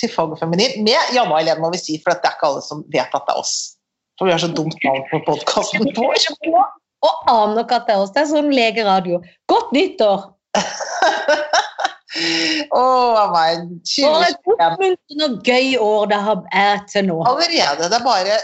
til 0.00 0.12
Fag 0.12 0.34
og 0.34 0.40
Feminin 0.40 0.82
med 0.84 1.14
Janne 1.14 1.32
og 1.32 1.40
Helene, 1.40 1.62
må 1.62 1.72
vi 1.74 1.80
si, 1.80 1.98
for 2.02 2.12
det 2.12 2.28
er 2.28 2.36
ikke 2.36 2.50
alle 2.50 2.64
som 2.64 2.84
vet 2.92 3.16
at 3.16 3.28
det 3.28 3.34
er 3.34 3.42
oss. 3.42 3.56
For 4.16 4.28
vi 4.28 4.32
har 4.32 4.40
så 4.40 4.48
dumt 4.52 4.78
navn 4.84 5.04
på 5.10 5.20
podkasten 5.26 5.90
vår. 5.96 6.66
Og 7.06 7.30
aner 7.30 7.62
ikke 7.62 7.78
at 7.80 7.88
det 7.88 7.94
er 7.94 8.02
oss. 8.02 8.12
Det 8.14 8.22
er 8.22 8.30
sånn 8.32 8.52
legeradio. 8.54 9.20
Godt 9.52 9.72
nyttår! 9.76 10.26
Å, 12.72 12.80
oh, 12.80 13.32
meg. 13.34 13.64
For 13.90 14.24
et 14.24 14.38
2021 14.46 14.54
oppmuntrende 14.56 15.26
og 15.26 15.50
gøy 15.50 15.74
år 15.84 16.06
det 16.12 16.20
har 16.28 16.44
er 16.56 16.78
til 16.88 17.10
nå. 17.10 17.18
allerede. 17.28 17.90
Det 17.90 17.98
er 17.98 18.06
bare 18.06 18.38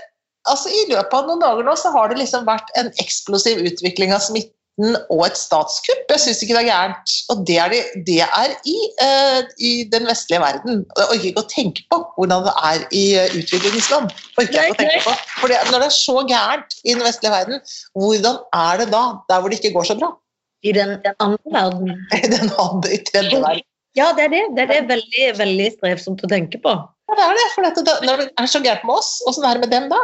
Altså, 0.51 0.73
I 0.75 0.89
løpet 0.91 1.13
av 1.15 1.29
noen 1.29 1.39
dager 1.39 1.63
nå 1.63 1.73
så 1.79 1.93
har 1.95 2.09
det 2.11 2.17
liksom 2.19 2.43
vært 2.49 2.67
en 2.81 2.89
eksplosiv 2.99 3.61
utvikling 3.63 4.11
av 4.11 4.25
smitten 4.25 4.57
og 4.81 5.27
et 5.27 5.37
statskupp. 5.37 6.07
Jeg 6.09 6.21
syns 6.23 6.41
ikke 6.43 6.57
det 6.57 6.63
er 6.63 6.69
gærent. 6.71 7.15
Og 7.33 7.43
det 7.49 7.59
er, 7.61 7.73
det, 7.73 7.81
det 8.07 8.21
er 8.25 8.55
i, 8.69 8.77
uh, 9.05 9.41
i 9.61 9.73
den 9.93 10.09
vestlige 10.09 10.41
verden. 10.41 10.85
Og 10.97 11.03
Jeg 11.03 11.09
orker 11.13 11.29
ikke 11.31 11.45
å 11.45 11.51
tenke 11.51 11.85
på 11.93 11.99
hvordan 12.17 12.47
det 12.47 12.55
er 12.71 12.87
i 12.97 13.03
eh, 13.21 13.37
utviklingsland. 13.37 14.15
Orker 14.41 14.49
ikke 14.49 14.77
å 14.77 14.81
tenke 14.81 15.03
på. 15.05 15.17
For 15.41 15.53
det, 15.53 15.61
når 15.71 15.85
det 15.85 15.91
er 15.91 15.97
så 15.99 16.17
gærent 16.29 16.79
i 16.83 16.95
den 16.95 17.05
vestlige 17.05 17.35
verden, 17.35 17.61
hvordan 17.99 18.41
er 18.63 18.81
det 18.81 18.89
da 18.95 19.05
der 19.29 19.43
hvor 19.43 19.53
det 19.53 19.61
ikke 19.61 19.75
går 19.77 19.91
så 19.91 19.99
bra? 20.01 20.15
I 20.63 20.73
den 20.77 20.97
andre 21.19 21.53
verden. 21.59 21.93
I 22.23 22.33
den 22.33 22.49
andre, 22.57 22.97
i 22.97 23.03
tredje 23.11 23.43
verden. 23.43 23.69
Ja, 23.99 24.09
det 24.17 24.25
er 24.25 24.33
det. 24.33 24.43
Det 24.57 24.65
er 24.65 24.73
det 24.73 24.83
veldig, 24.89 25.29
veldig 25.37 25.69
strevsomt 25.77 26.25
å 26.25 26.33
tenke 26.33 26.61
på. 26.65 26.73
Ja, 27.11 27.19
det 27.19 27.29
er 27.29 27.37
det. 27.37 27.47
For 27.53 27.69
dette, 27.69 28.01
når 28.09 28.25
det 28.25 28.29
er 28.41 28.49
så 28.49 28.63
gærent 28.65 28.89
med 28.89 28.97
oss, 28.97 29.15
åssen 29.29 29.45
er 29.45 29.59
det 29.59 29.67
med 29.67 29.75
dem 29.75 29.93
da? 29.93 30.01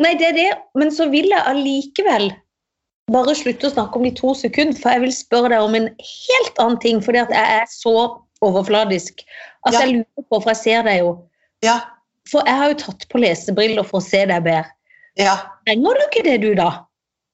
Nei, 0.00 0.14
det 0.16 0.30
er 0.30 0.36
det. 0.36 0.50
Men 0.76 0.92
så 0.92 1.08
vil 1.12 1.28
jeg 1.28 1.44
allikevel 1.52 2.30
bare 3.12 3.34
slutte 3.38 3.68
å 3.68 3.72
snakke 3.74 3.98
om 4.00 4.06
de 4.06 4.12
to 4.18 4.32
sekunder, 4.34 4.76
for 4.80 4.90
jeg 4.96 5.04
vil 5.04 5.12
spørre 5.14 5.50
deg 5.52 5.62
om 5.66 5.74
en 5.78 5.88
helt 6.02 6.58
annen 6.62 6.78
ting, 6.82 7.02
fordi 7.04 7.20
at 7.22 7.30
jeg 7.34 7.58
er 7.60 7.68
så 7.70 7.92
overfladisk. 8.44 9.22
Altså, 9.66 9.80
Ja. 9.80 9.86
jeg 9.86 9.92
lurer 9.94 10.24
på, 10.30 10.40
for 10.42 10.50
jeg 10.50 10.56
ser 10.62 10.82
deg 10.82 10.98
jo. 11.04 11.12
Ja, 11.62 11.80
For 12.26 12.42
jeg 12.44 12.56
har 12.58 12.68
jo 12.72 12.74
tatt 12.74 13.04
på 13.08 13.18
lesebriller 13.22 13.84
for 13.86 14.00
å 14.00 14.02
se 14.02 14.24
deg 14.26 14.42
bedre. 14.42 14.66
ja. 15.16 15.36
Trenger 15.66 15.94
du 15.94 16.00
ikke 16.10 16.24
det, 16.24 16.40
du, 16.42 16.54
da? 16.54 16.84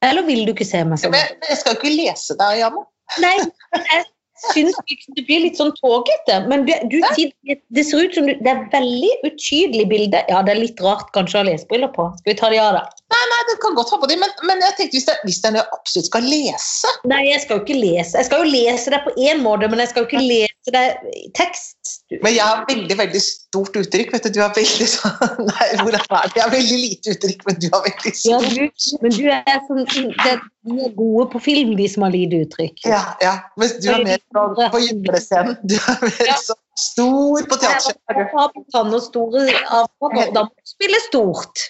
Eller 0.02 0.22
vil 0.22 0.44
du 0.46 0.52
ikke 0.52 0.66
se 0.68 0.84
meg 0.84 0.98
sånn? 0.98 1.14
Ja, 1.14 1.24
men 1.32 1.48
jeg 1.48 1.56
skal 1.58 1.74
ikke 1.78 1.92
lese 1.96 2.36
deg, 2.36 2.58
Janne. 2.60 2.84
Nei, 3.20 3.38
jeg 3.38 4.04
syns 4.50 4.78
liksom 4.90 5.16
det 5.16 5.24
blir 5.28 5.44
litt 5.44 5.60
sånn 5.60 5.72
tåkete. 5.78 6.38
Men 6.50 6.66
det, 6.68 6.78
du 6.90 6.98
det 7.02 7.84
ser 7.86 8.06
ut 8.06 8.16
som 8.16 8.28
du, 8.28 8.34
det 8.38 8.50
er 8.50 8.64
veldig 8.72 9.12
utydelig 9.28 9.86
bilde. 9.90 10.22
Ja, 10.30 10.42
det 10.46 10.54
er 10.54 10.62
litt 10.62 10.82
rart 10.84 11.12
kanskje 11.16 11.38
å 11.38 11.42
ha 11.42 11.48
lesebriller 11.50 11.92
på. 11.94 12.08
Skal 12.20 12.34
vi 12.34 12.38
ta 12.40 12.50
de 12.52 12.60
av, 12.62 12.78
da? 12.78 13.02
Nei, 13.12 13.22
nei, 13.32 13.40
det 13.50 13.58
kan 13.62 13.76
godt 13.76 13.92
ha 13.92 14.00
på 14.00 14.08
de, 14.08 14.16
men, 14.20 14.32
men 14.48 14.62
jeg 14.64 14.76
tenkte 14.78 14.98
hvis 14.98 15.08
det, 15.08 15.18
hvis 15.28 15.42
det 15.42 15.50
er 15.50 15.56
noe 15.56 15.62
jeg 15.62 15.76
absolutt 15.76 16.08
skal 16.08 16.24
lese 16.24 16.92
Nei, 17.10 17.20
jeg 17.28 17.42
skal 17.44 17.58
jo 17.58 17.64
ikke 17.66 17.76
lese. 17.78 18.16
Jeg 18.16 18.28
skal 18.28 18.44
jo 18.44 18.52
lese 18.54 18.94
det 18.94 19.02
på 19.04 19.12
én 19.20 19.42
måte, 19.44 19.68
men 19.68 19.82
jeg 19.82 19.92
skal 19.92 20.04
jo 20.04 20.10
ikke 20.10 20.24
lese 20.24 20.51
det 20.70 20.78
er 20.78 20.92
tekst. 21.34 21.90
Men 22.22 22.36
jeg 22.36 22.44
har 22.46 22.60
veldig 22.68 22.96
veldig 22.98 23.20
stort 23.24 23.74
uttrykk. 23.80 24.12
vet 24.14 24.28
Du 24.28 24.36
Du 24.36 24.40
har 24.44 24.52
veldig 24.54 24.86
sånn 24.92 25.40
Nei, 25.50 25.68
hvordan 25.80 26.04
er 26.06 26.28
det? 26.28 26.38
Jeg 26.38 26.44
har 26.44 26.52
veldig 26.54 26.78
lite 26.84 27.14
uttrykk, 27.16 27.44
men 27.48 27.58
du 27.58 27.68
har 27.72 27.82
veldig 27.88 28.12
Ja, 28.28 28.38
du, 28.46 28.86
men 29.02 29.16
du 29.16 29.24
er, 29.34 29.62
sånn, 29.66 30.12
det, 30.22 30.34
de 30.68 30.78
er 30.86 30.94
gode 31.00 31.26
på 31.34 31.42
film, 31.42 31.74
de 31.80 31.88
som 31.90 32.06
har 32.06 32.14
lite 32.14 32.44
uttrykk. 32.46 32.84
Ja, 32.86 33.02
ja. 33.24 33.34
Mens 33.58 33.74
du 33.82 33.90
er 33.90 34.04
mer 34.06 34.22
sånn 34.22 34.72
på 34.76 34.82
jublescenen. 34.86 35.58
Du 35.66 35.74
er 35.80 36.06
mer 36.06 36.30
Ja. 36.30 36.38
sånn 36.46 36.60
stor 36.78 37.44
på 37.50 37.58
teater. 37.60 37.98
Jeg 38.14 38.28
har 38.30 38.52
på 38.54 38.62
panne 38.72 38.96
og 38.96 39.04
store 39.04 39.44
avtaler, 39.66 40.30
da 40.32 40.46
må 40.46 40.54
du 40.54 40.70
spille 40.70 41.00
stort. 41.08 41.66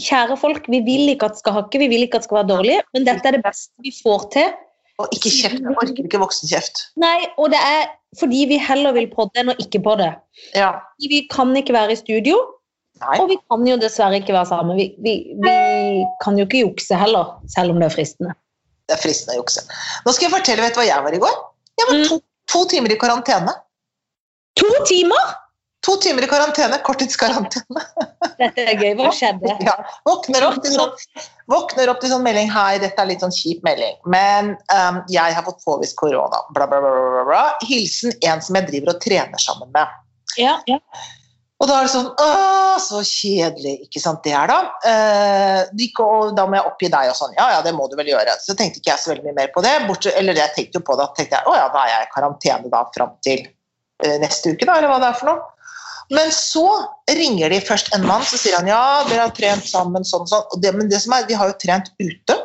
Kjære 0.00 0.38
folk, 0.40 0.64
vi 0.72 0.80
vil 0.86 1.12
ikke 1.12 1.28
at 1.28 1.36
det 1.36 1.44
skal 1.44 1.60
hakke, 1.60 1.78
vi 1.84 1.90
vil 1.92 2.06
ikke 2.06 2.18
at 2.18 2.24
det 2.24 2.30
skal 2.30 2.40
være 2.40 2.52
dårlig, 2.56 2.78
men 2.96 3.06
dette 3.06 3.28
er 3.30 3.36
det 3.36 3.44
beste 3.44 3.84
vi 3.84 3.92
får 3.94 4.30
til. 4.34 4.54
Og 5.02 5.08
ikke 5.16 5.30
kjeft. 5.32 5.58
Jeg 5.58 5.74
orker 5.74 6.06
ikke 6.06 6.20
voksenkjeft. 6.22 6.84
Nei, 7.02 7.26
og 7.40 7.48
det 7.50 7.58
er 7.58 7.88
fordi 8.20 8.44
vi 8.46 8.58
heller 8.62 8.94
vil 8.94 9.08
podde 9.10 9.40
enn 9.42 9.50
å 9.50 9.56
ikke 9.58 9.80
podde. 9.82 10.06
Ja. 10.54 10.68
Vi 11.02 11.24
kan 11.32 11.50
ikke 11.58 11.74
være 11.74 11.96
i 11.96 11.98
studio, 11.98 12.36
Nei. 13.02 13.16
og 13.18 13.26
vi 13.32 13.38
kan 13.50 13.64
jo 13.66 13.74
dessverre 13.82 14.20
ikke 14.20 14.36
være 14.36 14.46
sammen. 14.52 14.78
Vi, 14.78 14.86
vi, 15.02 15.14
vi 15.42 15.54
kan 16.22 16.38
jo 16.38 16.46
ikke 16.46 16.62
jukse 16.62 16.94
heller, 17.00 17.32
selv 17.50 17.74
om 17.74 17.82
det 17.82 17.88
er 17.90 17.96
fristende. 17.96 18.36
Det 18.86 18.94
er 18.94 19.02
fristende 19.02 19.34
å 19.34 19.40
jukse. 19.42 19.64
Nå 20.06 20.12
skal 20.14 20.28
jeg 20.28 20.34
fortelle, 20.36 20.62
vet 20.62 20.76
du 20.76 20.82
hva 20.82 20.86
jeg 20.86 21.06
var 21.08 21.16
i 21.18 21.22
går? 21.26 21.36
Jeg 21.80 21.90
var 21.90 21.98
Mm. 21.98 22.04
to, 22.12 22.20
to 22.54 22.64
timer 22.70 22.92
i 22.94 22.98
karantene. 23.00 23.54
To 24.62 24.70
timer! 24.86 25.34
To 25.84 25.96
timer 26.00 26.24
i 26.24 26.28
karantene. 26.30 26.78
Korttidskarantene. 26.86 27.82
Dette 28.40 28.64
er 28.64 28.78
gøy. 28.80 28.94
Hva 28.98 29.10
skjedde? 29.14 29.56
Ja, 29.66 29.74
våkner 30.08 30.46
opp 30.48 30.62
til 30.64 30.72
sånn, 30.74 30.94
våkner 31.52 31.92
opp 31.92 32.00
til 32.02 32.14
sånn 32.14 32.24
melding 32.24 32.48
Hei, 32.52 32.78
dette 32.82 33.02
er 33.02 33.10
litt 33.10 33.24
sånn 33.24 33.34
kjip 33.34 33.60
melding, 33.66 33.98
men 34.10 34.54
um, 34.72 35.02
jeg 35.12 35.36
har 35.36 35.44
fått 35.46 35.60
påvist 35.66 35.98
korona. 36.00 36.40
Bla, 36.56 36.68
bla, 36.70 36.80
bla, 36.80 37.26
bla. 37.28 37.42
Hilsen 37.68 38.16
en 38.24 38.42
som 38.44 38.56
jeg 38.58 38.70
driver 38.72 38.94
og 38.94 39.04
trener 39.04 39.44
sammen 39.44 39.70
med. 39.76 40.00
Ja, 40.40 40.56
ja. 40.70 40.80
Og 41.62 41.68
da 41.70 41.76
er 41.78 41.86
det 41.86 41.92
sånn 41.92 42.08
Å, 42.10 42.30
så 42.82 43.00
kjedelig. 43.06 43.74
Ikke 43.86 44.02
sant, 44.02 44.24
det 44.26 44.34
er 44.36 44.50
da. 44.50 44.58
Eh, 44.88 45.84
og 46.02 46.34
da 46.36 46.46
må 46.48 46.58
jeg 46.58 46.70
oppgi 46.70 46.90
deg 46.92 47.12
og 47.12 47.18
sånn. 47.18 47.36
Ja, 47.38 47.46
ja, 47.54 47.60
det 47.64 47.72
må 47.76 47.86
du 47.88 47.94
vel 48.00 48.10
gjøre. 48.10 48.34
Så 48.42 48.56
tenkte 48.58 48.80
ikke 48.80 48.90
jeg 48.90 49.02
så 49.04 49.12
veldig 49.12 49.28
mye 49.28 49.38
mer 49.38 49.52
på 49.54 49.62
det. 49.64 49.74
Bortsett, 49.86 50.16
eller 50.18 50.40
jeg 50.40 50.52
tenkte 50.56 50.80
jo 50.80 50.86
på 50.88 50.96
det. 50.98 51.06
tenkte 51.16 51.38
jeg, 51.38 51.46
Å 51.46 51.56
ja, 51.60 51.68
da 51.72 51.84
er 51.84 51.92
jeg 51.92 52.08
i 52.08 52.12
karantene 52.16 52.72
da 52.72 52.82
fram 52.96 53.14
til 53.24 53.44
eh, 53.46 54.16
neste 54.24 54.52
uke, 54.52 54.66
da, 54.66 54.80
eller 54.80 54.90
hva 54.90 54.98
det 55.04 55.12
er 55.12 55.20
for 55.20 55.30
noe. 55.30 55.53
Men 56.12 56.32
så 56.32 56.66
ringer 57.08 57.52
de 57.52 57.60
først 57.64 57.94
en 57.96 58.04
mann, 58.06 58.24
så 58.28 58.38
sier 58.40 58.58
han 58.58 58.68
ja, 58.68 59.04
dere 59.08 59.28
har 59.28 59.36
trent 59.36 59.64
sammen 59.68 60.04
sånn 60.04 60.26
sånn. 60.28 60.44
Og 60.52 60.58
sånn. 60.58 60.78
men 60.78 60.90
det 60.92 61.00
som 61.04 61.16
er, 61.16 61.24
de 61.28 61.38
har 61.38 61.52
jo 61.52 61.56
trent 61.62 61.88
ute 62.02 62.36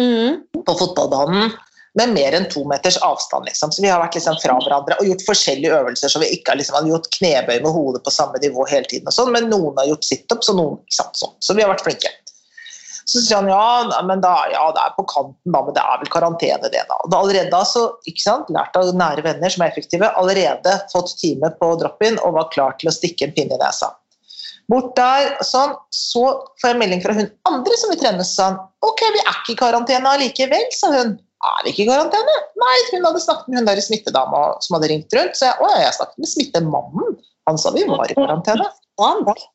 mm. 0.00 0.62
på 0.66 0.78
fotballbanen 0.80 1.54
med 1.96 2.12
mer 2.12 2.34
enn 2.36 2.48
to 2.52 2.64
meters 2.68 2.98
avstand. 3.04 3.46
Liksom. 3.48 3.72
Så 3.72 3.82
vi 3.82 3.88
har 3.88 4.02
vært 4.02 4.18
liksom 4.18 4.36
fra 4.42 4.58
hverandre 4.60 4.98
og 5.00 5.08
gjort 5.08 5.24
forskjellige 5.30 5.78
øvelser. 5.78 6.12
Så 6.12 6.20
vi 6.20 6.28
ikke 6.36 6.52
har 6.52 6.60
liksom, 6.60 6.90
gjort 6.90 7.08
knebøy 7.16 7.56
med 7.64 7.72
hodet 7.72 8.02
på 8.04 8.12
samme 8.12 8.40
nivå 8.42 8.66
hele 8.68 8.88
tiden. 8.90 9.08
og 9.08 9.16
sånn, 9.16 9.32
Men 9.32 9.48
noen 9.52 9.78
har 9.80 9.88
gjort 9.88 10.04
situps, 10.04 10.50
og 10.52 10.60
noen 10.60 10.78
satt 10.90 11.14
sant, 11.14 11.22
sånn. 11.22 11.36
Så 11.40 11.56
vi 11.56 11.64
har 11.64 11.72
vært 11.72 11.86
flinke. 11.86 12.12
Så 13.06 13.20
sier 13.22 13.38
han 13.38 13.50
ja, 13.50 14.02
men 14.08 14.22
da, 14.22 14.32
ja, 14.50 14.64
det 14.74 14.82
er 14.82 14.94
på 14.96 15.04
kanten, 15.06 15.52
da, 15.54 15.60
men 15.62 15.76
det 15.76 15.82
er 15.82 16.00
vel 16.00 16.10
karantene, 16.10 16.70
det. 16.72 16.82
da. 16.88 16.96
Og 17.06 17.14
allerede 17.14 17.52
da, 17.52 17.60
så, 17.68 17.84
ikke 18.10 18.24
sant, 18.24 18.50
lært 18.54 18.74
av 18.78 18.90
nære 18.98 19.22
venner 19.26 19.52
som 19.52 19.62
er 19.62 19.70
effektive, 19.70 20.10
allerede 20.18 20.72
fått 20.90 21.14
time 21.20 21.52
på 21.60 21.68
drop-in 21.78 22.18
og 22.26 22.34
var 22.40 22.50
klar 22.54 22.74
til 22.80 22.90
å 22.90 22.94
stikke 22.96 23.28
en 23.28 23.36
pinne 23.36 23.54
i 23.54 23.62
nesa. 23.62 23.92
Bort 24.66 24.96
der, 24.98 25.36
sånn, 25.46 25.76
så 25.94 26.24
får 26.58 26.72
jeg 26.72 26.80
melding 26.80 27.02
fra 27.04 27.14
hun 27.14 27.28
andre 27.46 27.78
som 27.78 27.92
vil 27.92 28.00
trene, 28.00 28.26
sa 28.26 28.48
han 28.48 28.58
ok, 28.82 29.04
vi 29.14 29.22
er 29.22 29.36
ikke 29.36 29.54
i 29.54 29.60
karantene 29.60 30.14
allikevel, 30.16 30.66
sa 30.74 30.90
hun. 30.96 31.14
Er 31.46 31.60
vi 31.62 31.70
ikke 31.70 31.84
i 31.84 31.90
karantene? 31.92 32.38
Nei, 32.58 32.76
hun 32.90 33.06
hadde 33.06 33.22
snakket 33.22 33.52
med 33.52 33.60
hun 33.60 33.68
der 33.68 33.82
smittedama 33.84 34.40
som 34.64 34.78
hadde 34.78 34.90
ringt 34.90 35.14
rundt, 35.14 35.38
så 35.38 35.52
jeg, 35.52 35.60
å, 35.62 35.70
jeg 35.78 35.94
snakket 35.94 36.24
med 36.24 36.32
smittemannen. 36.32 37.18
Han 37.46 37.60
sa 37.62 37.70
vi 37.76 37.86
var 37.86 38.10
i 38.10 38.18
karantene. 38.18 38.66
Brant. 38.98 39.46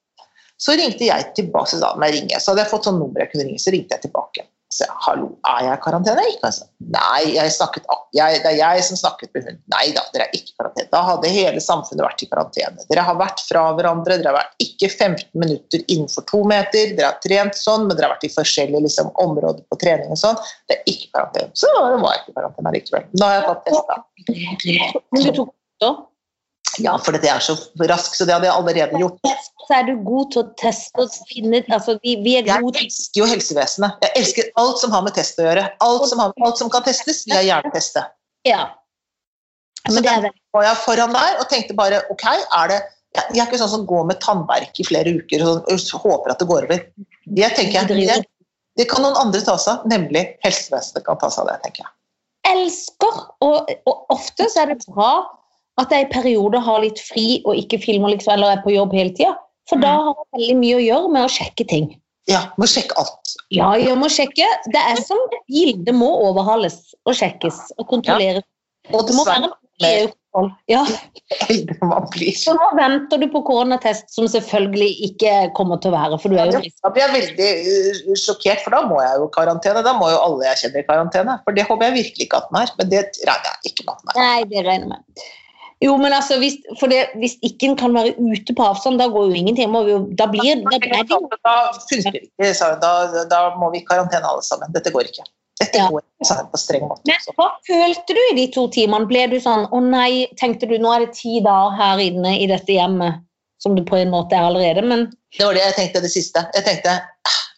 Så 0.62 0.78
ringte 0.78 1.08
jeg 1.08 1.30
tilbake, 1.38 1.74
så 1.74 1.82
da 1.82 1.96
meg 2.00 2.14
ringe. 2.16 2.40
Så 2.40 2.54
hadde 2.54 2.66
jeg 2.66 2.74
fått 2.74 2.90
sånn 2.90 3.00
nummer 3.02 3.24
jeg 3.24 3.34
kunne 3.34 3.48
ringe, 3.50 3.62
så 3.62 3.74
ringte 3.74 3.98
jeg 3.98 4.06
tilbake. 4.08 4.46
Så 4.72 4.86
jeg, 4.86 4.94
hallo, 5.04 5.26
er 5.52 5.66
jeg 5.66 5.76
i 5.76 5.82
karantene? 5.84 6.24
Ikke? 6.32 6.48
Altså, 6.48 6.68
nei, 6.94 7.34
jeg 7.34 7.52
snakket, 7.52 7.90
jeg, 8.16 8.38
det 8.40 8.52
er 8.54 8.60
jeg 8.60 8.84
som 8.88 9.00
snakket 9.02 9.34
med 9.36 9.50
hun. 9.50 9.58
Nei 9.74 9.82
da, 9.98 10.04
dere 10.14 10.30
er 10.30 10.38
ikke 10.38 10.54
i 10.54 10.56
karantene. 10.62 10.88
Da 10.94 11.02
hadde 11.10 11.32
hele 11.34 11.64
samfunnet 11.66 12.06
vært 12.06 12.24
i 12.24 12.28
karantene. 12.32 12.86
Dere 12.88 13.04
har 13.10 13.18
vært 13.20 13.44
fra 13.50 13.66
hverandre, 13.76 14.16
dere 14.22 14.32
har 14.32 14.38
vært 14.38 14.64
ikke 14.64 14.88
15 14.94 15.26
minutter 15.44 15.84
innenfor 15.92 16.24
to 16.30 16.44
meter, 16.48 16.94
dere 16.96 17.10
har 17.10 17.20
trent 17.26 17.60
sånn, 17.60 17.90
men 17.90 17.98
dere 17.98 18.08
har 18.08 18.16
vært 18.16 18.30
i 18.30 18.32
forskjellige 18.38 18.86
liksom, 18.86 19.12
områder 19.26 19.66
på 19.68 19.80
trening 19.82 20.16
og 20.16 20.22
sånn. 20.24 20.40
Det 20.72 20.78
er 20.78 20.94
ikke 20.94 21.12
karantene. 21.18 21.52
Så 21.60 21.74
da 21.76 21.84
var 21.90 22.16
jeg 22.16 22.24
ikke 22.24 22.32
i 22.32 22.38
karantene 22.40 22.76
likevel. 22.78 23.10
Da 23.18 23.28
har 23.34 23.42
jeg 23.42 23.50
tatt 23.50 23.68
testa. 23.68 24.00
Men 25.12 25.28
du 25.28 25.34
tok 25.42 25.52
da? 25.84 25.92
Ja, 26.80 26.94
for 27.04 27.16
det 27.18 27.28
er 27.28 27.42
så 27.44 27.58
raskt, 27.90 28.16
så 28.16 28.28
det 28.28 28.36
hadde 28.36 28.48
jeg 28.48 28.56
allerede 28.56 29.00
gjort. 29.02 29.20
Så 29.68 29.76
er 29.76 29.88
du 29.90 29.96
god 30.06 30.32
til 30.32 30.42
å 30.44 30.46
teste 30.60 31.04
og 31.04 31.16
finne 31.28 31.60
altså, 31.68 31.98
vi, 32.04 32.16
vi 32.24 32.38
Jeg 32.38 32.48
elsker 32.48 33.20
jo 33.20 33.28
helsevesenet. 33.28 34.00
Jeg 34.06 34.16
elsker 34.22 34.48
alt 34.62 34.80
som 34.80 34.96
har 34.96 35.04
med 35.04 35.16
test 35.18 35.40
å 35.42 35.48
gjøre. 35.48 35.66
Alt 35.84 36.08
som, 36.12 36.22
har, 36.24 36.32
alt 36.48 36.62
som 36.62 36.72
kan 36.72 36.86
testes, 36.88 37.26
vil 37.28 37.36
jeg 37.40 37.50
gjerne 37.52 37.74
teste. 37.76 38.06
Ja. 38.48 38.70
Så 39.84 39.98
Men 39.98 40.06
det 40.06 40.10
der 40.10 40.26
veldig 40.28 40.44
var 40.56 40.68
jeg 40.68 40.82
foran 40.86 41.16
der 41.16 41.40
og 41.42 41.48
tenkte 41.52 41.76
bare 41.78 42.02
ok, 42.14 42.28
er 42.32 42.72
det 42.72 42.82
jeg 43.12 43.42
er 43.42 43.50
ikke 43.50 43.60
sånn 43.60 43.74
som 43.74 43.88
går 43.88 44.06
med 44.08 44.22
tannverk 44.24 44.78
i 44.80 44.86
flere 44.88 45.12
uker 45.20 45.42
og 45.44 45.72
håper 46.00 46.32
at 46.32 46.40
det 46.40 46.48
går 46.48 46.68
over. 46.70 46.84
Det 47.28 47.50
tenker 47.58 47.82
jeg, 47.82 47.90
det, 48.08 48.22
det 48.80 48.86
kan 48.88 49.04
noen 49.04 49.18
andre 49.20 49.42
ta 49.44 49.58
seg 49.60 49.82
av, 49.82 49.90
nemlig 49.92 50.22
helsevesenet 50.46 51.04
kan 51.04 51.20
ta 51.20 51.28
seg 51.34 51.44
av 51.44 51.50
det. 51.52 51.58
tenker 51.66 51.84
jeg. 51.84 51.92
elsker, 52.54 53.20
og, 53.44 53.74
og 53.90 54.16
ofte 54.16 54.48
så 54.54 54.64
er 54.64 54.72
det 54.72 54.86
bra 54.86 55.12
at 55.80 55.94
jeg 55.94 56.06
i 56.06 56.12
perioder 56.12 56.64
har 56.64 56.84
litt 56.84 57.00
fri 57.00 57.42
og 57.46 57.56
ikke 57.58 57.80
filmer 57.82 58.14
liksom, 58.16 58.36
eller 58.36 58.58
er 58.58 58.64
på 58.66 58.74
jobb 58.76 58.94
hele 58.98 59.14
tida. 59.16 59.36
For 59.70 59.80
da 59.82 59.94
har 60.04 60.16
jeg 60.18 60.40
veldig 60.40 60.56
mye 60.60 60.78
å 60.78 60.84
gjøre 60.84 61.12
med 61.16 61.26
å 61.28 61.32
sjekke 61.32 61.68
ting. 61.70 61.92
Ja, 62.30 62.42
må 62.60 62.68
sjekke 62.70 62.98
alt. 63.02 63.36
Ja, 63.54 63.72
jeg 63.80 63.98
må 64.00 64.10
sjekke. 64.12 64.48
Det 64.74 64.82
er 64.94 65.00
som 65.04 65.20
bil, 65.50 65.74
det 65.86 65.94
må 65.96 66.10
overhales 66.28 66.80
og 67.08 67.16
sjekkes 67.18 67.60
og 67.78 67.88
kontrolleres. 67.90 68.46
Og 68.92 69.08
Det 69.08 69.16
må 69.16 69.24
være 69.28 69.48
en 69.48 69.88
EU-kontroll. 69.88 70.50
Ja. 70.72 70.82
Så 72.44 72.54
nå 72.58 72.68
venter 72.78 73.22
du 73.22 73.28
på 73.34 73.42
koronatest, 73.48 74.10
som 74.14 74.30
selvfølgelig 74.32 74.92
ikke 75.10 75.34
kommer 75.58 75.82
til 75.82 75.92
å 75.92 75.98
være, 75.98 76.22
for 76.22 76.34
du 76.34 76.40
er 76.40 76.52
jo 76.52 76.62
frisk. 76.62 76.78
Da 76.84 76.94
blir 76.94 77.06
jeg 77.06 77.16
veldig 77.18 77.50
uh, 78.12 78.16
sjokkert, 78.20 78.64
for 78.66 78.76
da 78.76 78.84
må 78.90 79.02
jeg 79.04 79.20
jo 79.22 79.28
i 79.28 79.36
karantene. 79.36 79.84
Da 79.88 79.96
må 79.98 80.10
jo 80.14 80.22
alle 80.22 80.50
jeg 80.52 80.64
kjenner 80.64 80.84
i 80.84 80.88
karantene. 80.90 81.38
For 81.46 81.58
det 81.58 81.68
håper 81.70 81.90
jeg 81.90 82.00
virkelig 82.00 82.28
ikke 82.28 82.42
at 82.42 82.50
den 82.50 82.62
er. 82.64 82.74
Men 82.80 82.96
det 82.96 83.06
regner 83.20 83.54
jeg 83.54 83.74
ikke 83.74 83.88
med 83.88 83.94
at 83.94 84.02
den 84.02 84.12
er. 84.14 84.22
Nei, 84.22 84.50
det 84.52 84.66
regner 84.68 84.88
jeg 84.88 84.96
med. 84.96 85.30
Jo, 85.82 85.96
men 85.98 86.14
altså, 86.14 86.38
hvis, 86.38 86.60
for 86.80 86.92
det, 86.94 87.08
hvis 87.18 87.40
ikke 87.42 87.72
en 87.72 87.78
kan 87.80 87.96
være 87.98 88.14
ute 88.20 88.54
på 88.54 88.66
avstand, 88.66 89.00
da 89.02 89.08
går 89.10 89.32
jo 89.32 89.38
ingenting. 89.40 89.72
Må 89.74 89.82
vi 89.88 89.96
jo, 89.96 90.02
da 90.18 90.28
blir 90.30 90.62
da 90.62 90.78
Da. 91.42 91.56
Da, 92.84 92.92
da 93.32 93.40
må 93.58 93.72
vi 93.74 93.82
i 93.82 93.86
karantene 93.88 94.30
alle 94.30 94.46
sammen. 94.46 94.70
Dette 94.76 94.94
går 94.94 95.10
ikke. 95.10 95.26
Dette 95.62 95.78
Ja. 95.78 95.88
går 95.90 96.04
ikke, 96.04 96.38
på 96.52 96.60
streng 96.62 96.86
måte. 96.90 97.02
Men 97.10 97.34
hva 97.38 97.50
følte 97.66 98.14
du 98.18 98.22
i 98.30 98.36
de 98.38 98.46
to 98.54 98.68
timene? 98.74 99.10
Ble 99.10 99.26
du 99.34 99.40
sånn 99.42 99.66
å 99.74 99.82
nei, 99.82 100.28
tenkte 100.38 100.70
du 100.70 100.78
nå 100.78 100.94
er 100.94 101.06
det 101.08 101.16
ti 101.18 101.42
dager 101.42 101.76
her 101.78 102.02
inne 102.02 102.38
i 102.38 102.48
dette 102.50 102.78
hjemmet, 102.78 103.22
som 103.62 103.76
det 103.76 103.86
på 103.90 103.98
en 103.98 104.14
måte 104.14 104.38
er 104.38 104.50
allerede, 104.50 104.86
men 104.86 105.10
Det 105.38 105.46
var 105.46 105.54
det 105.56 105.64
jeg 105.64 105.76
tenkte 105.80 106.02
det 106.02 106.12
siste. 106.12 106.46
Jeg 106.54 106.66
tenkte 106.66 106.98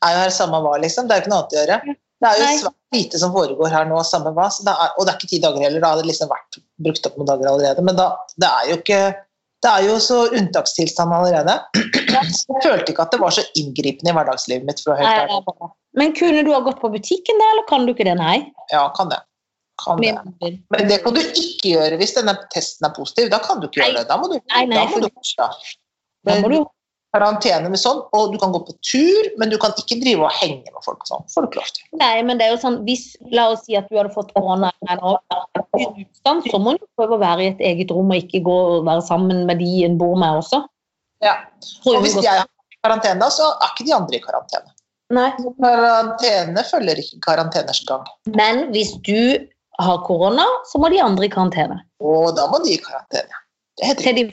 er 0.03 0.15
jo 0.15 0.23
her 0.23 0.33
samme 0.35 0.59
hva, 0.63 0.77
liksom. 0.81 1.07
Det 1.07 1.15
er 1.15 1.21
jo 1.21 1.23
ikke 1.23 1.33
noe 1.33 1.41
annet 1.43 1.55
å 1.55 1.59
gjøre. 1.61 1.95
Det 2.23 2.29
er 2.31 2.39
jo 2.39 2.47
svært 2.61 2.95
lite 2.95 3.19
som 3.19 3.33
foregår 3.35 3.73
her 3.73 3.85
nå, 3.89 3.99
samme 4.07 4.31
hva. 4.35 4.47
Og 4.47 5.03
det 5.03 5.11
er 5.11 5.17
ikke 5.17 5.31
ti 5.33 5.39
dager 5.43 5.65
heller. 5.65 5.83
Da 5.83 5.91
hadde 5.91 6.05
det 6.05 6.11
liksom 6.13 6.31
vært 6.31 6.59
brukt 6.85 7.09
opp 7.09 7.19
noen 7.19 7.29
dager 7.33 7.49
allerede. 7.51 7.83
Men 7.83 7.99
da, 7.99 8.09
det 8.39 8.49
er 8.49 8.71
jo 8.71 8.79
ikke 8.81 9.03
Det 9.63 9.71
er 9.71 9.85
jo 9.87 9.93
så 10.03 10.17
unntakstilstand 10.35 11.13
allerede. 11.15 11.53
Så 12.35 12.49
jeg 12.51 12.63
følte 12.65 12.91
ikke 12.91 13.05
at 13.05 13.13
det 13.15 13.19
var 13.21 13.31
så 13.31 13.45
inngripende 13.59 14.11
i 14.11 14.15
hverdagslivet 14.17 14.65
mitt. 14.67 14.81
for 14.83 14.91
å 14.91 14.97
helt 14.99 15.07
det 15.07 15.37
ærlig. 15.37 15.69
Men 15.95 16.15
kunne 16.17 16.41
du 16.43 16.49
ha 16.51 16.59
gått 16.65 16.81
på 16.81 16.89
butikken 16.91 17.39
da, 17.39 17.47
eller 17.53 17.63
kan 17.69 17.85
du 17.87 17.93
ikke 17.93 18.07
det? 18.09 18.17
Nei. 18.19 18.39
Ja, 18.73 18.81
kan 18.97 19.07
det. 19.13 19.21
Kan 19.79 20.03
det. 20.03 20.11
Men 20.73 20.91
det 20.91 20.99
kan 21.05 21.15
du 21.15 21.21
ikke 21.23 21.71
gjøre 21.77 21.95
hvis 22.01 22.11
denne 22.17 22.35
testen 22.51 22.89
er 22.89 22.93
positiv. 22.97 23.31
Da 23.31 23.39
kan 23.45 23.63
du 23.63 23.69
ikke 23.69 23.85
gjøre 23.85 24.01
det. 24.01 24.07
Da 24.11 24.19
må 24.19 24.27
du, 24.33 24.35
Nei, 24.51 24.65
nei, 24.67 24.81
da 24.81 24.83
må 24.91 24.99
du 24.99 25.07
da. 25.39 25.47
Da 26.27 26.37
må 26.43 26.51
du 26.51 26.59
karantene 27.13 27.69
med 27.69 27.77
sånn, 27.77 27.99
og 28.17 28.33
du 28.33 28.39
kan 28.41 28.53
gå 28.53 28.59
på 28.65 28.73
tur, 28.81 29.27
men 29.37 29.51
du 29.51 29.57
kan 29.61 29.73
ikke 29.77 29.99
drive 30.01 30.25
og 30.25 30.33
henge 30.39 30.65
med 30.65 30.85
folk 30.85 31.03
sånn. 31.05 31.25
Får 31.29 31.45
du 31.45 31.49
ikke 31.51 31.61
lov 31.61 31.71
til. 31.77 31.85
Nei, 32.01 32.15
men 32.25 32.39
det 32.39 32.47
er 32.47 32.55
jo 32.55 32.61
sånn, 32.63 32.79
hvis, 32.87 33.05
la 33.35 33.51
oss 33.53 33.65
si 33.67 33.77
at 33.77 33.89
du 33.91 33.99
hadde 33.99 34.13
fått 34.15 34.33
korona 34.33 34.71
så 36.23 36.59
må 36.61 36.75
du 36.77 36.85
prøve 36.97 37.17
å 37.17 37.21
være 37.21 37.45
i 37.45 37.51
et 37.51 37.61
eget 37.73 37.93
rom 37.93 38.11
og 38.13 38.19
ikke 38.21 38.43
gå 38.45 38.55
og 38.77 38.87
være 38.89 39.05
sammen 39.05 39.45
med 39.49 39.61
de 39.61 39.71
en 39.87 39.97
bor 40.01 40.15
med 40.19 40.41
også. 40.41 40.63
Ja. 41.23 41.37
Og 41.89 42.01
hvis 42.03 42.17
de 42.17 42.25
jeg 42.25 42.43
er 42.43 42.47
i 42.47 42.79
karantene, 42.83 43.21
da, 43.21 43.29
så 43.33 43.51
er 43.53 43.71
ikke 43.71 43.87
de 43.87 43.95
andre 43.95 44.17
i 44.17 44.23
karantene. 44.23 44.73
Nei. 45.13 45.29
Karantene 45.61 46.65
følger 46.67 47.01
ikke 47.03 47.21
karanteners 47.27 47.83
gang. 47.89 48.07
Men 48.33 48.67
hvis 48.73 48.95
du 49.05 49.19
har 49.81 50.01
korona, 50.07 50.45
så 50.69 50.81
må 50.81 50.89
de 50.93 51.01
andre 51.01 51.27
i 51.27 51.33
karantene. 51.33 51.79
Og 52.03 52.33
da 52.37 52.47
må 52.51 52.61
de 52.65 52.75
i 52.75 52.81
karantene. 52.81 53.41
Det 53.79 53.89
heter 53.89 54.19
det. 54.19 54.27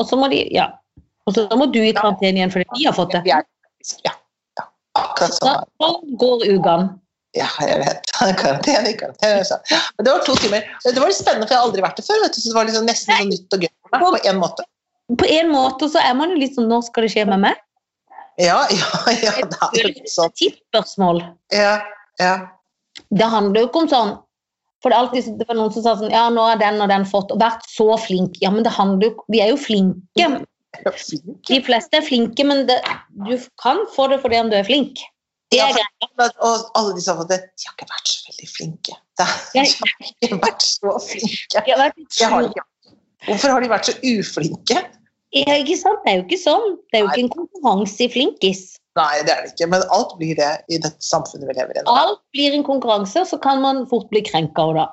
og 0.00 0.06
så 0.08 0.16
må 0.16 0.30
de, 0.32 0.44
ja. 0.54 0.70
Og 1.28 1.36
så 1.36 1.46
må 1.58 1.68
du 1.70 1.80
i 1.82 1.92
karantene 1.96 2.40
igjen 2.40 2.52
fordi 2.52 2.66
vi 2.78 2.88
har 2.88 2.96
fått 2.96 3.14
det. 3.16 3.22
Ja. 3.28 3.42
ja. 4.06 4.14
Akkurat 4.98 5.36
sånn. 5.36 5.68
da 5.80 5.92
går 6.22 6.46
ukene. 6.48 6.90
Ja, 7.38 7.46
jeg 7.62 7.78
vet. 7.84 8.12
Karantene 8.18 8.94
karantene. 8.98 9.44
Så. 9.46 9.58
Men 9.96 10.06
det 10.06 10.14
var 10.16 10.24
to 10.26 10.34
timer. 10.42 10.66
Det 10.84 10.98
var 10.98 11.12
litt 11.12 11.20
spennende, 11.20 11.46
for 11.46 11.54
jeg 11.54 11.60
har 11.60 11.68
aldri 11.68 11.84
vært 11.84 12.00
det 12.00 12.06
før. 12.08 12.24
Så 12.26 12.48
det 12.48 12.56
var 12.56 12.66
liksom 12.66 12.88
nesten 12.88 13.14
sånn 13.14 13.30
nytt 13.30 13.56
og 13.56 13.66
gøy 13.66 13.74
på 13.98 14.12
en 14.30 14.40
måte. 14.40 14.66
På 15.18 15.26
en 15.26 15.50
måte 15.50 15.90
så 15.90 16.02
er 16.02 16.14
man 16.18 16.30
jo 16.30 16.38
litt 16.38 16.54
sånn 16.54 16.68
Når 16.70 16.84
skal 16.86 17.02
det 17.02 17.10
skje 17.16 17.26
med 17.26 17.42
meg? 17.42 17.62
Ja, 18.38 18.62
ja, 18.70 19.32
ja. 19.42 19.70
Det 19.74 19.82
er 19.82 19.88
litt 19.90 20.10
sånn. 20.10 20.32
Tidsspørsmål. 20.38 21.22
Ja, 21.54 21.80
ja. 22.22 22.34
Det 23.10 23.30
handler 23.32 23.64
jo 23.64 23.70
ikke 23.70 23.84
om 23.84 23.90
sånn 23.90 24.12
For 24.82 24.92
det, 24.92 24.98
alltid, 24.98 25.32
det 25.40 25.46
var 25.48 25.58
noen 25.58 25.72
som 25.74 25.84
sa 25.84 25.96
sånn 25.98 26.14
Ja, 26.14 26.28
nå 26.32 26.44
har 26.46 26.60
den 26.60 26.80
og 26.82 26.90
den 26.92 27.06
fått 27.08 27.34
og 27.34 27.42
vært 27.42 27.66
så 27.70 27.88
flink. 28.00 28.38
Ja, 28.42 28.52
men 28.54 28.66
det 28.66 28.74
handler 28.74 29.10
jo 29.10 29.26
Vi 29.32 29.42
er 29.42 29.52
jo 29.52 29.58
flinke. 29.60 30.30
Ja. 30.84 30.90
De 31.48 31.58
fleste 31.66 31.98
er 31.98 32.04
flinke, 32.06 32.44
men 32.46 32.66
det, 32.68 32.78
du 33.26 33.34
kan 33.60 33.82
få 33.96 34.06
det 34.12 34.20
fordi 34.22 34.38
om 34.40 34.50
du 34.52 34.56
er 34.56 34.64
flink. 34.64 35.00
Det 35.50 35.58
Ja, 35.58 35.66
er 35.66 35.74
for- 35.74 36.46
Og 36.46 36.70
alle 36.78 36.94
de 36.94 37.02
fått 37.02 37.28
det, 37.28 37.40
de 37.58 37.66
har 37.66 37.74
ikke 37.74 37.88
vært 37.90 38.06
så 38.06 38.20
veldig 38.30 38.48
flinke. 38.56 38.94
De 39.18 39.24
har 39.24 39.66
ikke 39.66 40.38
vært 40.38 40.62
så 40.62 40.94
flinke. 41.02 41.64
Jeg 41.66 42.28
har 42.30 42.42
de 42.42 42.48
ikke. 42.54 42.62
Hvorfor 43.26 43.50
har 43.50 43.60
de 43.60 43.68
vært 43.68 43.84
så 43.90 43.94
uflinke? 43.98 44.78
ja, 45.32 45.54
ikke 45.58 45.76
sant? 45.78 45.98
Det 46.04 46.12
er 46.12 46.16
jo 46.20 46.24
ikke 46.28 46.38
sånn. 46.42 46.68
Det 46.92 46.98
er 46.98 47.02
jo 47.02 47.08
ikke 47.10 47.24
en 47.26 47.32
konkurranse 47.34 48.00
i 48.06 48.08
flinkis. 48.08 48.62
Nei, 48.98 49.22
det 49.26 49.30
er 49.34 49.42
det 49.44 49.52
ikke. 49.52 49.68
Men 49.70 49.82
alt 49.90 50.14
blir 50.18 50.34
det 50.38 50.52
i 50.70 50.78
dette 50.78 51.02
samfunnet 51.02 51.46
vi 51.50 51.54
lever 51.58 51.78
i. 51.78 51.82
Alt 51.86 52.22
blir 52.34 52.54
en 52.54 52.64
konkurranse, 52.66 53.20
og 53.20 53.26
så 53.30 53.38
kan 53.42 53.60
man 53.62 53.84
fort 53.90 54.08
bli 54.10 54.22
krenka 54.22 54.62
av 54.70 54.74
det. 54.78 54.86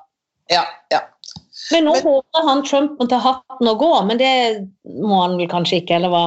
Ja, 0.58 0.66
ja. 0.92 1.00
Men 1.72 1.86
nå 1.88 1.94
Men- 1.98 2.04
håper 2.06 2.48
han 2.48 2.64
Trump 2.68 3.00
må 3.00 3.08
ta 3.10 3.18
hatten 3.24 3.68
og 3.72 3.80
gå, 3.82 3.92
men 4.08 4.18
det 4.22 4.32
må 5.04 5.22
han 5.24 5.38
vel 5.40 5.48
kanskje 5.52 5.82
ikke, 5.82 5.96
eller 6.00 6.10
hva 6.14 6.26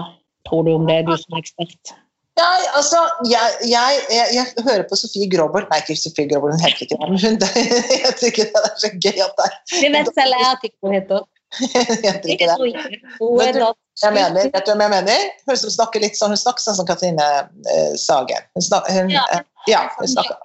tror 0.48 0.64
du 0.66 0.74
om 0.74 0.86
det, 0.88 1.02
du 1.06 1.12
som 1.16 1.36
er 1.38 1.42
ekspert? 1.44 1.92
Nei, 2.40 2.60
altså, 2.78 2.96
jeg, 3.28 3.56
jeg, 3.68 3.96
jeg, 4.08 4.26
jeg 4.34 4.64
hører 4.64 4.84
på 4.88 4.96
Sofie 4.96 5.26
Gråbord 5.28 5.66
Nei, 5.68 5.80
ikke 5.82 5.96
Sofie 5.98 6.28
Gråbord, 6.30 6.54
hun 6.54 6.62
heter 6.62 6.86
ikke 6.86 6.96
det. 6.96 7.08
Men 7.10 7.20
hun, 7.20 7.36
jeg 8.06 8.14
tykker 8.20 8.48
det 8.54 8.62
er 8.64 8.78
så 8.80 8.90
gøy 8.94 9.18
at 9.26 9.34
det 9.40 9.48
er 9.48 9.58
Vi 9.82 9.90
vet 9.96 10.10
selv 10.16 10.38
jeg 10.38 10.46
at 10.54 10.64
ikke 10.64 10.78
hun 10.86 10.94
heter. 10.96 11.26
Jeg 12.06 12.20
ikke 12.30 12.46
det. 12.46 12.54
tror 12.56 12.66
ikke. 12.70 12.98
Hun 13.18 13.38
Men 13.40 13.54
du- 13.58 13.74
Jeg 14.04 14.12
mener, 14.14 14.50
vet 14.54 14.66
du 14.66 14.70
hvem 14.70 14.80
jeg 14.86 14.90
mener? 14.94 15.24
Hun 15.50 15.56
som 15.58 15.70
snakker 15.74 16.00
litt 16.00 16.14
sånn, 16.16 16.30
hun 16.30 16.38
snakker 16.40 16.62
sånn 16.62 16.76
som 16.78 16.86
Katrine 16.88 17.26
eh, 17.74 17.96
Sagen. 18.00 18.46
Hun 18.54 18.62
snakker, 18.62 18.94
hun, 19.00 19.10
Ja. 19.10 19.24
eh, 19.34 19.40
ja, 19.68 19.80
hun 19.98 20.08
snakker. 20.08 20.36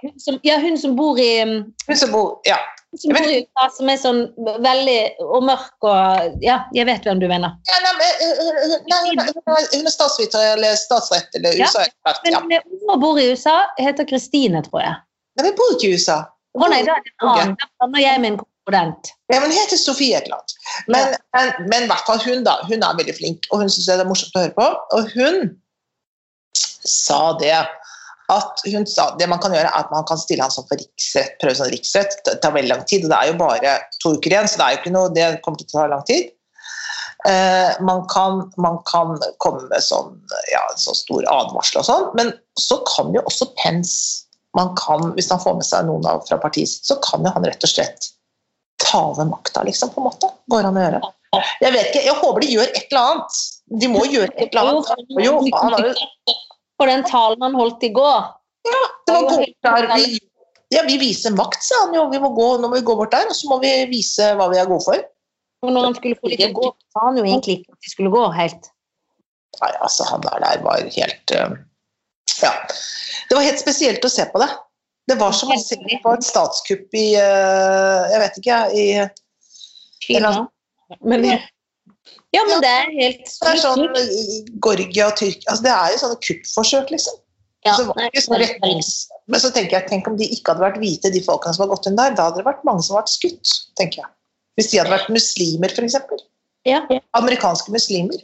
Ja, 0.44 0.58
hun 0.60 0.76
som 0.82 0.96
bor 0.98 1.22
i 1.22 1.30
um, 1.46 1.54
Hun 1.88 1.96
som 2.02 2.12
bor 2.12 2.42
Ja. 2.50 2.58
Som 3.02 3.14
bor 3.16 3.28
i 3.30 3.38
USA, 3.44 3.68
som 3.78 3.90
er 3.92 4.00
sånn 4.02 4.22
veldig 4.64 4.98
og 5.26 5.44
mørk 5.48 5.88
og 5.90 6.38
Ja, 6.44 6.58
jeg 6.76 6.86
vet 6.90 7.04
hvem 7.08 7.20
du 7.22 7.28
mener. 7.32 7.56
ja 7.70 7.80
nei, 7.84 7.94
men, 8.00 8.22
eh, 8.26 8.40
hun, 8.40 8.60
hun, 8.62 8.88
nei, 8.92 9.00
hun, 9.10 9.20
er- 9.20 9.60
er- 9.60 9.86
er 9.86 9.94
statsviter 9.94 10.48
eller 10.54 10.76
statsrett 10.80 11.36
eller 11.40 11.58
Ja, 11.60 11.66
USA-ekspert. 11.70 12.22
Ja. 12.32 12.40
Men 12.40 12.62
hun 12.90 13.00
bor 13.02 13.20
i 13.20 13.30
USA, 13.32 13.58
heter 13.80 14.06
Kristine, 14.10 14.62
tror 14.70 14.82
jeg. 14.82 14.96
Men 15.38 15.46
hun 15.52 15.56
bor 15.56 15.76
ikke 15.76 15.90
i 15.90 15.94
USA. 16.00 16.22
Å 16.56 16.70
nei, 16.72 16.84
da 16.88 16.96
er 16.96 17.04
det 17.04 17.12
en 17.22 17.30
annen. 17.30 17.58
Da 17.84 18.00
jeg 18.00 18.22
min 18.24 18.34
en 18.34 18.40
korrespondent. 18.40 19.12
Ja, 19.32 19.40
men 19.42 19.52
hun 19.52 19.58
heter 19.60 19.78
Sofie 19.78 20.16
et 20.18 20.24
eller 20.30 20.38
annet. 20.40 20.54
Men, 20.88 21.16
men, 21.36 21.70
men 21.70 21.84
i 21.84 21.88
hvert 21.92 22.06
fall 22.08 22.20
hun, 22.24 22.44
da. 22.48 22.58
Hun 22.70 22.82
er 22.84 22.96
veldig 22.96 23.16
flink, 23.18 23.46
og 23.52 23.60
hun 23.60 23.70
syns 23.70 23.86
det 23.92 24.00
er 24.00 24.08
morsomt 24.08 24.36
å 24.40 24.46
høre 24.46 24.56
på. 24.56 24.68
Og 24.96 25.12
hun 25.18 25.60
sa 26.86 27.34
det 27.40 27.52
at 28.34 28.62
hun 28.74 28.88
sa 28.90 29.12
det 29.20 29.28
man 29.30 29.42
kan 29.42 29.54
gjøre, 29.54 29.70
er 29.70 29.84
at 29.86 29.92
man 29.94 30.06
kan 30.10 30.18
stille 30.18 30.46
han 30.46 30.54
sånn 30.54 30.68
for 30.70 30.82
riksrett, 30.82 31.36
prøve 31.42 31.58
sånn 31.60 31.74
riksrett. 31.74 32.18
Det 32.26 32.40
tar 32.42 32.56
veldig 32.56 32.72
lang 32.72 32.86
tid, 32.90 33.06
og 33.06 33.14
det 33.14 33.20
er 33.20 33.32
jo 33.32 33.38
bare 33.42 33.76
to 34.02 34.16
uker 34.18 34.34
igjen, 34.34 34.50
så 34.50 34.62
det 34.62 34.66
er 34.66 34.76
jo 34.76 34.82
ikke 34.82 34.96
noe, 34.96 35.14
det 35.14 35.28
kommer 35.46 35.62
til 35.62 35.70
å 35.70 35.76
ta 35.76 35.86
lang 35.92 36.06
tid. 36.10 36.32
Eh, 37.26 37.72
man, 37.86 38.04
kan, 38.10 38.44
man 38.62 38.80
kan 38.90 39.16
komme 39.42 39.66
med 39.70 39.82
sånn, 39.82 40.14
ja, 40.52 40.62
så 40.78 40.94
stor 40.98 41.26
advarsel 41.32 41.82
og 41.82 41.88
sånn, 41.88 42.10
men 42.18 42.34
så 42.62 42.78
kan 42.86 43.14
jo 43.16 43.24
også 43.26 43.50
Pence 43.58 44.22
man 44.56 44.70
kan, 44.80 45.10
Hvis 45.18 45.28
han 45.34 45.42
får 45.44 45.58
med 45.58 45.66
seg 45.68 45.84
noen 45.84 46.06
av 46.08 46.22
fra 46.30 46.38
partiet 46.40 46.70
sitt, 46.72 46.86
så 46.88 46.96
kan 47.04 47.26
jo 47.26 47.34
han 47.36 47.44
rett 47.44 47.66
og 47.66 47.68
slett 47.68 48.08
ta 48.80 49.02
over 49.10 49.28
makta, 49.28 49.66
liksom, 49.68 49.92
på 49.92 50.00
en 50.00 50.08
måte. 50.08 50.30
Går 50.52 50.70
an 50.70 50.80
å 50.80 50.86
gjøre. 50.86 51.02
Jeg 51.60 51.74
vet 51.76 51.90
ikke, 51.90 52.04
jeg 52.06 52.16
håper 52.22 52.46
de 52.46 52.52
gjør 52.54 52.70
et 52.70 52.86
eller 52.86 53.02
annet. 53.02 53.40
De 53.84 53.90
må 53.92 54.06
gjøre 54.08 54.32
et 54.32 54.56
eller 54.56 54.72
annet. 54.72 54.94
Jo, 55.26 55.34
han 55.58 55.76
har 55.76 55.90
jo 55.90 56.36
Og 56.82 56.90
den 56.90 57.06
talen 57.08 57.44
han 57.46 57.56
holdt 57.56 57.84
i 57.88 57.94
går 57.96 58.26
det 59.06 59.14
var 59.14 59.22
gå. 59.30 59.96
Vi, 59.96 60.20
ja, 60.70 60.84
vi 60.88 60.98
viser 60.98 61.32
makt, 61.32 61.64
sa 61.64 61.86
han 61.86 61.96
jo. 61.96 62.08
Vi 62.12 62.20
må 62.20 62.32
gå, 62.36 62.48
nå 62.58 62.70
må 62.70 62.80
vi 62.80 62.86
gå 62.86 62.96
bort 62.98 63.14
der, 63.14 63.30
og 63.30 63.38
så 63.38 63.50
må 63.52 63.60
vi 63.64 63.74
vise 63.92 64.32
hva 64.40 64.50
vi 64.52 64.60
er 64.62 64.70
gode 64.70 64.86
for. 64.88 65.04
Og 65.66 65.74
når 65.74 65.90
han 65.90 65.98
skulle 65.98 66.20
få 66.20 66.32
litt 66.32 66.42
til 66.42 66.52
å 66.52 66.58
gå, 66.58 66.72
sa 66.94 67.08
han 67.08 67.20
jo 67.20 67.26
egentlig 67.26 67.60
ikke 67.60 67.76
at 67.76 67.86
de 67.86 67.94
skulle 67.94 68.14
gå 68.14 68.24
helt. 68.36 68.70
Nei, 69.62 69.72
altså, 69.86 70.08
han 70.10 70.24
der, 70.26 70.42
der 70.44 70.64
var 70.66 70.84
helt 70.98 71.36
eh, 71.36 71.58
Ja. 72.42 72.52
Det 73.30 73.38
var 73.38 73.46
helt 73.46 73.62
spesielt 73.62 74.04
å 74.06 74.12
se 74.12 74.26
på 74.34 74.42
det. 74.42 74.50
Det 75.10 75.16
var 75.22 75.34
som 75.38 75.54
å 75.54 75.58
se 75.62 75.78
på 75.80 76.12
et 76.18 76.26
statskupp 76.26 76.98
i 76.98 77.06
eh, 77.22 78.12
Jeg 78.12 78.22
vet 78.22 78.40
ikke, 78.42 78.60
i 78.74 78.86
Kina. 80.04 80.34
Men, 81.00 81.24
ja, 82.36 82.42
men 82.48 82.62
det 82.64 82.70
er 82.70 82.90
helt 82.94 83.30
Det 83.30 83.52
er 83.52 83.62
sånn 83.62 83.84
i 84.00 84.42
Georgia 84.62 85.08
og 85.10 85.16
Tyrkia 85.20 85.52
altså, 85.52 85.64
Det 85.66 85.72
er 85.74 85.94
jo 85.94 86.02
sånne 86.04 86.18
kuppforsøk, 86.28 86.92
liksom. 86.94 87.22
Ja, 87.66 87.74
Så 87.80 87.86
det 87.98 88.10
ikke 88.12 88.22
sånn. 88.22 88.84
Men 89.32 89.42
så 89.42 89.50
tenker 89.50 89.80
jeg, 89.80 89.88
tenk 89.90 90.08
om 90.10 90.18
de 90.20 90.28
ikke 90.30 90.54
hadde 90.54 90.62
vært 90.68 90.78
hvite, 90.84 91.10
de 91.10 91.22
folkene 91.26 91.58
som 91.58 91.66
har 91.66 91.72
gått 91.72 91.88
inn 91.90 91.98
der. 91.98 92.14
Da 92.14 92.28
hadde 92.28 92.44
det 92.44 92.46
vært 92.46 92.62
mange 92.68 92.84
som 92.86 92.94
hadde 92.94 93.08
vært 93.08 93.14
skutt, 93.16 93.54
tenker 93.80 94.04
jeg. 94.04 94.12
Hvis 94.60 94.70
de 94.70 94.80
hadde 94.84 94.94
vært 94.94 95.10
muslimer, 95.10 95.74
f.eks. 95.74 95.96
ja. 96.70 96.84
Amerikanske 97.18 97.74
muslimer. 97.74 98.22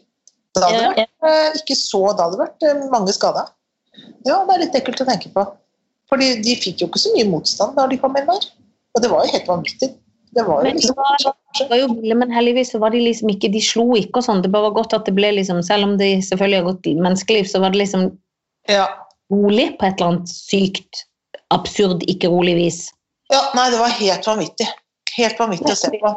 Da 0.54 0.68
hadde 0.68 0.78
det 0.78 0.86
Ja. 0.86 1.08
vært 1.24 1.32
eh, 1.32 1.58
ikke 1.64 1.80
så, 1.80 2.04
da 2.14 2.28
hadde 2.28 2.38
det 2.38 2.44
vært 2.44 2.68
eh, 2.70 2.86
mange 2.94 3.16
skada. 3.18 3.48
Ja, 4.28 4.44
det 4.46 4.54
er 4.54 4.64
litt 4.68 4.78
ekkelt 4.78 5.02
å 5.02 5.10
tenke 5.10 5.34
på. 5.34 5.48
Fordi 6.12 6.30
de 6.44 6.56
fikk 6.60 6.84
jo 6.84 6.92
ikke 6.92 7.02
så 7.02 7.16
mye 7.16 7.26
motstand 7.32 7.78
da 7.80 7.88
de 7.88 7.98
kom 7.98 8.16
inn 8.20 8.30
der. 8.30 8.46
Og 8.94 9.02
det 9.02 9.10
var 9.10 9.26
jo 9.26 9.34
helt 9.34 9.50
vanvittig. 9.50 9.94
Det 10.32 10.44
var 10.48 10.62
jo 10.62 10.64
Men 10.64 10.78
det 10.78 10.82
liksom 10.82 11.34
det 11.60 11.68
var 11.68 11.80
jo 11.82 11.88
ville, 11.92 12.16
men 12.16 12.32
heldigvis 12.32 12.72
så 12.72 12.80
var 12.80 12.94
de 12.96 13.02
liksom 13.04 13.30
ikke 13.34 13.50
De 13.52 13.62
slo 13.64 13.86
ikke 14.00 14.22
og 14.22 14.28
sånn. 14.28 14.42
Det 14.44 14.52
bare 14.54 14.70
var 14.70 14.78
godt 14.80 14.96
at 14.96 15.08
det 15.10 15.16
ble 15.18 15.34
liksom 15.36 15.60
Selv 15.68 15.90
om 15.90 15.98
det 16.00 16.14
selvfølgelig 16.28 16.62
har 16.62 16.68
gått 16.70 16.90
menneskeliv, 17.08 17.50
så 17.52 17.60
var 17.64 17.74
det 17.74 17.84
liksom 17.84 18.08
ja. 18.72 18.88
rolig 19.34 19.72
på 19.80 19.88
et 19.88 20.00
eller 20.00 20.14
annet 20.14 20.32
sykt, 20.32 21.06
absurd, 21.52 22.06
ikke 22.12 22.32
rolig 22.32 22.56
vis. 22.60 22.82
ja, 23.34 23.42
nei, 23.58 23.70
det 23.74 23.80
var 23.82 23.96
helt 23.98 24.28
vanvittig. 24.28 24.68
Helt 25.18 25.40
vanvittig 25.40 25.74
å 25.74 25.80
se 25.80 25.92
på. 26.00 26.12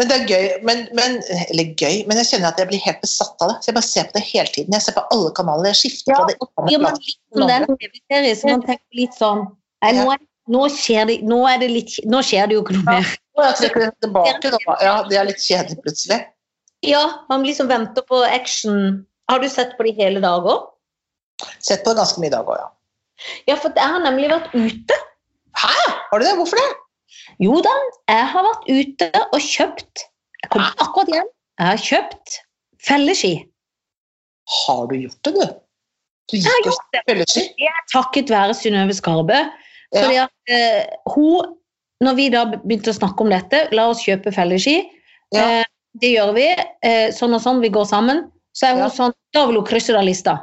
Men 0.00 0.08
det 0.08 0.16
er 0.16 0.30
gøy, 0.30 0.46
men, 0.64 0.78
men, 0.96 1.18
eller 1.52 1.74
gøy, 1.76 1.98
men 2.08 2.16
jeg 2.22 2.30
kjenner 2.30 2.54
at 2.54 2.60
jeg 2.60 2.70
blir 2.70 2.80
helt 2.80 3.02
besatt 3.04 3.42
av 3.44 3.50
det. 3.50 3.56
Så 3.60 3.68
jeg 3.68 3.76
bare 3.76 3.88
ser 3.88 4.06
på 4.08 4.16
det 4.16 4.22
hele 4.24 4.52
tiden. 4.54 4.76
Jeg 4.76 4.84
ser 4.86 4.96
på 4.96 5.04
alle 5.12 5.32
kanaler. 5.36 5.68
Jeg 5.68 5.80
skifter 5.82 6.14
det 6.30 7.58
som 7.66 7.76
TV-serien, 7.82 8.38
så 8.40 8.52
man 8.54 8.64
tenker 8.64 9.00
litt 9.02 9.18
sånn 9.18 9.44
Nei, 9.82 9.90
nå, 9.98 10.06
er- 10.14 10.24
nå, 10.54 10.62
skjer 10.72 11.10
det, 11.10 11.18
nå, 11.26 11.42
det 11.60 11.68
litt, 11.68 11.98
nå 12.08 12.22
skjer 12.24 12.48
det 12.48 12.56
jo 12.56 12.64
ikke 12.64 12.78
noe 12.78 12.86
mer. 12.88 13.12
Jeg 13.48 13.58
trekker 13.60 13.94
tilbake 14.04 14.52
nå. 14.54 14.60
Ja, 14.82 14.94
det 15.08 15.18
er 15.18 15.28
litt 15.28 15.42
kjedelig 15.42 15.80
plutselig. 15.84 16.20
Ja, 16.86 17.02
man 17.30 17.46
liksom 17.46 17.70
venter 17.70 18.04
på 18.06 18.20
action. 18.26 19.02
Har 19.30 19.42
du 19.42 19.48
sett 19.50 19.76
på 19.78 19.86
det 19.86 19.96
hele 19.98 20.20
hele 20.20 20.22
dager? 20.24 20.64
Sett 21.62 21.84
på 21.84 21.92
det 21.92 22.02
ganske 22.02 22.22
mye 22.22 22.30
i 22.30 22.34
dag 22.34 22.48
òg, 22.48 22.58
ja. 22.58 22.70
Ja, 23.46 23.56
for 23.60 23.74
jeg 23.76 23.94
har 23.94 24.02
nemlig 24.02 24.30
vært 24.32 24.54
ute. 24.54 24.98
Hæ? 25.58 25.74
Har 26.10 26.18
du 26.20 26.26
det? 26.26 26.34
Hvorfor 26.40 26.58
det? 26.58 26.70
Jo 27.42 27.58
da, 27.64 27.72
jeg 28.10 28.28
har 28.32 28.46
vært 28.46 28.68
ute 28.68 29.08
og 29.22 29.40
kjøpt 29.44 30.04
Jeg 30.42 30.50
kom 30.52 30.64
akkurat 30.64 31.10
hjem. 31.12 31.28
Jeg 31.60 31.68
har 31.68 31.82
kjøpt 31.86 32.38
felleski. 32.82 33.34
Har 34.52 34.86
du 34.90 34.96
gjort 34.98 35.28
det, 35.28 35.34
du? 35.36 35.58
Du 36.32 36.36
gikk 36.38 36.70
og 36.70 36.78
det. 36.94 37.02
felleski? 37.08 37.44
Det 37.60 37.68
er 37.70 37.84
takket 37.92 38.32
være 38.32 38.56
Synnøve 38.58 38.96
Skarbø. 38.96 39.38
Ja. 39.92 40.00
Fordi 40.00 40.18
at 40.24 40.54
uh, 40.56 41.12
hun, 41.14 41.52
når 42.02 42.16
vi 42.18 42.28
da 42.34 42.44
begynte 42.52 42.92
å 42.92 42.96
snakke 42.98 43.24
om 43.24 43.30
dette, 43.32 43.68
la 43.76 43.88
oss 43.92 44.02
kjøpe 44.04 44.32
felleski. 44.34 44.80
Ja. 45.34 45.62
Eh, 45.62 45.64
det 46.02 46.14
gjør 46.16 46.34
vi. 46.36 46.46
Eh, 46.82 47.08
sånn 47.14 47.34
og 47.36 47.42
sånn, 47.44 47.60
vi 47.62 47.70
går 47.72 47.86
sammen. 47.88 48.24
Så 48.56 48.68
er 48.68 48.74
hun 48.76 48.82
Ja. 48.84 48.88
sånn, 48.92 49.12
da 49.32 49.46
vil 49.46 49.56
hun 49.60 49.66
krysse 49.66 49.94
av 49.96 50.04
lista. 50.04 50.38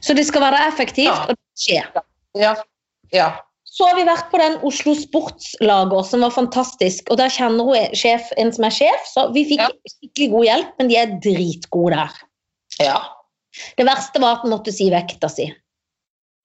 Så 0.00 0.14
det 0.14 0.26
skal 0.26 0.42
være 0.42 0.66
effektivt, 0.68 1.06
Ja. 1.12 1.22
og 1.28 1.36
det 1.36 1.62
skjer. 1.64 2.02
Ja. 2.34 2.54
ja. 3.12 3.30
Så 3.64 3.86
har 3.88 3.96
vi 3.96 4.04
vært 4.04 4.30
på 4.30 4.38
den 4.38 4.58
Oslo 4.68 4.92
Sportslager, 4.94 6.04
som 6.04 6.20
var 6.20 6.30
fantastisk. 6.30 7.08
Og 7.10 7.16
der 7.16 7.28
kjenner 7.32 7.64
hun 7.64 7.94
sjef, 7.96 8.28
en 8.36 8.52
som 8.52 8.64
er 8.68 8.70
sjef, 8.70 9.06
så 9.14 9.32
vi 9.32 9.46
fikk 9.48 9.62
skikkelig 9.88 10.30
god 10.34 10.44
hjelp, 10.44 10.72
men 10.78 10.88
de 10.88 10.96
er 10.96 11.14
dritgode 11.24 11.96
der. 11.96 12.10
ja. 12.80 13.00
Det 13.76 13.84
verste 13.84 14.18
var 14.18 14.36
at 14.38 14.44
han 14.46 14.50
måtte 14.50 14.72
si 14.72 14.86
vekta 14.90 15.28
si. 15.28 15.54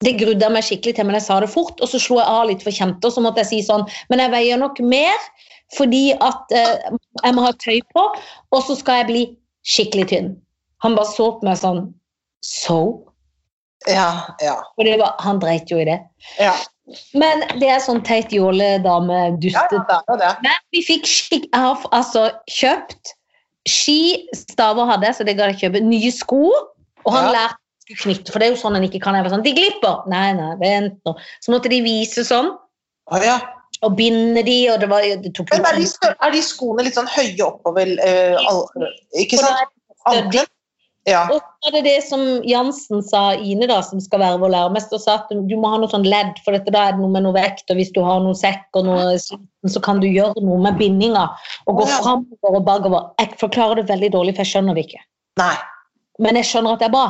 Det 0.04 0.12
grudde 0.20 0.48
meg 0.54 0.62
skikkelig 0.62 0.94
til, 0.94 1.06
men 1.08 1.16
jeg 1.18 1.24
sa 1.26 1.40
det 1.42 1.50
fort, 1.50 1.80
og 1.82 1.90
så 1.90 1.98
slo 1.98 2.20
jeg 2.20 2.30
av 2.30 2.44
litt 2.50 2.62
for 2.62 2.74
kjente, 2.74 3.08
og 3.08 3.14
så 3.16 3.22
måtte 3.24 3.42
jeg 3.42 3.50
si 3.50 3.58
sånn, 3.66 3.82
men 4.12 4.22
jeg 4.22 4.30
veier 4.30 4.60
nok 4.60 4.78
mer, 4.86 5.24
fordi 5.74 6.12
at 6.22 6.54
eh, 6.54 6.86
jeg 7.24 7.34
må 7.34 7.42
ha 7.44 7.50
tøy 7.58 7.80
på, 7.96 8.04
og 8.54 8.62
så 8.68 8.76
skal 8.78 9.02
jeg 9.02 9.08
bli 9.10 9.24
skikkelig 9.66 10.06
tynn. 10.12 10.30
Han 10.86 10.94
bare 10.94 11.10
så 11.10 11.32
på 11.40 11.48
meg 11.48 11.58
sånn, 11.58 11.82
so? 12.46 12.78
Ja. 13.90 14.08
Ja. 14.42 14.54
Og 14.78 14.86
det 14.86 14.96
var, 15.02 15.16
han 15.22 15.42
dreit 15.42 15.70
jo 15.70 15.80
i 15.82 15.86
det. 15.90 15.98
Ja. 16.38 16.54
Men 17.18 17.42
det 17.60 17.68
er 17.68 17.82
sånn 17.84 18.00
teit 18.06 18.30
ja, 18.32 18.38
jåledame-dustete. 18.40 19.82
ja, 19.82 20.00
det 20.08 20.14
er 20.14 20.22
det. 20.22 20.32
Men 20.46 20.62
vi 20.74 20.82
fikk 20.86 21.06
skikk... 21.10 21.48
Jeg 21.50 21.60
har 21.66 21.84
altså 21.92 22.28
kjøpt 22.48 23.12
ski, 23.68 23.98
staver 24.34 24.88
hadde 24.88 25.10
jeg, 25.10 25.18
så 25.18 25.26
det 25.28 25.34
ga 25.38 25.50
jeg 25.50 25.60
kjøpe. 25.66 25.82
Nye 25.84 26.12
sko. 26.14 26.46
Og 27.04 27.12
han 27.12 27.28
Ja. 27.28 27.32
lærte 27.34 27.64
knytte, 27.96 28.32
for 28.32 28.40
det 28.40 28.48
er 28.48 28.54
jo 28.54 28.60
sånn 28.60 28.76
en 28.78 28.86
ikke 28.86 29.00
kan. 29.04 29.16
være 29.16 29.32
sånn, 29.32 29.44
de 29.46 29.54
glipper! 29.56 30.02
Nei, 30.12 30.32
nei, 30.36 30.50
vent 30.60 30.98
nå. 31.08 31.14
Så 31.44 31.54
måtte 31.54 31.72
de 31.72 31.80
vise 31.84 32.24
sånn, 32.26 32.52
Å, 33.08 33.22
ja. 33.24 33.38
og 33.86 33.96
binde 33.96 34.44
de, 34.44 34.58
og 34.72 34.82
det 34.82 34.90
var 34.90 35.06
det 35.06 35.32
tok 35.36 35.54
Men 35.54 35.66
er 35.70 35.80
de, 35.80 35.88
er 36.12 36.34
de 36.34 36.44
skoene 36.44 36.84
litt 36.84 36.98
sånn 36.98 37.08
høye 37.08 37.46
oppover? 37.46 37.94
eh, 38.04 38.36
all, 38.50 38.64
ikke 39.16 39.40
sant? 39.40 39.74
Ankelen? 40.08 40.48
Ja. 41.08 41.22
Og 41.32 41.40
så 41.40 41.70
er 41.70 41.74
det 41.78 41.82
det 41.86 41.98
som 42.04 42.22
Jansen 42.44 43.00
sa, 43.06 43.22
Ine, 43.40 43.68
da, 43.70 43.78
som 43.86 44.00
skal 44.02 44.20
være 44.20 44.40
vår 44.42 44.52
læremester, 44.52 45.00
sa 45.00 45.14
at 45.22 45.30
du 45.32 45.54
må 45.56 45.70
ha 45.72 45.78
noe 45.80 45.88
sånn 45.88 46.04
ledd, 46.04 46.36
for 46.44 46.56
dette 46.56 46.72
da 46.74 46.88
er 46.88 46.96
det 46.96 47.02
noe 47.02 47.12
med 47.14 47.24
noe 47.24 47.36
vekt, 47.36 47.64
og 47.72 47.78
hvis 47.80 47.92
du 47.96 48.02
har 48.04 48.20
noe 48.24 48.36
sekk 48.36 48.66
og 48.76 48.88
noe 48.90 49.14
sliten, 49.22 49.72
så 49.72 49.82
kan 49.84 50.02
du 50.02 50.08
gjøre 50.08 50.44
noe 50.44 50.60
med 50.66 50.76
bindinga 50.80 51.24
og 51.64 51.80
gå 51.80 51.86
ja. 51.88 52.02
framover 52.04 52.60
og 52.60 52.66
bakover. 52.66 53.08
Jeg 53.22 53.40
forklarer 53.40 53.80
det 53.80 53.88
veldig 53.88 54.12
dårlig, 54.18 54.36
for 54.36 54.44
jeg 54.44 54.52
skjønner 54.52 54.76
det 54.76 54.84
ikke. 54.88 55.02
Nei. 55.40 55.54
Men 56.24 56.40
jeg 56.40 56.50
skjønner 56.50 56.76
at 56.76 56.84
det 56.84 56.90
er 56.90 56.96
bra. 56.98 57.06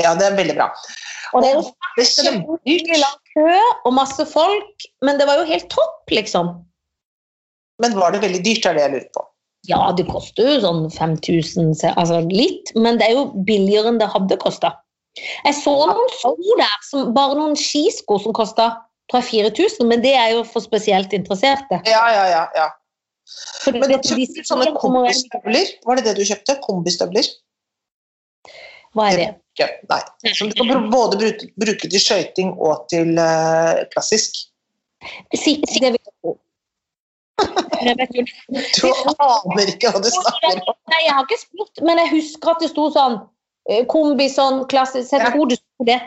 Ja, 0.00 0.14
det 0.16 0.24
er 0.30 0.36
veldig 0.38 0.54
bra. 0.56 0.70
Og 1.32 1.42
det 1.44 1.50
er 1.50 1.58
jo 1.58 2.06
skikkelig 2.06 3.00
lang 3.02 3.18
kø 3.32 3.56
og 3.88 3.92
masse 3.96 4.24
folk, 4.28 4.86
men 5.04 5.18
det 5.20 5.26
var 5.28 5.40
jo 5.40 5.48
helt 5.48 5.68
topp, 5.72 6.12
liksom. 6.12 6.54
Men 7.82 7.96
var 7.98 8.14
det 8.14 8.22
veldig 8.24 8.40
dyrt, 8.44 8.66
er 8.68 8.76
det 8.78 8.84
jeg 8.86 8.92
lurer 8.94 9.10
på. 9.16 9.26
Ja, 9.70 9.80
det 9.94 10.08
koster 10.10 10.48
jo 10.48 10.54
sånn 10.64 10.86
5000, 10.90 11.74
se- 11.78 11.92
altså 11.96 12.18
litt, 12.32 12.72
men 12.74 12.98
det 12.98 13.08
er 13.10 13.14
jo 13.18 13.26
billigere 13.46 13.92
enn 13.92 14.00
det 14.00 14.08
hadde 14.10 14.38
kosta. 14.42 14.72
Jeg 15.44 15.54
så 15.58 15.74
noen 15.76 16.08
sko 16.18 16.32
der, 16.58 16.76
som, 16.88 17.12
bare 17.14 17.36
noen 17.38 17.54
skisko 17.58 18.16
som 18.24 18.34
kosta 18.36 18.70
4000, 19.12 19.84
men 19.86 20.00
det 20.00 20.14
er 20.16 20.30
jo 20.32 20.44
for 20.48 20.64
spesielt 20.64 21.12
interesserte. 21.12 21.82
Ja, 21.84 22.00
ja, 22.14 22.24
ja. 22.32 22.44
ja. 22.56 22.68
Men 23.68 23.84
du 23.92 24.08
kjøpte 24.08 24.44
sånne 24.48 24.72
kombistøvler? 24.80 25.68
Var 25.86 26.00
det 26.00 26.04
det 26.08 26.14
du 26.18 26.24
kjøpte? 26.26 26.56
Kombistøvler? 26.64 27.28
Hva 28.96 29.08
er 29.10 29.18
det? 29.20 29.28
Ikke, 29.52 29.68
nei. 29.90 30.00
Som 30.36 30.52
du 30.52 30.62
kan 30.64 30.88
både 30.92 31.18
bruke, 31.20 31.48
bruke 31.60 31.90
til 31.92 32.00
skøyting 32.00 32.54
og 32.56 32.86
til 32.92 33.18
uh, 33.20 33.82
klassisk. 33.92 34.38
Si, 35.34 35.58
si 35.68 35.82
det 35.82 35.94
vil 35.94 36.00
jeg 36.00 36.14
tro. 36.22 36.36
Jeg 37.82 37.96
Du 38.78 38.88
aner 39.18 39.70
ikke 39.72 39.90
hva 39.90 40.00
du 40.02 40.10
snakker 40.12 40.60
om. 40.60 40.76
Nei, 40.92 41.00
jeg 41.06 41.14
har 41.16 41.24
ikke 41.26 41.40
spurt, 41.40 41.82
men 41.82 42.00
jeg 42.02 42.12
husker 42.12 42.52
at 42.52 42.62
det 42.62 42.70
sto 42.70 42.86
sånn 42.94 43.16
eh, 43.68 43.82
kombi, 43.90 44.28
sånn 44.30 44.62
klassisk. 44.70 45.10
Jeg 45.16 45.32
tror 45.32 45.50
du 45.50 45.56
sto 45.58 45.88
det 45.88 45.98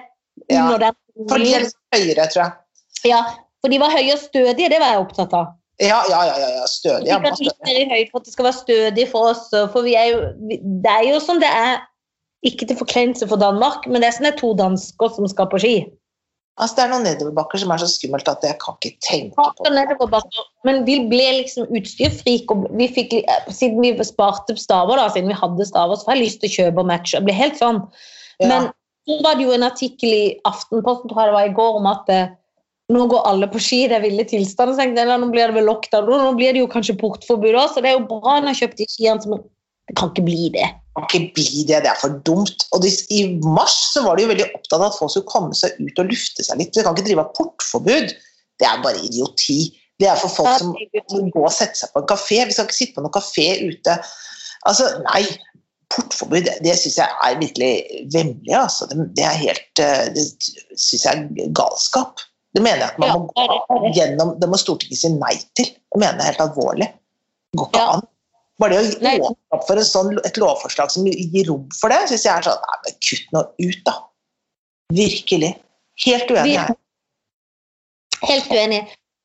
under 0.47 0.87
den. 0.87 0.97
For 1.29 1.41
de 1.41 1.51
er 1.57 1.65
litt 1.65 1.77
høyere, 1.95 2.29
tror 2.31 2.43
jeg. 2.45 3.11
Ja, 3.11 3.21
for 3.61 3.73
de 3.73 3.81
var 3.81 3.93
høye 3.93 4.13
og 4.13 4.21
stødige, 4.21 4.71
det 4.71 4.79
var 4.81 4.93
jeg 4.93 5.03
opptatt 5.03 5.35
av. 5.35 5.53
Ja, 5.83 5.99
ja, 6.07 6.21
ja. 6.29 6.35
ja, 6.39 6.49
ja. 6.61 6.67
Stødig. 6.71 7.09
Ja, 7.09 7.17
Vi 7.19 7.23
kan 7.23 7.33
masse 7.33 7.43
litt 7.43 7.67
mer 7.67 7.81
i 7.81 7.87
høyde 7.89 8.11
for 8.11 8.21
at 8.21 8.29
det 8.29 8.35
skal 8.35 8.47
være 8.47 8.59
stødig 8.61 9.07
for 9.11 9.31
oss. 9.33 9.43
For 9.73 9.83
vi 9.83 9.95
er 9.99 10.07
jo, 10.13 10.21
det 10.85 10.93
er 10.93 11.03
jo 11.09 11.19
som 11.23 11.41
det 11.43 11.51
er, 11.51 11.83
ikke 12.45 12.67
til 12.69 12.77
forkleinelse 12.79 13.27
for 13.29 13.41
Danmark, 13.41 13.87
men 13.89 14.01
det 14.01 14.09
er 14.09 14.17
sånn 14.17 14.27
det 14.29 14.35
er 14.35 14.41
to 14.41 14.53
dansker 14.57 15.13
som 15.15 15.27
skal 15.31 15.49
på 15.51 15.61
ski. 15.63 15.75
Altså, 16.55 16.77
det 16.77 16.83
er 16.85 16.91
noen 16.93 17.03
nedoverbakker 17.03 17.59
som 17.59 17.71
er 17.73 17.81
så 17.81 17.87
skummelt 17.91 18.29
at 18.31 18.43
jeg 18.47 18.55
kan 18.61 18.77
ikke 18.79 18.93
tenke 19.03 19.35
på 19.35 19.65
det. 19.65 20.45
Men 20.63 20.85
vi 20.87 21.01
ble 21.11 21.25
liksom 21.41 21.67
utstyrfrik, 21.75 22.53
og 22.53 22.69
vi 22.79 22.87
fikk, 22.95 23.17
eh, 23.19 23.49
siden 23.51 23.83
vi 23.83 23.91
sparte 24.07 24.55
staver, 24.55 24.95
da, 24.95 25.09
siden 25.11 25.33
vi 25.33 25.35
hadde 25.41 25.67
staver, 25.67 25.99
så 25.99 26.07
får 26.07 26.15
jeg 26.15 26.23
lyst 26.23 26.39
til 26.43 26.49
å 26.49 26.55
kjøpe 26.55 26.85
og 26.85 26.87
matche. 26.93 27.17
Jeg 27.17 27.27
ble 27.27 27.35
helt 27.35 27.59
sånn. 27.59 27.81
Ja. 28.39 28.47
Men 28.47 28.69
så 29.05 29.19
var 29.25 29.35
det 29.35 29.49
jo 29.49 29.51
en 29.57 29.67
artikkel 29.67 30.15
i 30.15 30.23
Aftenposten 30.47 31.11
tror 31.11 31.25
jeg 31.25 31.33
det 31.33 31.35
var 31.35 31.49
i 31.49 31.57
går, 31.59 31.75
om 31.81 31.91
at 31.91 32.07
det, 32.07 32.21
nå 32.95 33.03
går 33.11 33.27
alle 33.27 33.51
på 33.51 33.59
ski, 33.59 33.81
det 33.91 33.99
er 33.99 34.05
ville 34.05 34.23
tilstander. 34.23 34.79
Jeg, 34.79 34.95
Nå 34.95 35.27
blir 35.33 35.51
det 35.51 35.57
vel 35.59 35.67
lockdown, 35.67 36.07
nå 36.07 36.31
blir 36.39 36.55
det 36.55 36.63
jo 36.63 36.71
kanskje 36.71 36.95
portforbud 37.01 37.51
òg, 37.51 37.67
så 37.73 37.83
det 37.83 37.91
er 37.91 37.99
jo 37.99 38.07
bra 38.07 38.39
når 38.39 38.53
jeg 38.53 38.61
kjøpt 38.63 38.79
de 38.79 38.87
skiene. 38.95 39.21
som- 39.21 39.43
Det 39.85 39.95
kan 39.97 40.09
ikke 40.09 40.25
bli 40.25 40.49
det. 40.49 40.71
Kan 40.95 41.07
ikke 41.09 41.33
bli 41.35 41.63
det, 41.67 41.81
det 41.83 41.89
er 41.91 41.97
for 41.99 42.19
dumt. 42.27 42.67
Og 42.75 42.85
I 42.87 43.23
mars 43.43 43.75
så 43.91 44.05
var 44.05 44.15
de 44.15 44.23
jo 44.23 44.31
veldig 44.31 44.45
opptatt 44.55 44.77
av 44.79 44.85
at 44.87 44.99
folk 44.99 45.11
skulle 45.11 45.31
komme 45.31 45.57
seg 45.57 45.75
ut 45.81 45.99
og 45.99 46.11
lufte 46.11 46.45
seg 46.45 46.61
litt. 46.61 46.75
Vi 46.75 46.85
kan 46.85 46.95
ikke 46.95 47.09
drive 47.09 47.25
av 47.25 47.33
portforbud. 47.35 48.13
Det 48.55 48.69
er 48.69 48.83
bare 48.83 49.01
idioti. 49.03 49.57
Det 49.99 50.07
er 50.11 50.19
for 50.19 50.31
folk 50.31 50.59
som 50.59 50.71
må 50.71 51.25
gå 51.33 51.43
og 51.43 51.51
sette 51.51 51.81
seg 51.81 51.91
på 51.91 52.03
en 52.03 52.07
kafé. 52.07 52.39
Vi 52.47 52.55
skal 52.55 52.69
ikke 52.69 52.77
sitte 52.77 52.95
på 52.95 53.03
noen 53.03 53.15
kafé 53.15 53.49
ute. 53.67 53.97
Altså, 54.69 54.87
nei. 55.09 55.25
Portforbud, 55.93 56.47
det, 56.47 56.55
det 56.65 56.73
syns 56.79 56.95
jeg 56.97 57.19
er 57.27 57.35
virkelig 57.39 57.73
vemmelig. 58.15 58.55
Altså. 58.57 58.87
Det, 58.89 59.09
det 59.19 59.27
er 59.27 59.35
helt 59.37 59.83
eh, 59.83 60.07
Det 60.15 60.23
syns 60.81 61.05
jeg 61.05 61.11
er 61.11 61.53
galskap. 61.55 62.23
Det 62.55 62.63
mener 62.63 62.85
jeg 62.85 62.93
at 62.95 62.99
man 63.03 63.27
må 63.27 63.27
gå 63.35 63.91
gjennom 63.95 64.33
Det 64.39 64.47
må 64.49 64.57
Stortinget 64.59 65.03
si 65.03 65.11
nei 65.13 65.35
til. 65.59 65.69
Det 65.75 65.99
mener 65.99 66.23
jeg 66.23 66.31
helt 66.31 66.43
alvorlig. 66.47 66.89
Det 67.51 67.61
går 67.61 67.71
ikke 67.71 67.87
an. 67.93 68.07
Bare 68.61 68.79
det 68.79 69.11
å 69.19 69.31
åpne 69.31 69.57
opp 69.57 69.65
for 69.67 69.83
sånn, 69.83 70.13
et 70.23 70.37
lovforslag 70.39 70.91
som 70.93 71.07
gir 71.09 71.49
rom 71.49 71.65
for 71.75 71.91
det, 71.91 72.05
syns 72.11 72.23
jeg 72.23 72.31
er 72.31 72.45
sånn 72.47 72.61
Nei, 72.63 72.77
men 72.85 72.97
kutt 73.03 73.33
nå 73.35 73.41
ut, 73.65 73.81
da. 73.87 73.95
Virkelig. 74.95 75.51
Helt 76.05 76.31
uenig. 76.31 76.55
Her. 76.61 76.77
Helt 78.29 78.53
uenig. 78.53 78.81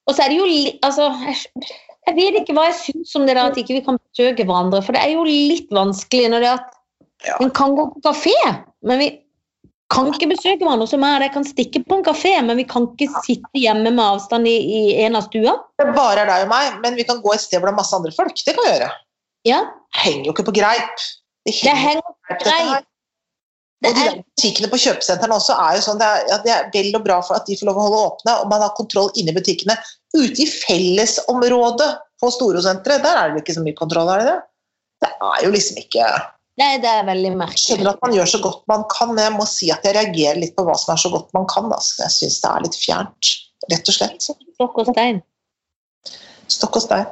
Og 0.09 0.17
så 0.17 0.25
er 0.25 0.33
det 0.33 0.41
jo 0.41 0.49
altså, 0.87 1.07
jeg, 1.29 1.71
jeg 2.09 2.17
vet 2.19 2.39
ikke 2.41 2.57
hva 2.57 2.67
jeg 2.71 2.79
syns 2.81 3.15
om 3.19 3.27
det 3.29 3.37
der 3.37 3.53
at 3.53 3.59
ikke 3.61 3.77
vi 3.77 3.87
kan 3.87 3.99
besøke 4.01 4.47
hverandre. 4.49 4.83
For 4.83 4.97
det 4.97 5.03
er 5.05 5.15
jo 5.15 5.27
litt 5.29 5.71
vanskelig 5.75 6.31
når 6.33 6.45
det 6.45 6.53
er 6.53 6.61
at 6.61 6.77
Ja. 7.21 7.35
en 7.45 7.51
kan 7.53 7.75
gå 7.77 7.85
på 7.93 8.01
kafé, 8.01 8.33
men 8.89 8.99
vi 9.03 9.11
kan 9.93 10.07
ikke 10.09 10.31
besøke 10.31 10.65
hverandre. 10.65 10.87
Som 10.89 11.05
er 11.05 11.27
jeg 11.27 11.35
kan 11.35 11.45
stikke 11.45 11.83
på 11.85 11.99
en 11.99 12.05
kafé, 12.07 12.33
men 12.43 12.57
vi 12.57 12.65
kan 12.65 12.87
ikke 12.89 13.11
sitte 13.27 13.61
hjemme 13.61 13.93
med 13.93 14.01
avstand 14.01 14.49
i, 14.49 14.57
i 14.57 14.81
en 15.05 15.19
av 15.19 15.27
stua. 15.29 15.59
Det 15.77 15.91
bare 15.93 16.25
er 16.25 16.31
deg 16.31 16.47
og 16.47 16.53
meg, 16.55 16.81
men 16.81 16.97
vi 16.97 17.05
kan 17.05 17.21
gå 17.21 17.35
et 17.35 17.45
sted 17.45 17.61
hvor 17.61 17.69
det 17.69 17.75
er 17.77 17.81
masse 17.83 17.95
andre 17.99 18.15
folk. 18.17 18.33
Det 18.41 18.57
kan 18.57 18.65
vi 18.65 18.73
gjøre. 18.73 18.89
Ja, 19.49 19.65
Henger 20.01 20.29
jo 20.29 20.35
ikke 20.35 20.47
på 20.47 20.55
greip. 20.55 21.05
Det 21.47 21.55
det 21.65 21.75
henger 21.75 22.05
på 22.05 22.15
greip, 22.29 22.43
på 22.45 22.47
greip. 22.47 22.87
Og 23.81 23.97
de 23.97 24.09
butikkene 24.21 24.69
på 24.69 24.79
kjøpesentrene 24.83 25.37
også 25.41 25.55
er 25.57 25.79
jo 25.79 25.85
sånn, 25.87 26.01
det 26.01 26.09
er, 26.09 26.25
ja, 26.29 26.37
det 26.45 26.53
er 26.53 26.67
vel 26.75 26.99
og 26.99 27.05
bra 27.07 27.17
for 27.25 27.39
at 27.39 27.47
de 27.49 27.57
får 27.57 27.71
lov 27.71 27.79
å 27.81 27.87
holde 27.87 28.01
åpne, 28.11 28.35
og 28.43 28.51
man 28.53 28.61
har 28.61 28.75
kontroll 28.77 29.09
inne 29.17 29.33
i 29.33 29.37
butikkene. 29.39 29.77
Ute 30.13 30.45
i 30.45 30.49
fellesområdet 30.51 31.89
på 32.21 32.31
Storosenteret, 32.35 33.01
der 33.07 33.17
er 33.17 33.33
det 33.33 33.41
ikke 33.41 33.57
så 33.57 33.65
mye 33.65 33.79
kontroll, 33.79 34.11
er 34.13 34.21
det 34.21 34.35
det? 34.35 34.37
Det 35.01 35.11
er 35.31 35.47
jo 35.47 35.53
liksom 35.55 35.81
ikke 35.81 36.11
nei, 36.61 36.75
det 36.83 36.91
er 36.93 37.07
veldig 37.09 37.31
merkelig. 37.41 37.63
skjønner 37.63 37.95
at 37.95 38.03
man 38.05 38.13
gjør 38.13 38.29
så 38.35 38.41
godt 38.45 38.67
man 38.69 38.83
kan, 38.93 39.15
men 39.15 39.23
jeg 39.25 39.37
må 39.39 39.47
si 39.49 39.71
at 39.73 39.87
jeg 39.89 39.97
reagerer 39.97 40.43
litt 40.43 40.53
på 40.59 40.67
hva 40.67 40.75
som 40.77 40.93
er 40.93 41.01
så 41.01 41.13
godt 41.15 41.31
man 41.33 41.47
kan. 41.49 41.71
Altså. 41.73 42.03
Jeg 42.03 42.17
syns 42.19 42.37
det 42.43 42.51
er 42.51 42.67
litt 42.67 42.77
fjernt, 42.77 43.31
rett 43.73 43.89
og 43.89 43.97
slett. 43.97 44.29
Stokk 44.29 44.83
og 44.83 44.91
stein. 44.93 45.23
Stokk 46.53 46.77
og 46.77 46.85
stein. 46.85 47.09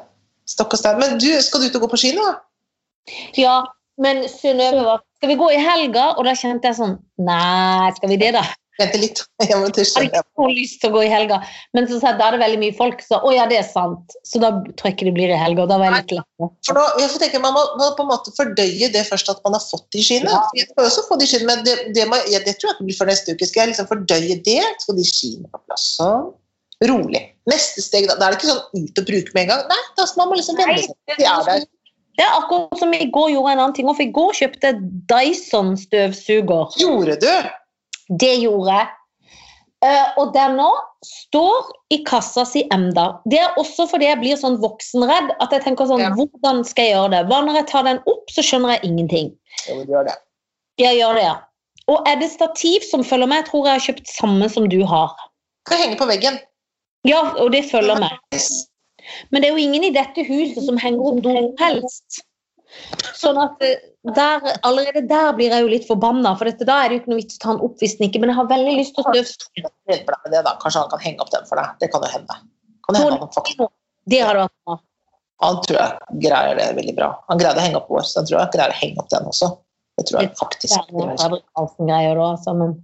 Stokk 0.49 0.77
og 0.77 0.81
stein. 0.81 1.01
Men 1.01 1.19
du, 1.21 1.29
skal 1.45 1.63
du 1.63 1.69
ut 1.69 1.77
og 1.81 1.87
gå 1.87 1.91
på 1.95 2.01
ski 2.01 2.15
nå? 2.17 2.29
Ja, 3.39 3.61
men 4.01 4.25
Synnøve 4.31 4.85
var 4.85 5.05
Skal 5.19 5.33
vi 5.33 5.41
gå 5.41 5.51
i 5.55 5.61
helga? 5.61 6.13
Og 6.17 6.27
da 6.29 6.35
kjente 6.39 6.71
jeg 6.71 6.77
sånn 6.79 6.99
Nei, 7.25 7.93
skal 7.97 8.13
vi 8.13 8.19
det, 8.21 8.35
da? 8.37 8.45
Vente 8.79 8.99
litt. 9.03 9.21
Jeg 9.43 9.57
hadde 9.59 9.83
skjønner 9.83 10.13
jeg. 10.15 10.23
ikke 10.23 10.39
så 10.39 10.49
lyst 10.55 10.77
til 10.83 10.93
å 10.93 10.95
gå 10.95 11.01
i 11.03 11.11
helga. 11.11 11.41
Men 11.75 11.89
så 11.91 11.97
sa 11.99 12.13
jeg, 12.13 12.19
da 12.21 12.29
er 12.29 12.37
det 12.37 12.41
veldig 12.45 12.59
mye 12.63 12.75
folk, 12.79 13.01
så 13.03 13.19
å 13.27 13.33
ja, 13.35 13.47
det 13.51 13.57
er 13.59 13.67
sant. 13.67 14.15
Så 14.27 14.39
da 14.43 14.53
tror 14.69 14.87
jeg 14.87 14.95
ikke 14.95 15.09
det 15.09 15.15
blir 15.17 15.33
i 15.35 15.39
helga. 15.41 15.65
Da 15.67 15.81
var 15.81 15.91
jeg 15.91 15.97
litt 15.97 16.15
lettere. 16.21 16.51
For 16.69 16.79
nå, 16.79 16.85
jeg 17.03 17.11
får 17.11 17.25
tenke, 17.25 17.41
Man 17.43 17.57
må, 17.57 17.65
må 17.81 17.89
på 17.99 18.07
en 18.07 18.11
måte 18.13 18.35
fordøye 18.37 18.91
det 18.95 19.03
først 19.09 19.33
at 19.35 19.43
man 19.47 19.59
har 19.59 19.65
fått 19.65 19.89
de 19.97 20.05
skiene. 20.07 20.31
Ja. 20.31 20.45
Jeg 20.61 20.71
skal 20.71 20.91
også 20.93 21.07
få 21.09 21.19
de 21.19 21.27
skiene, 21.27 21.49
men 21.51 21.67
det, 21.67 21.75
det, 21.99 22.07
må, 22.07 22.21
ja, 22.31 22.39
det 22.47 22.55
tror 22.61 22.71
jeg 22.71 22.79
ikke 22.79 22.87
blir 22.93 23.01
for 23.01 23.11
neste 23.11 23.35
uke. 23.35 23.51
Skal 23.51 23.65
jeg 23.65 23.73
liksom 23.73 23.91
fordøye 23.91 24.39
det, 24.47 24.61
så 24.63 24.87
skal 24.87 25.01
de 25.01 25.09
skiene 25.11 25.51
på 25.51 25.63
plass. 25.67 25.89
Sånn. 25.99 26.29
Rolig. 26.87 27.25
Neste 27.51 27.83
steg, 27.83 28.07
da, 28.07 28.15
da 28.21 28.29
er 28.29 28.35
det 28.35 28.39
ikke 28.39 28.53
sånn 28.53 28.85
ut 28.85 29.01
og 29.01 29.09
bruke 29.09 29.35
med 29.35 29.43
en 29.47 29.51
gang. 29.51 29.65
Nei, 29.73 29.81
da 29.99 30.07
skal 30.07 30.23
man 30.23 30.31
må 30.31 30.39
liksom 30.39 30.59
venne 30.61 30.79
seg. 30.79 30.95
til 31.09 31.19
De 31.19 31.27
er 31.27 31.49
der. 31.49 31.65
Det 32.19 32.27
er 32.27 32.35
akkurat 32.35 32.81
som 32.81 32.93
i 32.95 33.07
går 33.15 33.33
gjorde 33.33 33.55
en 33.55 33.63
annen 33.63 33.75
ting. 33.77 33.89
For 33.89 34.03
i 34.05 34.13
går 34.15 34.33
kjøpte 34.35 34.73
Dyson-støvsuger. 35.11 36.79
Gjorde 36.83 37.19
du? 37.23 37.33
Det 38.19 38.35
gjorde 38.43 38.75
jeg. 38.75 38.95
Uh, 39.79 40.09
og 40.19 40.33
den 40.35 40.57
nå 40.59 40.67
står 41.07 41.69
i 41.95 42.01
kassa 42.07 42.43
si 42.49 42.65
enda. 42.75 43.21
Det 43.31 43.39
er 43.39 43.59
også 43.63 43.87
fordi 43.87 44.09
jeg 44.09 44.19
blir 44.19 44.39
sånn 44.41 44.59
voksenredd. 44.63 45.31
At 45.39 45.55
jeg 45.55 45.63
tenker 45.67 45.87
sånn, 45.87 46.03
Ja. 46.03 46.11
hvordan 46.19 46.65
skal 46.67 46.89
jeg 46.89 46.97
gjøre 46.97 47.13
det? 47.15 47.21
Hva 47.31 47.43
når 47.47 47.61
jeg 47.61 47.69
tar 47.71 47.87
den 47.87 48.03
opp, 48.11 48.27
så 48.35 48.43
skjønner 48.43 48.75
jeg 48.75 48.91
ingenting. 48.91 49.31
Jo, 49.69 49.85
du 49.85 49.95
gjør 49.95 50.11
det. 50.11 50.17
Jeg 50.83 50.99
gjør 50.99 51.15
det, 51.15 51.23
ja. 51.23 51.37
Og 51.89 52.09
er 52.11 52.19
det 52.21 52.31
stativ 52.31 52.83
som 52.91 53.07
følger 53.07 53.31
med? 53.31 53.45
Jeg 53.45 53.51
tror 53.53 53.67
jeg 53.67 53.79
har 53.79 53.87
kjøpt 53.87 54.11
samme 54.11 54.51
som 54.51 54.69
du 54.69 54.85
har. 54.85 55.15
Kan 55.71 55.79
henge 55.79 55.97
på 56.01 56.07
veggen. 56.11 56.41
Ja, 57.07 57.21
og 57.39 57.53
det 57.55 57.65
følger 57.71 58.01
med. 58.01 58.41
Men 59.31 59.43
det 59.43 59.49
er 59.49 59.55
jo 59.55 59.63
ingen 59.63 59.85
i 59.89 59.93
dette 59.95 60.25
huset 60.27 60.65
som 60.67 60.81
henger 60.81 61.07
opp 61.11 61.21
noe 61.25 61.45
helst. 61.61 62.23
Sånn 63.17 63.39
at 63.41 63.63
eh, 63.65 63.79
der, 64.17 64.45
allerede 64.67 65.01
der 65.09 65.31
blir 65.37 65.53
jeg 65.55 65.65
jo 65.65 65.71
litt 65.73 65.87
forbanna, 65.89 66.35
for 66.37 66.51
dette, 66.51 66.67
da 66.69 66.83
er 66.85 66.91
det 66.91 66.99
jo 66.99 67.01
ikke 67.03 67.13
noe 67.15 67.21
vits 67.23 67.39
å 67.39 67.43
ta 67.45 67.55
den 67.55 67.63
opp 67.65 67.81
hvis 67.81 67.95
den 67.97 68.09
ikke 68.09 68.21
Men 68.21 68.33
jeg 68.33 68.39
har 68.41 68.51
veldig 68.51 68.75
lyst 68.77 68.93
til 68.97 69.05
å 69.07 69.15
støvsuge. 69.15 69.71
Det. 69.89 70.43
Kanskje 70.65 70.83
han 70.83 70.91
kan 70.93 71.03
henge 71.07 71.25
opp 71.25 71.33
den 71.33 71.49
for 71.49 71.61
deg. 71.61 71.73
Det 71.81 71.89
kan 71.95 72.05
jo 72.05 72.11
hende. 72.13 72.37
Kan 72.85 72.99
det 72.99 73.03
hende 73.07 73.19
han, 73.25 73.73
Det 74.13 74.21
hadde 74.25 74.45
vært 74.45 74.55
bra. 74.69 74.77
han 75.47 75.59
tror 75.65 75.79
jeg 75.81 76.21
greier 76.27 76.61
det 76.61 76.69
veldig 76.83 76.95
bra. 77.01 77.09
Han 77.33 77.41
greide 77.41 77.61
å 77.63 77.65
henge 77.65 77.81
opp 77.81 77.89
vår, 77.93 78.05
så 78.05 78.21
jeg 78.21 78.31
tror 78.31 78.39
jeg 78.43 78.53
greier 78.59 78.77
å 78.77 78.79
henge 78.83 79.03
opp 79.05 79.11
den 79.17 79.33
også. 79.33 79.51
Det 79.99 80.07
tror 80.11 80.21
jeg 80.21 80.31
Det 80.31 80.39
faktisk. 80.45 80.77
er 80.77 81.33
noe 81.33 81.43
Karlsen-greier 81.57 82.21
da, 82.21 82.29
altså, 82.37 82.55
men 82.61 82.77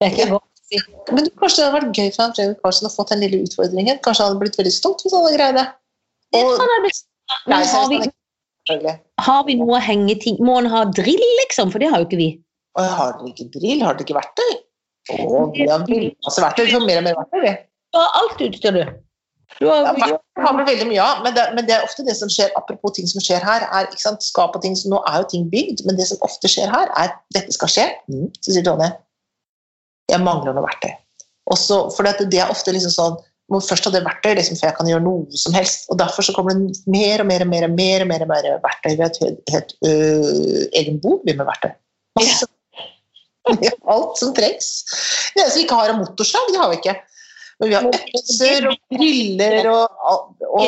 det 0.00 0.06
er 0.08 0.14
ikke 0.14 0.30
godt 0.38 0.53
si. 0.70 0.80
Men 1.12 1.28
kanskje 1.40 1.60
det 1.60 1.66
hadde 1.66 1.76
vært 1.78 1.98
gøy 1.98 2.10
for 2.14 2.24
han 2.24 2.34
Fredrik 2.36 2.60
Karlsen 2.64 2.88
å 2.88 2.92
få 2.92 3.06
den 3.10 3.22
lille 3.24 3.42
utfordringen. 3.46 4.00
Kanskje 4.04 4.24
han 4.24 4.32
hadde 4.32 4.42
blitt 4.42 4.58
veldig 4.60 4.74
stolt 4.74 5.04
hvis 5.04 5.14
han 5.16 5.26
hadde 5.26 5.38
greid 5.38 5.58
det. 5.60 5.66
Har 9.24 9.44
vi, 9.46 9.54
noe 9.60 9.76
å 9.76 9.80
henge 9.84 10.14
ting 10.22 10.38
Må 10.42 10.56
han 10.56 10.66
ha 10.72 10.86
drill, 10.96 11.24
liksom? 11.44 11.70
For 11.72 11.82
det 11.82 11.90
har 11.92 12.00
jo 12.00 12.08
ikke 12.08 12.20
vi. 12.20 12.30
Og 12.74 12.94
har 12.98 13.16
dere 13.18 13.30
ikke 13.30 13.50
drill? 13.54 13.84
Har 13.84 13.98
dere 13.98 14.06
ikke 14.08 14.16
verktøy? 14.18 14.52
Å, 15.14 15.40
vi 15.52 15.68
har 15.68 15.84
masse 15.84 16.42
verktøy. 16.42 16.64
Vi 16.66 16.74
får 16.74 16.86
mer 16.88 17.00
og 17.02 17.08
mer 17.08 17.18
verktøy, 17.20 17.40
vi. 17.44 17.54
Du 17.92 18.00
har 18.00 18.16
alt 18.22 18.46
utstyr, 18.48 18.78
du. 18.78 18.94
Du 19.60 19.68
har, 19.68 19.86
ja, 20.00 20.16
har 20.42 20.56
veldig 20.66 20.86
mye 20.88 21.02
av, 21.02 21.20
men 21.22 21.36
men 21.54 21.66
det 21.68 21.76
er 21.76 21.84
ofte 21.86 22.02
det 22.06 22.16
som 22.18 22.30
skjer, 22.32 22.50
apropos 22.58 22.96
ting 22.96 23.06
som 23.06 23.22
skjer 23.22 23.44
her, 23.44 23.66
er 23.76 23.86
ikke 23.86 24.02
sant, 24.02 24.24
skap 24.24 24.56
og 24.56 24.64
ting, 24.64 24.74
så 24.74 24.90
nå 24.90 24.98
er 25.06 25.20
jo 25.20 25.28
ting 25.30 25.44
bygd, 25.52 25.84
men 25.86 26.00
det 26.00 26.08
som 26.10 26.24
ofte 26.26 26.50
skjer 26.50 26.72
her, 26.72 26.90
er 26.98 27.12
dette 27.36 27.54
skal 27.54 27.70
skje. 27.70 27.84
Mm. 28.10 28.32
Så 28.40 28.56
sier 28.56 28.66
Tonje, 28.66 28.88
jeg 30.14 30.24
mangler 30.24 30.56
noe 30.56 30.66
verktøy. 30.66 30.92
Også, 31.52 31.84
for 31.92 32.06
det, 32.06 32.28
det 32.32 32.40
er 32.40 32.52
ofte 32.52 32.72
liksom 32.72 32.92
sånn, 32.94 33.16
må 33.52 33.60
først 33.60 33.84
ha 33.84 33.92
det 33.92 34.04
verktøy 34.06 34.32
liksom, 34.38 34.56
for 34.56 34.70
jeg 34.70 34.76
kan 34.78 34.88
gjøre 34.88 35.04
noe 35.04 35.38
som 35.38 35.56
helst. 35.56 35.84
Og 35.92 35.98
derfor 36.00 36.24
så 36.24 36.32
kommer 36.36 36.56
det 36.56 36.80
mer 36.90 37.20
og 37.20 37.28
mer 37.28 37.44
og 37.44 37.50
mer, 37.50 37.66
og 37.68 37.76
mer, 37.76 38.04
og 38.04 38.10
mer, 38.10 38.24
og 38.24 38.30
mer 38.32 38.50
verktøy. 38.64 38.94
Vi 38.94 39.02
har 39.04 39.12
et 39.12 39.52
helt, 39.52 39.74
øh, 39.84 40.62
egen 40.80 41.00
bok 41.04 41.26
med 41.28 41.44
verktøy. 41.44 41.74
Masse. 42.20 42.48
Har 43.44 43.58
Alt 43.92 44.16
som 44.16 44.30
trengs. 44.32 44.68
Det 45.34 45.42
eneste 45.42 45.58
vi 45.58 45.64
ikke 45.66 45.76
har, 45.76 45.90
er 45.92 45.98
motorsag. 45.98 46.46
Det 46.48 46.60
har 46.62 46.70
vi 46.70 46.78
ikke. 46.78 46.94
Men 47.60 47.68
vi 47.68 47.74
har 47.76 47.88
økser 47.90 48.68
og 48.70 48.78
briller 48.94 49.68
og, 49.68 49.98
og, 50.00 50.46
og 50.48 50.64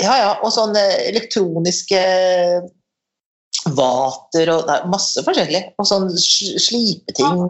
ja, 0.00 0.14
ja, 0.18 0.30
og 0.40 0.50
sånne 0.54 0.80
elektroniske 1.10 2.00
vater 3.76 4.50
og 4.52 4.66
det 4.68 4.76
er 4.76 4.88
masse 4.92 5.22
forskjellig. 5.26 5.62
Og 5.78 5.88
sånn 5.88 6.08
sl- 6.14 6.58
slipeting. 6.62 7.44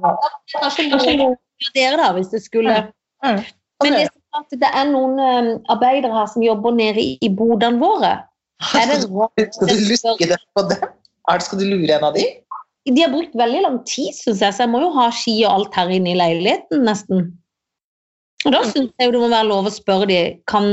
da, 2.01 2.13
hvis 2.17 2.33
det 2.35 2.43
skulle 2.45 2.83
Mm. 3.23 3.39
Men 3.83 3.95
det, 3.95 3.99
er 4.03 4.09
sånn 4.11 4.43
at 4.43 4.55
det 4.63 4.69
er 4.75 4.87
noen 4.91 5.19
eh, 5.23 5.51
arbeidere 5.71 6.15
her 6.15 6.29
som 6.31 6.43
jobber 6.43 6.75
nede 6.75 7.03
i, 7.03 7.13
i 7.23 7.29
bodene 7.31 7.79
våre. 7.79 8.17
Er 8.79 8.89
det 8.91 9.01
Skal 9.03 9.71
du 9.71 9.85
luske 9.91 10.27
deg 10.27 10.43
på 10.55 10.65
dem? 10.71 10.89
Er 11.31 11.39
det, 11.39 11.47
skal 11.47 11.61
du 11.63 11.67
lure 11.67 11.97
en 11.97 12.07
av 12.09 12.17
de? 12.19 12.25
De 12.91 12.99
har 12.99 13.13
brukt 13.13 13.35
veldig 13.39 13.61
lang 13.63 13.79
tid, 13.87 14.11
syns 14.19 14.43
jeg, 14.43 14.55
så 14.55 14.65
jeg 14.65 14.73
må 14.73 14.81
jo 14.83 14.91
ha 14.97 15.07
ski 15.15 15.37
og 15.45 15.53
alt 15.53 15.79
her 15.79 15.91
inne 15.95 16.15
i 16.15 16.19
leiligheten, 16.19 16.83
nesten. 16.87 17.29
Og 18.43 18.55
da 18.57 18.65
syns 18.67 18.91
jeg 18.99 19.07
jo 19.07 19.15
det 19.15 19.21
må 19.23 19.29
være 19.31 19.51
lov 19.51 19.69
å 19.71 19.75
spørre 19.75 20.09
de, 20.11 20.19
kan, 20.51 20.67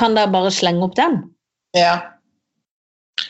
kan 0.00 0.16
dere 0.16 0.32
bare 0.32 0.52
slenge 0.54 0.88
opp 0.88 0.96
den? 0.96 1.20
Ja. 1.76 1.98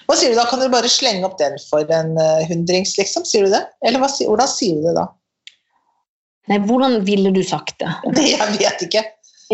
Hva 0.09 0.17
sier 0.19 0.33
du 0.33 0.39
da? 0.39 0.47
Kan 0.49 0.63
du 0.63 0.69
bare 0.73 0.91
slenge 0.93 1.27
opp 1.29 1.39
den 1.41 1.57
for 1.69 1.89
en 1.95 2.17
uh, 2.19 2.43
hundrings, 2.49 2.97
liksom? 2.99 3.27
Sier 3.29 3.47
du 3.47 3.55
det? 3.55 3.63
Eller 3.87 4.03
hva, 4.03 4.11
hvordan 4.11 4.51
sier 4.51 4.81
du 4.81 4.89
det 4.89 4.97
da? 4.99 5.07
Nei, 6.49 6.59
hvordan 6.65 7.03
ville 7.05 7.33
du 7.35 7.43
sagt 7.45 7.77
det? 7.83 7.93
Det, 8.17 8.27
jeg 8.33 8.59
vet 8.59 8.85
ikke. 8.89 9.05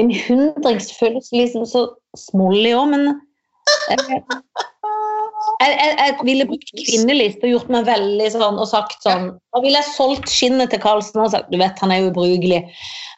En 0.01 0.11
hundrings 0.25 0.91
føles 0.95 1.31
liksom 1.35 1.67
så 1.71 1.87
smålig 2.19 2.75
òg, 2.75 2.89
men 2.95 3.07
jeg, 3.89 4.01
jeg, 4.11 4.25
jeg, 5.63 5.93
jeg 6.01 6.17
ville 6.27 6.47
brukt 6.49 6.73
kvinnelist 6.75 7.45
og 7.47 7.53
gjort 7.55 7.71
meg 7.73 7.87
veldig 7.89 8.27
sånn 8.35 8.59
og 8.61 8.69
sagt 8.69 9.07
sånn 9.07 9.31
Da 9.55 9.63
ville 9.65 9.81
jeg 9.81 9.95
solgt 9.95 10.29
skinnet 10.33 10.75
til 10.75 10.83
Karlsen 10.83 11.23
og 11.23 11.31
sagt 11.33 11.49
du 11.53 11.57
vet, 11.61 11.79
han 11.81 11.95
er 11.95 12.11
ubrukelig. 12.11 12.61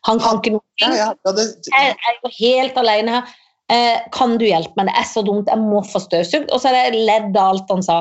Han 0.07 0.20
kan 0.22 0.38
ikke 0.38 0.55
noe. 0.55 0.62
Jeg 0.79 0.94
jeg 1.00 1.96
er 1.96 2.20
jo 2.22 2.33
helt 2.38 2.79
alene 2.85 3.18
her. 3.18 3.35
Eh, 3.72 3.98
kan 4.14 4.37
du 4.38 4.44
hjelpe 4.46 4.76
meg? 4.79 4.87
Det 4.92 4.96
er 5.00 5.09
så 5.11 5.22
dumt. 5.26 5.48
Jeg 5.50 5.59
må 5.59 5.81
få 5.87 5.98
støvsugd. 6.05 6.52
Og 6.55 6.61
så 6.62 6.70
er 6.70 6.92
det 6.94 7.00
ledd 7.09 7.37
av 7.37 7.55
alt 7.57 7.72
han 7.72 7.83
sa. 7.83 8.00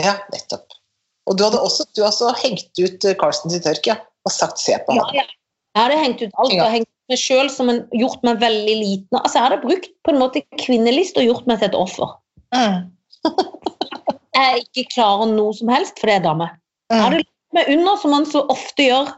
ja, 0.00 0.14
nettopp. 0.32 0.66
Og 1.30 1.36
du 1.38 1.44
hadde 1.44 1.60
også, 1.62 1.84
du 1.94 2.00
har 2.02 2.10
også 2.10 2.32
hengt 2.42 2.78
ut 2.80 2.96
Carlsen 3.04 3.18
Carsten 3.20 3.50
til 3.52 3.60
tørk, 3.62 3.86
ja. 3.86 3.96
Og 4.26 4.32
sagt 4.32 4.58
'se 4.58 4.74
på 4.86 4.94
Ja, 4.96 5.04
ja. 5.14 5.24
Jeg 5.74 5.82
hadde 5.82 5.98
hengt 5.98 6.22
ut 6.22 6.32
alt 6.38 6.52
Ja. 6.52 6.64
og 6.64 6.70
hengt 6.72 6.88
meg 7.08 7.18
selv 7.18 7.50
som 7.50 7.68
en, 7.70 7.88
gjort 7.92 8.22
meg 8.22 8.40
veldig 8.40 8.76
liten. 8.76 9.18
Altså, 9.18 9.38
jeg 9.38 9.42
hadde 9.48 9.62
brukt 9.62 9.88
på 10.04 10.10
en 10.10 10.18
måte 10.18 10.42
kvinnelist 10.58 11.16
og 11.16 11.24
gjort 11.24 11.46
meg 11.46 11.58
til 11.58 11.68
et 11.68 11.74
offer. 11.74 12.18
Mm. 12.54 12.90
Jeg 14.34 14.64
ikke 14.64 14.88
klarer 14.94 15.26
noe 15.28 15.52
som 15.54 15.68
helst, 15.68 15.98
for 16.00 16.06
det 16.08 16.16
er 16.16 16.24
dame. 16.24 16.48
Jeg 16.90 16.98
Mm. 16.98 17.02
hadde 17.04 17.16
lagt 17.18 17.52
meg 17.52 17.68
under, 17.68 17.96
som 17.96 18.10
man 18.10 18.24
så 18.26 18.46
ofte 18.48 18.82
gjør, 18.88 19.08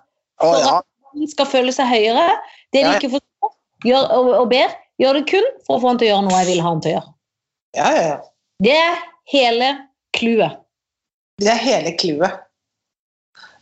Å, 0.41 0.43
for 0.43 0.59
ja. 0.59 0.79
at 0.79 0.85
man 1.15 1.29
skal 1.29 1.47
føle 1.47 1.73
seg 1.73 1.87
høyere. 1.87 2.27
Det 2.73 2.81
de 2.81 2.81
Ja, 2.81 2.93
ja. 2.93 2.99
ikke 2.99 3.11
forstår 3.15 3.53
gjør, 3.85 4.11
og, 4.11 4.29
og 4.41 4.49
ber, 4.51 4.75
gjør 5.03 5.19
det 5.19 5.25
kun 5.31 5.47
for 5.67 5.77
å 5.79 5.83
få 5.83 5.91
han 5.93 5.99
til 6.01 6.09
å 6.09 6.13
gjøre 6.13 6.27
noe 6.29 6.39
jeg 6.43 6.51
vil 6.53 6.63
ha 6.65 6.71
han 6.75 6.81
til 6.85 6.93
å 6.93 6.95
gjøre. 6.99 7.11
ja, 7.81 7.91
ja, 7.97 8.05
ja. 8.13 8.21
Det 8.65 8.75
er 8.79 9.01
hele 9.33 9.69
clouet. 10.15 10.61
Det 11.43 11.51
er 11.51 11.59
hele 11.59 11.91
clouet. 11.99 12.37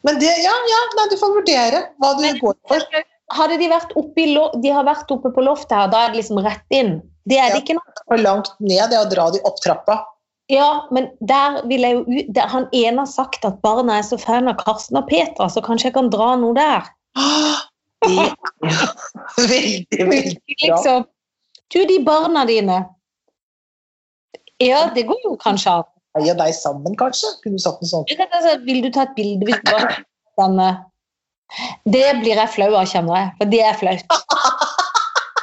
Men 0.05 0.19
det, 0.21 0.29
ja, 0.43 0.53
ja, 0.69 0.81
nei, 0.99 1.07
du 1.09 1.17
får 1.17 1.33
vurdere 1.39 1.81
hva 2.03 2.11
du 2.19 2.23
Men- 2.27 2.39
går 2.43 2.55
for. 2.69 2.85
Hadde 3.33 3.57
de 3.57 3.69
vært 3.71 3.95
oppe 3.97 4.27
de 4.61 4.71
har 4.75 4.85
vært 4.85 5.09
oppe 5.15 5.31
på 5.33 5.41
loftet 5.47 5.73
her, 5.73 5.89
da 5.89 6.05
er 6.05 6.13
det 6.13 6.19
liksom 6.21 6.43
rett 6.45 6.75
inn. 6.77 6.99
Det 7.25 7.39
er 7.39 7.55
det 7.55 7.63
ikke 7.63 7.79
nå. 7.79 7.81
For 8.11 8.19
langt 8.21 8.51
ned, 8.61 8.91
det 8.91 8.99
er 8.99 9.07
å 9.07 9.09
dra 9.09 9.31
de 9.33 9.41
opp 9.49 9.57
trappa. 9.65 10.03
Ja, 10.51 10.87
men 10.93 11.07
der 11.25 11.63
vil 11.71 11.81
jeg 11.87 11.95
jo 11.95 12.03
ut 12.03 12.33
der 12.35 12.49
Han 12.51 12.67
ene 12.75 12.99
har 12.99 13.07
sagt 13.09 13.45
at 13.49 13.63
barna 13.63 14.01
er 14.01 14.03
så 14.03 14.19
fan 14.21 14.49
av 14.51 14.59
Karsten 14.61 14.99
og 14.99 15.09
Petra, 15.09 15.47
så 15.49 15.63
kanskje 15.65 15.89
jeg 15.89 15.95
kan 15.95 16.11
dra 16.13 16.35
noe 16.37 16.53
der. 16.53 16.91
Ah, 17.17 17.63
Det 18.03 18.19
er 18.19 19.49
veldig, 19.55 20.05
veldig 20.11 20.37
bra. 20.37 20.77
Liksom. 20.77 21.07
Du, 21.73 21.81
de 21.89 21.99
barna 22.05 22.45
dine 22.49 22.79
Ja, 24.63 24.87
det 24.95 25.07
går 25.09 25.25
jo 25.25 25.37
kanskje 25.41 25.79
an. 25.81 25.89
Deg 26.13 26.29
og 26.35 26.41
deg 26.43 26.53
sammen, 26.55 26.97
kanskje? 27.01 27.31
Kunne 27.43 27.57
du 27.57 27.63
sagt 27.65 27.81
noe 27.81 27.89
sånt? 27.89 28.13
Altså, 28.29 28.59
Vil 28.67 28.83
du 28.85 28.91
ta 28.93 29.07
et 29.07 29.15
bilde 29.17 29.49
hvis 29.49 29.63
bare 29.65 30.03
denne 30.41 30.69
Det 31.89 32.05
blir 32.21 32.37
jeg 32.37 32.53
flau 32.53 32.69
av, 32.75 32.85
kjenner 32.89 33.19
jeg. 33.19 33.33
For 33.41 33.53
det 33.53 33.63
er 33.65 33.81
flaut. 33.81 34.15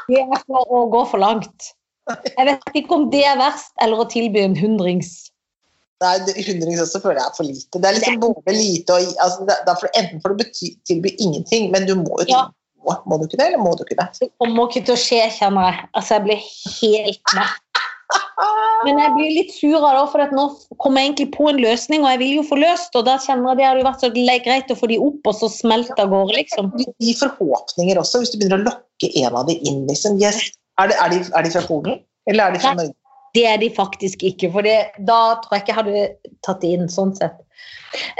Det 0.09 0.21
er 0.23 0.45
for 0.45 0.71
å 0.73 0.85
gå 0.89 1.03
for 1.09 1.21
langt. 1.21 1.73
Jeg 2.09 2.45
vet 2.47 2.79
ikke 2.79 2.95
om 2.95 3.09
det 3.13 3.21
er 3.29 3.37
verst, 3.37 3.75
eller 3.83 4.01
å 4.01 4.07
tilby 4.09 4.41
en 4.41 4.55
hundrings. 4.57 5.27
Nei, 6.01 6.15
hundrings 6.47 6.81
også 6.81 7.01
føler 7.03 7.19
jeg 7.19 7.27
er 7.27 7.35
for 7.35 7.45
lite. 7.45 7.81
Det 7.81 7.89
er 7.89 7.97
liksom 7.97 8.21
både 8.23 8.55
lite 8.55 8.95
og 8.95 9.19
altså, 9.21 9.45
det, 9.49 9.75
Enten 9.99 10.23
får 10.23 10.37
du 10.39 10.45
tilby 10.87 11.11
ingenting, 11.19 11.69
men 11.75 11.85
du 11.89 11.93
må 11.99 12.21
jo 12.23 12.29
Ja. 12.31 12.47
Må, 13.05 13.17
du 13.19 13.25
ikke 13.27 13.39
det, 13.39 13.47
eller 13.51 13.61
må 13.63 13.73
du 13.77 13.85
ikke 13.85 13.97
det? 13.99 14.09
Det 14.19 14.29
kommer 14.41 14.69
ikke 14.69 14.85
til 14.87 14.95
å 14.95 14.99
skje, 14.99 15.23
kjenner 15.37 15.69
jeg. 15.69 15.89
Altså, 15.93 16.17
jeg 16.17 16.25
blir 16.27 16.45
helt 16.79 17.35
matt. 17.37 17.65
Men 18.87 18.97
jeg 18.97 19.11
blir 19.13 19.31
litt 19.35 19.51
sur 19.53 19.83
av 19.83 19.97
det, 19.97 20.03
for 20.13 20.33
nå 20.33 20.45
kommer 20.81 21.03
jeg 21.03 21.09
egentlig 21.09 21.27
på 21.35 21.49
en 21.51 21.59
løsning, 21.61 22.05
og 22.05 22.13
jeg 22.13 22.21
vil 22.21 22.37
jo 22.39 22.45
få 22.47 22.59
løst, 22.61 22.95
og 22.97 23.05
da 23.05 23.17
kjenner 23.21 23.51
jeg 23.51 23.59
det 23.59 23.67
hadde 23.67 23.87
vært 23.89 24.05
så 24.05 24.11
greit 24.15 24.71
å 24.71 24.77
få 24.79 24.89
de 24.89 24.99
opp, 25.03 25.19
og 25.29 25.35
så 25.35 25.49
smelte 25.51 25.97
av 25.99 26.13
gårde, 26.13 26.37
liksom. 26.39 26.71
Gi 27.03 27.15
forhåpninger 27.19 27.99
også, 28.01 28.23
hvis 28.23 28.33
du 28.33 28.39
begynner 28.39 28.63
å 28.63 28.69
lokke 28.71 29.11
en 29.21 29.35
av 29.41 29.51
de 29.51 29.59
inn. 29.59 29.83
Liksom. 29.89 30.17
Yes. 30.23 30.39
Er, 30.79 30.93
det, 30.93 30.97
er, 31.03 31.11
de, 31.11 31.21
er 31.35 31.45
de 31.45 31.53
fra 31.53 31.65
Polen, 31.67 31.99
eller 32.31 32.47
er 32.47 32.55
de 32.55 32.63
fra. 32.63 32.73
Norge? 32.79 32.95
Det 33.35 33.45
er 33.45 33.59
de 33.61 33.69
faktisk 33.75 34.23
ikke, 34.25 34.49
for 34.53 34.65
det, 34.65 34.77
da 35.07 35.19
tror 35.43 35.55
jeg 35.55 35.63
ikke 35.63 35.73
jeg 35.73 35.79
hadde 35.79 36.33
tatt 36.45 36.61
det 36.63 36.73
inn 36.75 36.89
sånn 36.91 37.13
sett. 37.17 37.37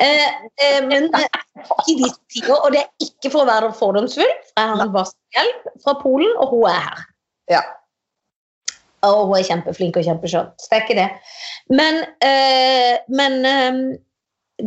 Eh, 0.02 0.28
eh, 0.66 0.80
men 0.86 1.08
i 1.10 1.96
disse 2.00 2.18
tider, 2.34 2.56
og 2.56 2.74
det 2.74 2.84
er 2.84 3.06
ikke 3.06 3.32
for 3.32 3.44
å 3.44 3.50
være 3.50 3.72
fordomsfull, 3.78 4.32
for 4.50 4.62
jeg 4.62 4.74
har 4.74 4.84
en 4.86 4.94
vaskehjelp 4.96 5.70
fra 5.86 5.96
Polen, 6.02 6.32
og 6.42 6.54
hun 6.54 6.70
er 6.72 6.82
her. 6.86 7.06
Ja. 7.54 7.64
Og 9.08 9.30
hun 9.30 9.38
er 9.40 9.48
kjempeflink 9.48 9.98
og 10.00 10.06
kjempeskjønn. 10.08 10.52
Så 10.60 10.72
det 10.72 10.78
er 10.78 10.86
ikke 10.86 11.00
det. 11.00 11.10
Men, 11.72 12.02
eh, 12.26 12.96
men 13.14 13.38
eh, 13.48 13.82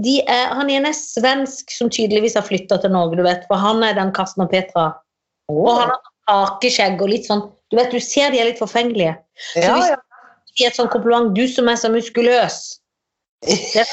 de 0.03 0.21
er, 0.23 0.55
han 0.57 0.71
ene 0.73 0.93
er 0.93 0.99
svensk 0.99 1.75
som 1.75 1.91
tydeligvis 1.93 2.39
har 2.39 2.47
flytta 2.47 2.81
til 2.81 2.95
Norge, 2.95 3.19
du 3.19 3.27
vet, 3.27 3.45
for 3.51 3.61
han 3.61 3.85
er 3.87 3.99
den 3.99 4.15
Karsten 4.17 4.47
og 4.47 4.53
Petra. 4.55 4.93
Og 5.53 5.69
han 5.69 5.93
har 5.93 6.01
hakeskjegg 6.31 7.03
og 7.03 7.11
litt 7.11 7.27
sånn 7.27 7.43
Du 7.73 7.77
vet, 7.79 7.91
du 7.91 8.01
ser 8.05 8.31
de 8.31 8.39
er 8.39 8.51
litt 8.51 8.61
forfengelige. 8.61 9.17
Så 9.53 9.63
Ja, 9.65 9.75
hvis 9.75 9.91
ja. 9.91 9.99
Gir 10.57 10.69
et 10.69 10.77
sånt 10.77 10.93
kompliment 10.93 11.35
'Du 11.35 11.47
som 11.49 11.69
er 11.69 11.77
så 11.81 11.89
muskuløs'. 11.93 12.79
Det 13.43 13.83
er, 13.83 13.89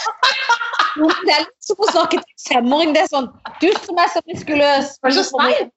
litt 1.30 1.56
som 1.65 1.80
å 1.80 1.89
snakke 1.91 2.19
til 2.19 2.38
femåring. 2.50 2.93
Det 2.93 3.06
er 3.06 3.12
sånn 3.13 3.32
'Du 3.62 3.72
som 3.86 3.98
er 3.98 4.13
så 4.13 4.22
muskuløs'. 4.28 4.93
Er 5.04 5.17
så 5.17 5.26
sterk. 5.32 5.72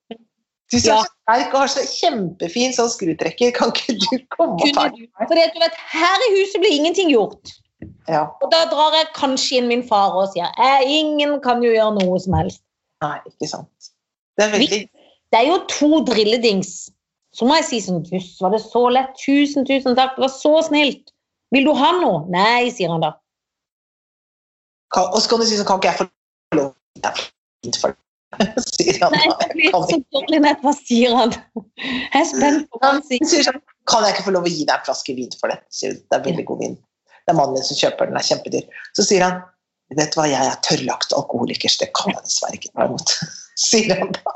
Du 0.73 0.79
Ja. 0.79 1.01
er 1.01 1.05
så 1.05 1.09
sterk 1.09 1.55
og 1.55 1.59
har 1.61 1.69
så 1.69 1.83
kjempefin 1.85 2.73
sånn 2.73 2.89
skrutrekker, 2.89 3.53
kan 3.53 3.73
ikke 3.75 3.93
du 3.93 4.19
komme 4.33 4.57
og 4.57 4.73
ta 4.75 4.89
den? 4.89 5.09
Fordi 5.19 5.29
For 5.29 5.35
du 5.55 5.61
vet, 5.61 5.75
her 5.77 6.25
i 6.29 6.31
huset 6.41 6.61
blir 6.61 6.73
ingenting 6.73 7.11
gjort. 7.13 7.53
Ja. 8.09 8.27
Og 8.43 8.51
da 8.51 8.65
drar 8.71 8.95
jeg 8.97 9.11
kanskje 9.15 9.59
inn 9.59 9.69
min 9.69 9.83
far 9.87 10.15
og 10.17 10.33
sier 10.33 10.49
eh, 10.59 10.81
'Ingen 10.87 11.41
kan 11.43 11.63
jo 11.63 11.71
gjøre 11.71 11.99
noe 12.01 12.19
som 12.21 12.33
helst'. 12.33 12.63
Nei, 13.03 13.19
ikke 13.27 13.49
sant. 13.51 13.93
Det 14.39 14.47
er 14.47 14.51
veldig 14.57 14.89
Det 15.33 15.41
er 15.41 15.47
jo 15.49 15.59
to 15.69 16.05
drilledings. 16.05 16.91
Så 17.33 17.49
må 17.49 17.57
jeg 17.57 17.69
si 17.69 17.81
sånn 17.81 18.03
Jøss, 18.05 18.37
var 18.45 18.53
det 18.53 18.61
så 18.65 18.85
lett? 18.93 19.17
Tusen, 19.21 19.67
tusen 19.69 19.97
takk. 19.97 20.17
Det 20.17 20.27
var 20.27 20.33
så 20.35 20.53
snilt. 20.67 21.13
Vil 21.53 21.67
du 21.69 21.73
ha 21.77 21.91
noe? 21.99 22.23
Nei, 22.33 22.69
sier 22.73 22.93
han 22.93 23.05
da. 23.05 23.15
kan, 24.93 25.09
Og 25.13 25.21
så 25.23 25.33
kan 25.33 25.43
du 25.43 25.49
si 25.49 25.59
sånn 25.59 25.69
Kan 25.69 25.81
ikke 25.81 25.93
jeg 25.93 26.01
få 26.03 26.09
lov 26.59 26.71
Det 27.01 27.11
er 27.11 27.23
fint 27.65 27.79
for 27.81 27.93
deg, 27.93 28.63
sier 28.77 29.01
han. 29.03 29.17
Nei, 29.17 29.27
det 29.41 29.49
blir 29.57 29.77
så 29.77 29.99
dårlig 30.17 30.41
nett. 30.45 30.65
Hva 30.65 30.75
sier 30.77 31.17
han? 31.17 31.35
Jeg 31.57 32.21
er 32.21 32.29
spent 32.31 32.69
på 32.69 32.81
hva 32.81 32.95
han 32.95 33.05
sier. 33.09 33.49
sånn 33.49 33.61
Kan 33.91 34.07
jeg 34.07 34.17
ikke 34.17 34.29
få 34.29 34.37
lov 34.37 34.49
å 34.49 34.53
gi 34.53 34.65
deg 34.65 34.75
en 34.77 34.87
flaske 34.89 35.17
vin 35.17 35.33
for 35.41 35.53
det? 35.53 35.61
Sier, 35.73 35.97
hun. 35.97 36.05
det 36.05 36.19
er 36.19 36.27
veldig 36.29 36.47
god 36.49 36.63
vin. 36.65 36.77
Det 37.23 37.33
er 37.33 37.39
mannen 37.39 37.57
min 37.57 37.67
som 37.67 37.79
kjøper 37.79 38.09
den, 38.09 38.15
den 38.15 38.21
er 38.21 38.29
kjempedyr. 38.29 38.85
Så 38.99 39.09
sier 39.09 39.29
han 39.29 39.41
Vet 39.93 40.15
du 40.15 40.17
hva, 40.17 40.25
jeg 40.25 40.49
er 40.49 40.61
tørrlagt 40.65 41.13
alkoholiker, 41.13 41.69
så 41.69 41.83
det 41.83 41.91
kan 41.99 42.15
jeg 42.15 42.25
dessverre 42.25 42.57
ikke 42.57 42.71
ta 42.73 42.87
imot. 42.89 43.11
Sier 43.61 43.99
han 44.01 44.15
da. 44.17 44.33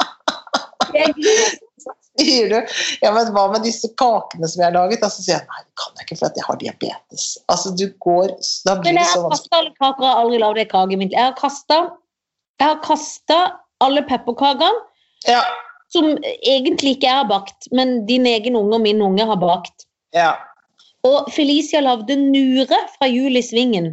Sier 2.21 2.49
du 2.49 2.57
ja, 3.03 3.11
men 3.13 3.29
hva 3.35 3.45
med 3.53 3.65
disse 3.67 3.91
kakene 4.01 4.49
som 4.49 4.63
jeg 4.63 4.71
har 4.71 4.77
laget? 4.77 5.05
Og 5.05 5.13
så 5.13 5.23
sier 5.25 5.35
jeg 5.37 5.47
nei, 5.51 5.63
det 5.67 5.75
kan 5.83 6.01
jeg 6.01 6.07
ikke, 6.09 6.19
for 6.21 6.31
at 6.31 6.41
jeg 6.41 6.47
har 6.49 6.59
diabetes. 6.63 7.27
Altså, 7.53 7.75
du 7.77 7.87
går 8.07 8.33
Da 8.67 8.75
blir 8.81 8.93
Men 8.93 9.03
jeg 9.03 9.13
har 9.13 9.29
kasta 9.35 9.61
alle 9.61 9.75
kaker, 9.77 10.03
jeg 10.07 10.13
har 10.15 10.25
aldri 10.25 10.41
lagd 10.43 10.63
ei 10.63 10.67
kake 10.71 10.97
i 10.97 11.01
mitt 11.03 11.13
liv. 11.13 11.21
Jeg 12.57 12.67
har 12.67 12.81
kasta 12.85 13.39
alle 13.85 14.03
pepperkakene 14.09 14.85
Ja, 15.29 15.43
som 15.93 16.09
egentlig 16.43 16.97
ikke 16.97 17.07
jeg 17.07 17.21
har 17.21 17.29
bakt, 17.31 17.69
men 17.77 18.01
din 18.09 18.27
egen 18.27 18.57
unge 18.59 18.75
og 18.79 18.83
min 18.85 19.03
unge 19.05 19.27
har 19.29 19.41
bakt. 19.41 19.87
ja. 20.17 20.35
Og 21.07 21.29
Felicia 21.31 21.79
lagde 21.85 22.17
nure 22.19 22.79
fra 22.97 23.07
Jul 23.07 23.37
i 23.39 23.43
Svingen. 23.45 23.93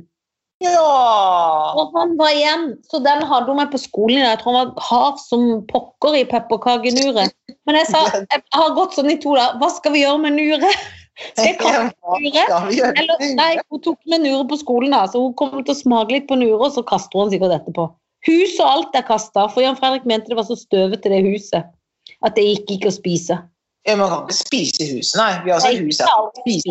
Ja! 0.63 1.73
Og 1.77 1.93
han 1.97 2.15
var 2.19 2.33
igjen, 2.33 2.65
så 2.87 2.99
den 3.03 3.23
hadde 3.27 3.51
hun 3.51 3.59
med 3.59 3.71
på 3.73 3.81
skolen. 3.81 4.21
Jeg 4.23 4.39
tror 4.41 4.57
han 4.57 4.71
var 4.71 4.87
hard 4.87 5.21
som 5.21 5.45
pokker 5.69 6.17
i 6.19 6.25
pepperkakenuret. 6.29 7.35
Men 7.67 7.79
jeg 7.81 7.89
sa, 7.91 8.03
jeg 8.33 8.43
har 8.55 8.75
gått 8.77 8.97
sånn 8.97 9.11
i 9.11 9.19
to 9.23 9.35
dager, 9.37 9.57
hva 9.61 9.71
skal 9.73 9.95
vi 9.95 10.03
gjøre 10.05 10.21
med 10.25 10.37
nure? 10.39 10.75
Skal 11.13 11.45
jeg 11.45 11.57
kaste 11.59 12.15
nure? 12.17 12.43
skal 12.47 12.63
vi 12.71 12.77
gjøre? 12.79 12.93
Eller, 12.97 13.19
nei, 13.37 13.51
hun 13.69 13.81
tok 13.85 13.99
med 14.09 14.23
nure 14.23 14.47
på 14.49 14.57
skolen 14.57 14.95
da, 14.95 15.03
så 15.05 15.19
hun 15.21 15.35
kom 15.37 15.59
til 15.59 15.75
å 15.75 15.77
smake 15.77 16.15
litt 16.15 16.25
på 16.25 16.39
nure, 16.39 16.57
og 16.57 16.73
så 16.73 16.81
kaster 16.89 17.21
hun 17.21 17.29
sikkert 17.29 17.53
etterpå. 17.59 17.85
Hus 18.25 18.55
og 18.57 18.65
alt 18.65 18.97
er 18.97 19.05
kastet, 19.05 19.51
for 19.53 19.61
Jan 19.61 19.77
Fredrik 19.77 20.07
mente 20.09 20.31
det 20.31 20.39
var 20.39 20.47
så 20.47 20.57
støvete 20.57 21.11
det 21.13 21.21
huset, 21.27 21.69
at 22.25 22.33
det 22.33 22.47
gikk 22.47 22.79
ikke 22.79 22.89
å 22.89 22.95
spise. 22.95 23.37
Ja, 23.83 23.97
man 23.99 24.07
kan 24.07 24.21
ikke 24.23 24.37
spise 24.37 24.79
i 24.79 24.85
huset, 24.93 25.17
nei. 25.19 25.31
Vi 25.43 25.51
har 25.51 25.57
også 25.59 25.73
hus 25.83 25.97
her. 25.99 26.07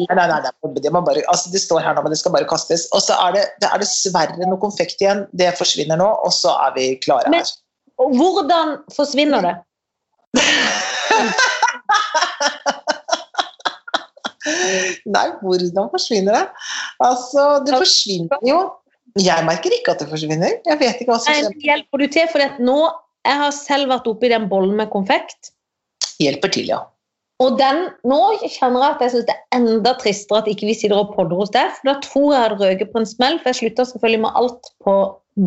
Nei, 0.09 0.15
nei, 0.17 0.27
nei, 0.33 0.39
det, 0.81 0.93
bare, 0.97 1.25
altså, 1.29 1.51
det 1.53 1.61
står 1.61 1.83
her 1.85 1.93
nå, 1.97 2.01
men 2.07 2.15
det 2.15 2.21
skal 2.23 2.33
bare 2.33 2.49
kastes. 2.49 2.87
Og 2.97 3.03
så 3.05 3.19
er 3.27 3.35
det, 3.37 3.43
det 3.61 3.69
er 3.69 3.83
dessverre 3.83 4.49
noe 4.49 4.61
konfekt 4.63 5.03
igjen. 5.05 5.27
Det 5.37 5.51
forsvinner 5.59 6.01
nå, 6.01 6.09
og 6.09 6.33
så 6.33 6.55
er 6.69 6.73
vi 6.79 6.87
klare 7.05 7.29
Men- 7.29 7.45
her. 7.45 7.53
Men 8.01 8.17
hvordan 8.17 8.73
forsvinner 8.97 9.45
det? 9.45 9.55
Nei, 15.13 15.27
hvordan 15.43 15.91
forsvinner 15.93 16.33
det? 16.39 16.47
Altså, 17.05 17.43
det 17.67 17.77
forsvinner 17.77 18.41
jo 18.49 18.59
Jeg 19.21 19.45
merker 19.45 19.75
ikke 19.77 19.93
at 19.93 20.01
det 20.01 20.09
forsvinner. 20.09 20.57
Jeg 20.65 20.81
vet 20.81 21.03
ikke 21.03 21.13
hva 21.13 21.21
som 21.21 21.37
skjer. 21.37 21.53
hjelper 21.61 22.01
du 22.01 22.07
til? 22.17 22.27
For 22.33 22.41
nå, 22.65 22.79
jeg 23.29 23.37
har 23.45 23.53
selv 23.53 23.93
vært 23.93 24.09
oppi 24.09 24.33
den 24.33 24.49
bollen 24.49 24.73
med 24.81 24.89
konfekt. 24.95 25.53
Hjelper 26.23 26.49
til, 26.57 26.73
ja. 26.73 26.81
Og 27.43 27.57
den, 27.59 27.87
nå 28.07 28.19
kjenner 28.45 28.85
jeg 28.85 28.95
at 28.95 29.01
jeg 29.05 29.13
synes 29.15 29.29
det 29.29 29.35
er 29.35 29.57
enda 29.59 29.95
tristere 29.99 30.43
at 30.43 30.51
ikke 30.53 30.69
vi 30.69 30.77
sitter 30.79 31.01
og 31.01 31.15
podder 31.17 31.41
hos 31.41 31.53
deg. 31.55 31.73
For 31.79 31.91
da 31.91 31.97
tror 32.05 32.29
jeg 32.29 32.37
jeg 32.37 32.45
hadde 32.45 32.61
røket 32.63 32.93
på 32.93 33.03
en 33.03 33.09
smell, 33.09 33.39
for 33.41 33.51
jeg 33.51 33.61
slutta 33.61 33.87
selvfølgelig 33.89 34.23
med 34.27 34.39
alt 34.43 34.71
på 34.85 34.99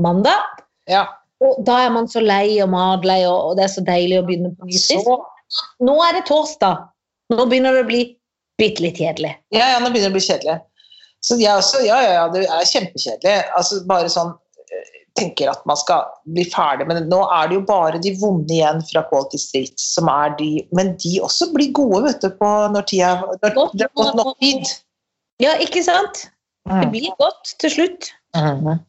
mandag. 0.03 0.63
ja. 0.91 1.05
Og 1.43 1.57
da 1.67 1.81
er 1.83 1.89
man 1.91 2.05
så 2.07 2.21
lei 2.23 2.61
og 2.63 2.69
matlei, 2.71 3.25
og 3.27 3.49
og 3.49 3.57
det 3.57 3.65
er 3.65 3.71
så 3.73 3.81
deilig 3.83 4.21
å 4.21 4.23
begynne 4.27 4.53
på 4.55 4.69
nytt. 4.69 5.09
Nå 5.83 5.95
er 6.05 6.15
det 6.15 6.21
torsdag. 6.29 6.85
Nå 7.35 7.45
begynner 7.51 7.75
det 7.75 7.81
å 7.83 7.89
bli 7.89 7.99
bitte 8.55 8.85
litt 8.85 9.01
kjedelig. 9.01 9.33
ja, 9.51 9.67
ja, 9.73 9.81
nå 9.83 9.89
begynner 9.91 10.07
det 10.07 10.13
å 10.13 10.15
bli 10.15 10.23
kjedelig. 10.23 10.55
Så 11.25 11.37
jeg 11.41 11.51
også, 11.57 11.81
ja, 11.85 11.97
ja, 12.05 12.11
ja, 12.19 12.25
det 12.31 12.45
er 12.45 12.67
kjempekjedelig. 12.69 13.35
Altså, 13.57 13.81
bare 13.89 14.11
sånn 14.13 14.31
tenker 15.19 15.49
at 15.51 15.61
man 15.69 15.77
skal 15.79 16.07
bli 16.35 16.45
ferdig, 16.51 16.87
men 16.89 17.05
nå 17.11 17.21
er 17.37 17.49
det 17.49 17.59
jo 17.59 17.65
bare 17.67 18.01
de 18.03 18.13
vonde 18.19 18.51
igjen 18.51 18.81
fra 18.89 19.05
Quality 19.09 19.39
Street 19.39 19.79
som 19.79 20.09
er 20.11 20.35
de 20.39 20.49
Men 20.75 20.95
de 21.01 21.17
også 21.23 21.51
blir 21.53 21.71
gode, 21.75 22.03
vet 22.07 22.23
du, 22.23 22.29
på 22.39 22.51
når 22.73 22.89
tida 22.91 23.13
når 23.21 23.37
det 23.41 23.53
har 23.87 23.95
gått 23.95 24.19
nok 24.19 24.35
tid. 24.43 24.75
Ja, 25.43 25.55
ikke 25.63 25.83
sant? 25.83 26.27
Det 26.65 26.89
blir 26.91 27.13
godt 27.21 27.55
til 27.61 27.71
slutt. 27.71 28.11
Mhm. 28.35 28.83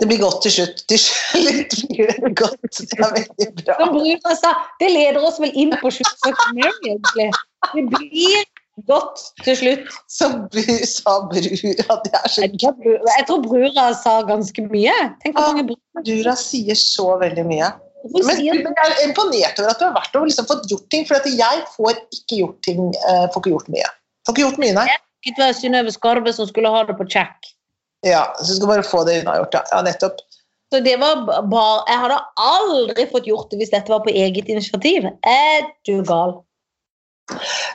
Det 0.00 0.08
blir 0.10 0.18
godt 0.18 0.40
til 0.42 0.50
slutt. 0.50 0.80
Til 0.90 0.98
slutt 0.98 1.76
blir 1.90 2.10
det 2.10 2.32
godt. 2.38 2.62
Det 2.74 2.98
er 2.98 3.12
veldig 3.14 4.16
bra. 4.24 4.52
Det 4.80 4.88
leder 4.90 5.20
oss 5.22 5.38
vel 5.42 5.52
inn 5.54 5.74
på 5.78 5.92
egentlig. 5.92 7.28
Det 7.74 7.84
blir 7.92 8.42
godt 8.88 9.20
til 9.44 9.56
slutt. 9.56 9.86
Så 10.10 10.28
bru- 10.52 10.86
sa 10.88 11.14
brura 11.28 11.96
Det 12.04 12.12
er 12.18 12.28
så 12.28 12.42
Jeg 12.46 13.26
tror 13.28 13.42
Brura- 13.44 13.72
jeg 13.74 13.96
sa 14.02 14.22
ganske 14.28 14.64
mye. 14.70 14.94
Tenk 15.22 15.36
hvor 15.36 15.52
mange 15.52 15.66
brura 15.70 16.04
Brura 16.06 16.34
sier 16.36 16.74
så 16.78 17.18
veldig 17.20 17.44
mye. 17.46 17.72
Men, 18.02 18.26
men 18.26 18.40
jeg 18.42 18.58
er 18.58 19.04
imponert 19.06 19.60
over 19.60 19.70
at 19.70 19.78
du 19.78 19.84
har 19.86 19.94
vært 19.94 20.16
og 20.18 20.26
liksom 20.26 20.46
fått 20.48 20.64
gjort 20.70 20.88
ting. 20.90 21.04
For 21.06 21.20
at 21.20 21.26
jeg 21.30 21.64
får 21.76 22.00
ikke 22.10 22.38
gjort 22.40 22.60
ting. 22.66 22.80
eh, 23.08 23.26
får 23.30 23.40
ikke 23.44 23.52
gjort 23.54 23.68
mye. 23.70 23.88
Får 24.26 24.34
ikke 24.34 24.44
gjort 24.48 24.58
mye, 24.58 24.74
nei. 24.74 24.86
det 25.26 25.38
var 25.38 25.52
Synnøve 25.54 25.92
Skarve 25.94 26.32
som 26.34 26.46
skulle 26.50 26.70
ha 26.74 26.82
det 26.88 26.96
på 26.98 27.06
check. 27.08 27.52
Ja, 28.02 28.24
så 28.42 28.56
skal 28.56 28.66
bare 28.72 28.82
få 28.82 29.04
det 29.06 29.20
unnagjort. 29.22 29.54
Ja, 29.70 29.82
nettopp. 29.86 30.18
Så 30.72 30.80
det 30.82 30.96
var 30.98 31.26
bare 31.26 31.84
Jeg 31.86 31.98
hadde 32.00 32.18
aldri 32.40 33.04
fått 33.12 33.26
gjort 33.28 33.50
det 33.52 33.58
hvis 33.60 33.70
dette 33.70 33.92
var 33.92 34.00
på 34.02 34.10
eget 34.10 34.48
initiativ. 34.48 35.04
Er 35.22 35.68
du 35.86 36.02
gal? 36.02 36.40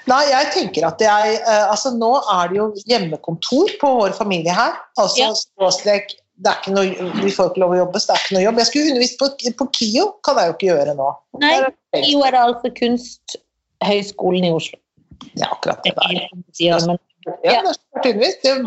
Nei, 0.08 0.22
jeg 0.32 0.52
tenker 0.54 0.88
at 0.88 1.02
jeg 1.04 1.36
eh, 1.42 1.66
Altså, 1.72 1.92
nå 1.98 2.14
er 2.34 2.52
det 2.52 2.58
jo 2.60 2.68
hjemmekontor 2.88 3.74
på 3.82 3.92
vår 4.02 4.16
familie 4.18 4.54
her. 4.56 4.78
Altså 5.00 5.20
Ja. 5.26 5.34
skråstrek 5.36 6.16
det 6.38 6.52
er 6.52 6.58
ikke 6.62 6.74
noe, 6.76 7.12
Vi 7.24 7.32
får 7.34 7.48
ikke 7.50 7.62
lov 7.64 7.72
å 7.74 7.78
jobbe, 7.80 8.00
så 8.00 8.12
det 8.12 8.16
er 8.16 8.24
ikke 8.26 8.36
noe 8.36 8.44
jobb. 8.46 8.60
Jeg 8.62 8.68
skulle 8.70 8.90
undervist 8.92 9.18
på, 9.18 9.30
på 9.58 9.66
KIO, 9.74 10.04
kan 10.26 10.38
jeg 10.38 10.52
jo 10.52 10.54
ikke 10.54 10.68
gjøre 10.70 10.94
nå. 11.00 11.08
Nei, 11.42 11.54
KIO 11.98 12.20
er- 12.28 12.36
det 12.36 12.42
altså 12.44 12.72
Kunsthøgskolen 12.78 14.46
i 14.46 14.52
Oslo. 14.54 14.78
Ja, 15.34 15.48
akkurat 15.50 15.82
det 15.84 15.94
er 15.96 15.98
der. 15.98 16.28
Ja, 16.62 16.78
det. 16.84 17.00
Det 18.04 18.14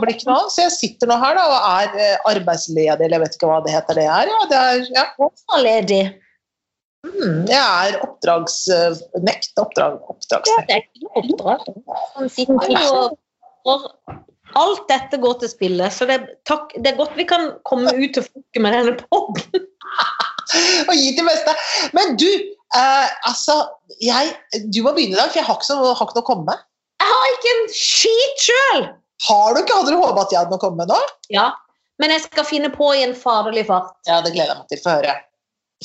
blir 0.01 0.11
ikke 0.13 0.27
noe. 0.29 0.51
Så 0.53 0.67
jeg 0.67 0.73
sitter 0.75 1.09
nå 1.09 1.17
her 1.23 1.39
da, 1.39 1.45
og 1.47 1.61
er 1.71 1.95
eh, 2.09 2.17
arbeidsledig, 2.29 2.89
eller 2.91 3.17
jeg 3.17 3.23
vet 3.23 3.39
ikke 3.39 3.49
hva 3.53 3.61
det 3.65 3.73
heter 3.77 4.01
det 4.01 4.09
er. 4.11 4.33
Ja, 4.35 4.41
det 4.51 4.59
er 4.59 4.83
ja. 4.99 5.05
Mm, 7.21 7.43
jeg 7.51 7.61
er 7.61 7.99
oppdragsnekt. 8.05 9.53
Oppdrag, 9.61 10.01
Ja, 10.49 10.61
det 10.67 10.77
er 10.77 10.85
ikke 10.85 11.05
noe 11.05 11.23
oppdrag. 11.23 12.89
Og 12.91 13.19
og 13.69 13.91
Alt 14.59 14.89
dette 14.91 15.19
går 15.23 15.37
til 15.39 15.51
spille, 15.53 15.89
så 15.95 16.07
det, 16.11 16.17
takk, 16.49 16.73
det 16.83 16.91
er 16.91 16.97
godt 16.99 17.13
vi 17.15 17.27
kan 17.29 17.53
komme 17.69 17.93
ut 17.95 18.17
til 18.17 18.25
folket 18.25 18.63
med 18.65 18.75
denne 18.75 18.97
podden. 19.05 19.69
Og 20.91 20.95
gi 20.97 21.13
til 21.15 21.29
beste. 21.29 21.55
Men 21.95 22.17
du, 22.19 22.27
eh, 22.27 23.13
altså 23.31 23.61
jeg, 24.03 24.33
Du 24.75 24.81
må 24.83 24.91
begynne 24.97 25.15
i 25.15 25.21
dag, 25.21 25.31
for 25.31 25.39
jeg 25.39 25.47
har 25.47 25.61
ikke, 25.61 25.69
så, 25.69 25.77
har 25.79 26.03
ikke 26.03 26.19
noe 26.19 26.25
å 26.25 26.31
komme 26.33 26.49
med. 26.49 26.65
Jeg 26.99 27.13
har 27.13 27.37
ikke 27.37 27.53
en 27.53 27.63
skit 27.77 28.45
sjøl! 28.49 28.83
Har 29.29 29.55
du 29.55 29.61
ikke? 29.63 29.79
Hadde 29.79 29.95
du 29.95 30.01
håpet 30.01 30.23
at 30.25 30.35
jeg 30.35 30.41
hadde 30.41 30.55
noe 30.57 30.59
å 30.59 30.65
komme 30.65 30.83
med 30.83 30.91
nå? 30.91 30.99
Ja, 31.31 31.47
men 32.03 32.11
jeg 32.17 32.25
skal 32.25 32.49
finne 32.49 32.73
på 32.75 32.91
i 32.97 33.05
en 33.07 33.15
faderlig 33.15 33.69
fart. 33.71 33.95
Ja, 34.11 34.19
det 34.25 34.35
gleder 34.35 34.57
jeg 34.57 34.65
meg 34.65 34.75
til. 34.75 34.83
Få 34.83 34.97
høre. 34.97 35.15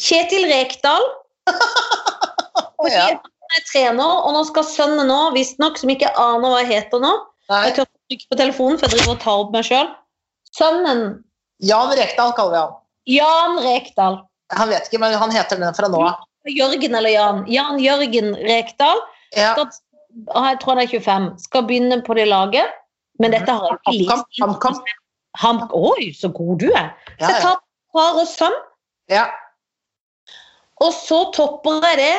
Kjetil 0.02 0.50
Rekdal 0.50 1.06
fordi 1.50 2.94
Ja. 2.94 3.06
han 3.08 3.56
er 3.58 3.64
trener, 3.72 4.12
og 4.26 4.34
nå 4.36 4.44
skal 4.50 4.64
sønnen 4.68 5.08
nå, 5.10 5.20
visstnok, 5.36 5.78
som 5.78 5.90
ikke 5.94 6.12
aner 6.18 6.50
hva 6.54 6.62
jeg 6.64 6.72
heter 6.74 7.02
nå, 7.04 7.14
Nei. 7.50 7.60
Jeg 7.68 7.76
tør 7.78 7.86
ikke 8.10 8.26
på 8.32 8.38
telefonen, 8.40 8.78
for 8.82 8.90
jeg 8.90 8.98
driver 8.98 9.12
og 9.14 9.20
tar 9.22 9.42
opp 9.44 9.52
meg 9.54 9.66
sjøl. 9.68 9.90
Sønnen 10.58 11.02
Jan 11.62 11.92
Rekdal 11.94 12.32
kaller 12.34 12.56
vi 12.56 12.62
han. 12.64 12.72
Jan 13.16 13.60
Rekdal. 13.62 14.16
Han 14.58 14.72
vet 14.72 14.88
ikke, 14.90 15.00
men 15.04 15.14
han 15.14 15.32
heter 15.34 15.60
den 15.62 15.76
fra 15.78 15.88
nå 15.94 16.00
av. 16.08 16.24
Jørgen 16.50 16.98
eller 16.98 17.14
Jan. 17.14 17.44
Jan 17.50 17.78
Jørgen 17.82 18.34
Rekdal. 18.48 18.98
Ja. 19.38 19.54
Skal, 19.54 19.70
jeg 20.26 20.60
tror 20.64 20.74
han 20.74 20.82
er 20.84 20.90
25. 20.90 21.30
Skal 21.46 21.68
begynne 21.70 22.00
på 22.06 22.18
det 22.18 22.26
laget. 22.32 22.74
Men 23.22 23.32
dette 23.38 23.54
har 23.54 23.68
jeg 23.70 23.78
ikke 23.78 23.96
likt. 24.02 24.42
HamKam. 24.42 24.82
Ham, 25.46 25.62
oi, 25.76 26.10
så 26.18 26.30
god 26.34 26.60
du 26.66 26.70
er. 26.72 26.90
Ja, 27.20 27.30
Jeg 27.30 27.42
tar 27.46 27.60
far 27.94 28.18
og 28.22 28.28
sønn, 28.28 28.54
ja. 29.12 29.28
Og 30.84 30.92
så 30.94 31.20
topper 31.36 31.80
jeg 31.88 32.00
det 32.02 32.16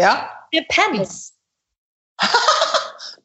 ja. 0.00 0.14
med 0.54 0.66
Pence. 0.70 1.32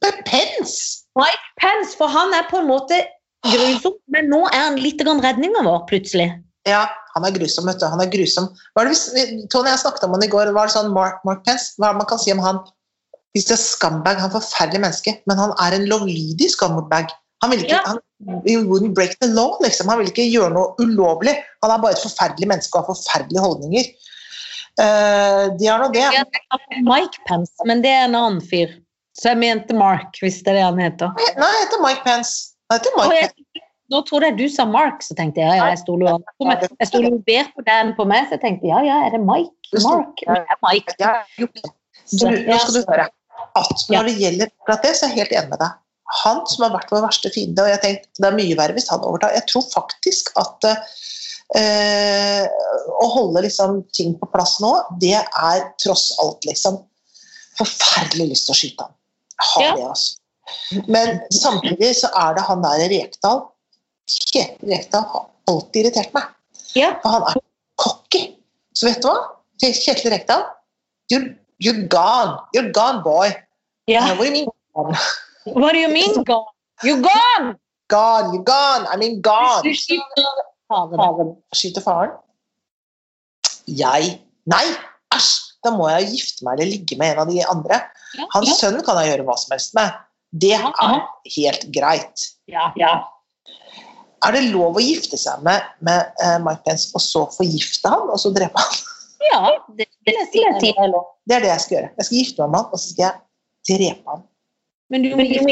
Men 0.01 0.21
Pence! 0.25 1.05
Mike 1.15 1.45
Pence, 1.61 1.97
for 1.97 2.11
han 2.11 2.33
er 2.33 2.45
på 2.49 2.59
en 2.61 2.69
måte 2.69 2.99
grusom, 3.45 3.95
men 4.11 4.29
nå 4.29 4.43
er 4.51 4.67
han 4.69 4.79
litt 4.81 5.01
redninga 5.05 5.63
vår, 5.65 5.85
plutselig. 5.89 6.27
Ja, 6.65 6.87
han 7.13 7.27
er 7.27 7.35
grusom, 7.35 7.67
vet 7.69 7.79
du. 7.79 7.85
Han 7.87 8.01
er 8.01 8.09
grusom. 8.09 8.49
Hvis, 8.79 9.05
Tony, 9.53 9.69
jeg 9.69 9.81
snakket 9.83 10.07
om 10.07 10.15
han 10.17 10.25
i 10.25 10.31
går. 10.31 10.49
Var 10.55 10.67
det 10.67 10.73
sånn 10.73 10.93
Mark, 10.95 11.21
Mark 11.27 11.43
Pence? 11.45 11.75
Hva 11.77 11.91
er 11.91 11.93
det 11.95 12.01
man 12.01 12.09
kan 12.09 12.21
si 12.21 12.33
om 12.33 12.41
han? 12.41 12.63
Hvis 13.35 13.45
det 13.49 13.55
er 13.57 13.61
scumbag, 13.61 14.17
han 14.19 14.31
er 14.31 14.37
forferdelig 14.39 14.81
menneske, 14.81 15.13
men 15.29 15.39
han 15.39 15.53
er 15.61 15.75
en 15.77 15.87
lovlydig 15.91 16.49
scumbag. 16.53 17.13
Han 17.45 17.53
vil 17.53 17.61
ikke, 17.61 17.77
Ja. 17.77 17.81
han, 17.85 17.99
he 18.47 18.55
wouldn't 18.57 18.95
break 18.97 19.13
the 19.21 19.29
law, 19.29 19.59
liksom. 19.61 19.91
Han 19.91 20.01
vil 20.01 20.09
ikke 20.09 20.25
gjøre 20.31 20.49
noe 20.55 20.73
ulovlig. 20.81 21.35
Han 21.61 21.73
er 21.73 21.83
bare 21.83 21.93
et 21.93 22.01
forferdelig 22.01 22.49
menneske 22.49 22.73
og 22.73 22.85
har 22.87 22.95
forferdelige 22.95 23.43
holdninger. 23.43 23.91
Uh, 24.75 25.53
de 25.59 25.69
har 25.69 25.79
nå 25.79 25.91
det. 25.93 26.07
Mike 26.83 27.21
Pence, 27.29 27.53
men 27.69 27.83
det 27.85 27.93
er 27.93 28.09
en 28.09 28.17
annen 28.17 28.41
fyr. 28.43 28.73
Så 29.15 29.31
jeg 29.31 29.39
mente 29.39 29.77
Mark, 29.77 30.17
hvis 30.19 30.41
det 30.43 30.51
er 30.51 30.59
det 30.59 30.65
han 30.65 30.81
heter. 30.81 31.13
Nei, 31.15 31.51
jeg 31.53 31.61
heter 31.61 31.83
Mike 31.85 32.03
Pence. 32.07 32.33
Jeg 32.67 32.81
heter 32.81 32.97
Mike 32.97 33.21
Pence. 33.21 33.63
nå 33.93 34.01
trodde 34.09 34.31
jeg 34.31 34.37
du 34.41 34.47
sa 34.49 34.65
Mark, 34.65 35.05
så 35.05 35.15
tenkte 35.15 35.43
jeg 35.43 35.53
ja, 35.53 35.61
ja, 35.61 35.69
jeg 35.75 35.83
stoler 35.85 37.11
jo 37.13 37.19
bedre 37.21 37.51
på 37.53 37.63
den 37.67 37.93
på 37.95 38.07
meg, 38.09 38.25
så 38.25 38.35
jeg 38.35 38.41
tenkte 38.41 38.67
ja, 38.71 38.81
ja, 38.83 38.97
er 39.05 39.13
det 39.13 39.21
Mike? 39.21 39.53
Mark? 39.85 40.23
Det 40.25 40.41
er 40.41 40.57
Mike. 40.65 40.95
Du, 41.37 42.25
nå 42.25 42.57
skal 42.59 42.73
du 42.73 42.81
høre 42.89 43.05
at 43.55 43.85
når 43.93 44.09
det 44.09 44.15
gjelder 44.19 44.49
akkurat 44.49 44.87
det, 44.89 44.93
så 44.97 45.05
er 45.05 45.13
jeg 45.13 45.21
helt 45.21 45.35
enig 45.37 45.53
med 45.53 45.61
deg. 45.61 45.77
Han 46.23 46.43
som 46.49 46.63
har 46.67 46.73
vært 46.75 46.91
vår 46.93 47.01
verste 47.07 47.31
fiende, 47.33 47.63
og 47.65 47.69
jeg 47.71 47.81
tenkte, 47.81 48.09
det 48.21 48.27
er 48.29 48.35
mye 48.37 48.57
verre 48.59 48.75
hvis 48.77 48.89
han 48.93 49.01
overtar. 49.05 49.33
Jeg 49.33 49.47
tror 49.49 49.63
faktisk 49.71 50.29
at 50.37 50.67
eh, 51.57 52.43
å 53.01 53.07
holde 53.15 53.41
liksom 53.45 53.79
ting 53.95 54.13
på 54.19 54.29
plass 54.33 54.57
nå, 54.63 54.73
det 55.01 55.15
er 55.17 55.65
tross 55.81 56.11
alt 56.21 56.45
liksom 56.45 56.77
forferdelig 57.57 58.29
lyst 58.33 58.49
til 58.49 58.53
å 58.55 58.59
skyte 58.59 58.85
han. 58.87 58.93
Har 59.49 59.63
Ja. 59.63 59.73
det, 59.75 59.87
altså. 59.89 60.17
Men 60.87 61.19
samtidig 61.33 61.95
så 61.97 62.11
er 62.13 62.35
det 62.37 62.43
han 62.45 62.61
der 62.61 62.85
Rekdal. 62.91 63.45
Kjetil 64.05 64.69
Rekdal 64.69 65.07
har 65.09 65.25
alltid 65.49 65.85
irritert 65.85 66.13
meg. 66.13 66.23
Ja. 66.77 66.91
For 67.01 67.09
han 67.09 67.23
er 67.31 67.41
cocky. 67.81 68.35
Så 68.75 68.85
vet 68.89 69.01
du 69.01 69.07
hva? 69.09 69.17
Kjetil 69.63 70.11
Rekdal, 70.13 70.43
you're, 71.11 71.33
you're 71.63 71.87
gone. 71.89 72.37
You're 72.53 72.71
gone, 72.71 73.01
boy. 73.01 73.33
ja. 73.89 74.05
Uh, 74.13 74.93
what 75.53 75.73
do 75.73 75.79
you 75.79 75.89
mean 75.89 76.23
gone? 76.23 76.45
You're 76.83 76.97
you 76.97 77.03
gone? 77.03 77.47
You 77.47 77.55
gone! 77.89 78.33
You're 78.33 78.43
gone. 78.43 78.87
I 78.91 78.97
mean 78.97 79.21
gone. 79.21 79.63
Du 79.63 79.73
skyter 79.73 80.29
faren. 80.69 81.35
Skyter 81.53 81.81
faren. 81.85 82.15
Jeg? 83.67 84.19
Nei, 84.45 84.65
æsj! 85.15 85.33
Da 85.65 85.71
må 85.73 85.87
jeg 85.89 86.11
gifte 86.13 86.45
meg 86.45 86.59
eller 86.59 86.69
ligge 86.75 86.97
med 86.99 87.15
en 87.15 87.23
av 87.23 87.29
de 87.31 87.41
andre. 87.49 87.79
Ja, 88.15 88.27
Hans 88.35 88.51
ja. 88.51 88.57
sønn 88.59 88.83
kan 88.85 88.99
jeg 89.01 89.13
gjøre 89.15 89.25
hva 89.25 89.35
som 89.41 89.55
helst 89.55 89.73
med. 89.77 89.95
Det 90.35 90.51
Ja, 90.53 90.69
er 90.83 90.99
helt 91.37 91.63
greit. 91.73 92.25
Ja, 92.51 92.67
ja. 92.77 92.91
Er 94.25 94.35
det 94.35 94.43
lov 94.51 94.77
å 94.77 94.83
gifte 94.83 95.17
seg 95.17 95.41
med, 95.45 95.65
med 95.85 96.11
uh, 96.21 96.37
Mike 96.43 96.61
Pence 96.65 96.91
og 96.97 97.01
så 97.03 97.23
forgifte 97.33 97.89
han 97.89 98.09
og 98.11 98.19
så 98.21 98.31
drepe 98.35 98.61
han? 98.61 98.77
ja 99.31 99.41
det 99.77 99.87
det, 100.05 100.13
det. 100.33 100.73
Det 101.25 101.35
er 101.35 101.41
det 101.45 101.49
jeg 101.49 101.63
skal 101.63 101.77
gjøre. 101.77 101.91
Jeg 101.97 102.07
skal 102.07 102.17
gifte 102.19 102.41
meg 102.45 102.51
med 102.53 102.59
han, 102.61 102.69
og 102.69 102.81
så 102.81 102.91
skal 102.91 103.05
jeg 103.07 103.79
drepe 103.79 104.13
han. 104.15 104.25
Men 104.93 105.05
du 105.05 105.11
må 105.17 105.25
gifte 105.25 105.45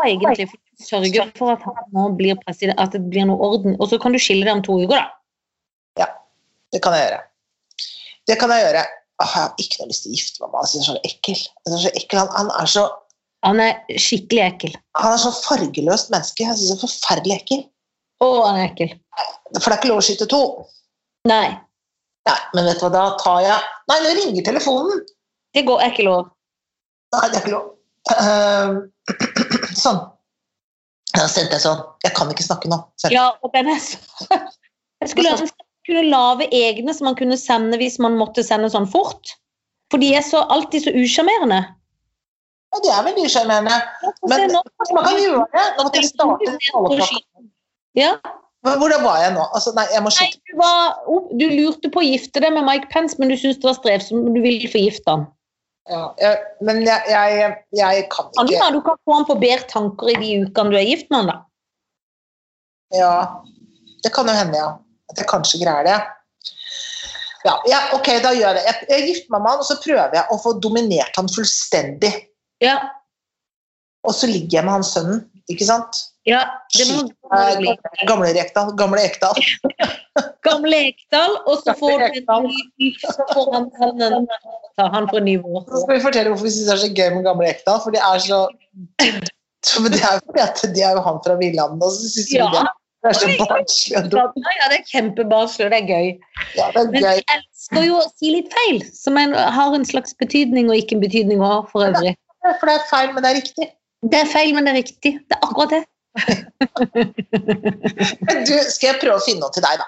deg 0.00 0.14
egentlig 0.14 0.48
for 0.48 0.58
å 0.58 0.86
sørge 0.88 1.24
for 1.36 1.52
at 1.52 1.64
han 1.66 1.90
nå 1.96 2.06
blir 2.16 2.38
at 2.48 2.94
det 2.94 3.02
blir 3.10 3.26
noe 3.28 3.50
orden. 3.50 3.76
Og 3.78 3.90
så 3.90 3.98
kan 4.00 4.14
du 4.16 4.20
skille 4.22 4.46
deg 4.46 4.54
om 4.56 4.62
to 4.64 4.78
uker, 4.80 4.94
da. 4.96 6.04
Ja, 6.04 6.08
Det 6.72 6.80
kan 6.84 6.96
jeg 6.96 7.04
gjøre. 7.04 7.20
Det 8.28 8.38
kan 8.40 8.54
jeg 8.54 8.64
gjøre. 8.64 8.86
Åh, 9.18 9.34
jeg 9.34 9.42
har 9.42 9.62
ikke 9.64 9.82
noe 9.82 9.90
lyst 9.90 10.04
til 10.06 10.12
å 10.12 10.16
gifte 10.16 10.42
meg 10.42 10.50
med 10.52 10.58
han. 10.58 10.72
Jeg 10.72 10.78
han 10.78 10.80
er 10.80 10.88
så 10.88 11.10
ekkel. 11.10 11.44
Han, 11.66 11.76
er 11.76 11.84
så 11.84 11.92
ekkel. 12.00 12.18
Han, 12.22 12.32
han, 12.38 12.50
er 12.62 12.72
så, 12.72 12.84
Han 13.46 13.62
er 13.64 14.00
skikkelig 14.06 14.44
ekkel. 14.46 14.76
han 15.02 15.14
er 15.14 15.22
så 15.22 15.32
fargeløst 15.42 16.12
menneske. 16.14 16.44
Jeg 16.44 16.58
synes 16.60 16.72
han 16.72 16.78
er 16.78 16.84
forferdelig 16.86 17.38
ekkel. 17.42 17.64
Å, 18.24 18.28
han 18.46 18.60
er 18.60 18.68
ekkel. 18.70 18.92
For 19.58 19.68
det 19.68 19.74
er 19.74 19.80
ikke 19.80 19.90
lov 19.92 20.02
å 20.02 20.06
skyte 20.06 20.28
to. 20.30 20.42
Nei, 21.28 21.58
Nei, 22.28 22.36
men 22.54 22.66
vet 22.68 22.80
du 22.80 22.84
hva, 22.84 22.90
da 22.92 23.04
tar 23.20 23.40
jeg 23.44 23.68
Nei, 23.88 23.98
nå 24.04 24.12
ringer 24.18 24.44
telefonen! 24.44 25.04
det 25.56 25.64
går 25.66 25.80
er 25.80 25.92
ikke 25.94 26.04
lov. 26.06 26.26
Nei, 27.14 27.22
det 27.32 27.38
er 27.38 27.40
ikke 27.40 27.54
lov. 27.54 27.68
Ehm, 28.16 28.78
sånn. 29.84 30.00
Da 31.14 31.26
sendte 31.30 31.56
jeg 31.56 31.64
sånn. 31.64 31.80
Jeg 32.04 32.14
kan 32.16 32.30
ikke 32.32 32.46
snakke 32.46 32.70
nå. 32.70 32.80
Selv. 33.00 33.16
Ja, 33.16 33.30
og 33.42 33.54
den 33.56 33.70
er 33.72 33.80
så 33.82 33.98
Jeg 34.98 35.12
skulle 35.12 35.34
ønske 35.36 35.68
kunne 35.88 36.08
lage 36.10 36.48
egne 36.52 36.92
som 36.94 37.08
man 37.08 37.16
kunne 37.16 37.38
sende 37.40 37.78
hvis 37.80 37.98
man 38.02 38.18
måtte 38.20 38.44
sende 38.44 38.70
sånn 38.72 38.88
fort. 38.90 39.34
For 39.88 40.02
de 40.02 40.10
er 40.18 40.24
så, 40.26 40.42
alltid 40.52 40.84
så 40.84 40.92
usjarmerende. 40.92 41.62
Ja, 42.68 42.80
de 42.84 42.90
er 42.92 43.06
veldig 43.06 43.24
usjarmerende. 43.30 43.78
Men 44.28 44.52
nå. 44.52 44.60
man 44.92 45.06
kan 45.06 45.22
gjøre 45.22 45.46
det. 45.54 45.64
Nå 45.78 45.86
måtte 45.86 46.02
jeg 46.02 46.10
starte. 46.10 47.08
Ja. 47.96 48.18
Hvordan 48.66 49.00
var 49.06 49.22
jeg 49.22 49.32
nå? 49.38 49.46
Altså, 49.56 49.72
nei, 49.78 49.86
jeg 49.94 50.04
må 50.04 50.10
Nei, 50.12 50.28
skyte. 50.28 50.42
du, 50.50 50.54
var, 50.58 50.98
du 51.40 51.46
lurte 51.54 51.90
på 51.94 52.02
å 52.02 52.04
gifte 52.04 52.42
deg 52.44 52.52
med 52.52 52.66
Mike 52.66 52.90
Pence, 52.92 53.16
men 53.16 53.32
du 53.32 53.36
syntes 53.38 53.62
det 53.62 53.70
var 53.70 53.78
strevsomt, 53.78 54.28
du 54.34 54.42
ville 54.44 54.68
forgifte 54.68 55.14
han. 55.14 55.24
Ja, 55.88 56.02
jeg, 56.20 56.40
men 56.68 56.82
jeg, 56.84 57.04
jeg, 57.08 57.52
jeg 57.78 58.02
kan 58.12 58.26
Kan 58.36 58.50
ikke 58.50 58.60
Anna, 58.60 58.76
du 58.76 58.82
kan 58.84 58.98
få 59.08 59.14
han 59.16 59.26
på 59.28 59.38
bedre 59.40 59.64
tanker 59.70 60.10
i 60.12 60.18
de 60.20 60.32
ukene 60.44 60.74
du 60.74 60.76
er 60.76 60.84
gift 60.88 61.08
med 61.08 61.22
han, 61.22 61.30
da. 61.32 61.36
Ja, 62.98 63.12
det 64.04 64.12
kan 64.12 64.28
jo 64.28 64.36
hende, 64.36 64.60
ja. 64.60 64.68
At 65.08 65.20
jeg 65.22 65.28
kanskje 65.30 65.62
greier 65.62 65.88
det. 65.88 65.96
Ja, 67.46 67.54
ja, 67.70 67.80
ok, 67.96 68.10
da 68.24 68.34
gjør 68.36 68.50
jeg 68.50 68.58
det. 68.58 68.64
Jeg, 68.66 68.88
jeg 68.92 69.06
gifter 69.08 69.32
meg 69.32 69.44
med 69.44 69.52
han, 69.54 69.62
og 69.62 69.68
så 69.68 69.78
prøver 69.80 70.16
jeg 70.18 70.34
å 70.34 70.38
få 70.42 70.54
dominert 70.60 71.20
han 71.20 71.30
fullstendig. 71.32 72.12
Ja, 72.64 72.76
Og 74.06 74.14
så 74.14 74.28
ligger 74.30 74.60
jeg 74.60 74.66
med 74.66 74.76
han 74.78 74.86
sønnen, 74.86 75.24
ikke 75.50 75.66
sant? 75.68 75.98
Ja 76.28 76.42
det 76.76 76.86
må 76.92 77.00
Eh, 77.28 77.56
bli. 77.60 77.72
Gamle 78.08 78.28
Rekdal. 78.36 78.70
Gamle 78.78 79.02
Ekdal. 79.04 79.36
Gamle 80.46 80.78
Ekdal, 80.90 81.34
og 81.50 81.58
så 81.64 81.74
får 81.76 81.98
du 82.00 82.04
en 82.36 82.46
ny 82.80 82.88
så 83.02 83.26
får 83.34 83.50
han 83.54 83.66
sønnen 83.76 84.24
ta 84.78 84.86
han 84.94 85.08
på 85.10 85.20
nivå. 85.26 85.60
Så 85.68 85.82
skal 85.82 85.98
vi 85.98 86.04
fortelle 86.06 86.32
hvorfor 86.32 86.48
vi 86.48 86.54
syns 86.54 86.70
det 86.70 86.74
er 86.76 86.82
så 86.86 86.90
gøy 86.96 87.10
med 87.18 87.26
Gamle 87.28 87.50
Ekdal. 87.52 87.80
For 87.84 87.92
det 87.96 88.00
er 88.00 88.18
så 88.24 88.40
det 89.92 90.00
er 90.00 90.72
det 90.74 90.82
er 90.86 90.92
jo 90.96 91.02
han 91.04 91.18
fra 91.24 91.34
Villanden, 91.40 91.82
og 91.82 91.90
så 91.92 92.08
syns 92.14 92.30
vi 92.32 92.38
Ja. 92.38 92.48
det, 92.54 92.64
det 93.02 93.10
er 93.10 93.18
så 93.18 93.28
barnslig 93.42 93.96
og 93.98 94.08
dumt. 94.12 94.38
Ja, 94.60 94.68
det 94.72 94.78
er 94.80 94.86
kjempebarnslig, 94.92 95.64
og 95.66 95.70
det 95.74 95.80
er 95.82 95.88
gøy. 95.92 96.08
Ja, 96.56 96.70
det 96.74 96.80
er 96.82 96.90
Men 96.94 97.02
gøy. 97.02 97.10
jeg 97.18 97.24
elsker 97.36 97.82
jo 97.88 97.98
å 97.98 98.06
si 98.14 98.30
litt 98.36 98.52
feil, 98.54 98.80
som 98.94 99.16
en, 99.18 99.34
har 99.34 99.74
en 99.74 99.84
slags 99.84 100.14
betydning 100.18 100.70
og 100.70 100.76
ikke 100.80 100.96
en 100.96 101.04
betydning 101.04 101.38
òg, 101.44 101.68
for 101.72 101.84
øvrig. 101.90 102.14
For 102.60 102.66
det 102.70 102.74
er 102.78 102.84
feil, 102.90 103.12
men 103.12 103.22
det 103.22 103.30
er 103.30 103.38
riktig. 103.42 103.68
Det 104.08 104.18
er 104.22 104.28
feil, 104.30 104.54
men 104.54 104.64
det 104.64 104.72
er 104.72 104.78
riktig. 104.82 105.12
Det 105.28 105.36
er 105.36 105.42
akkurat 105.46 105.70
det. 105.76 105.84
Du, 108.48 108.54
skal 108.72 108.86
jeg 108.88 108.98
prøve 109.00 109.16
å 109.18 109.24
finne 109.24 109.42
noe 109.42 109.52
til 109.54 109.64
deg, 109.64 109.78
da. 109.80 109.86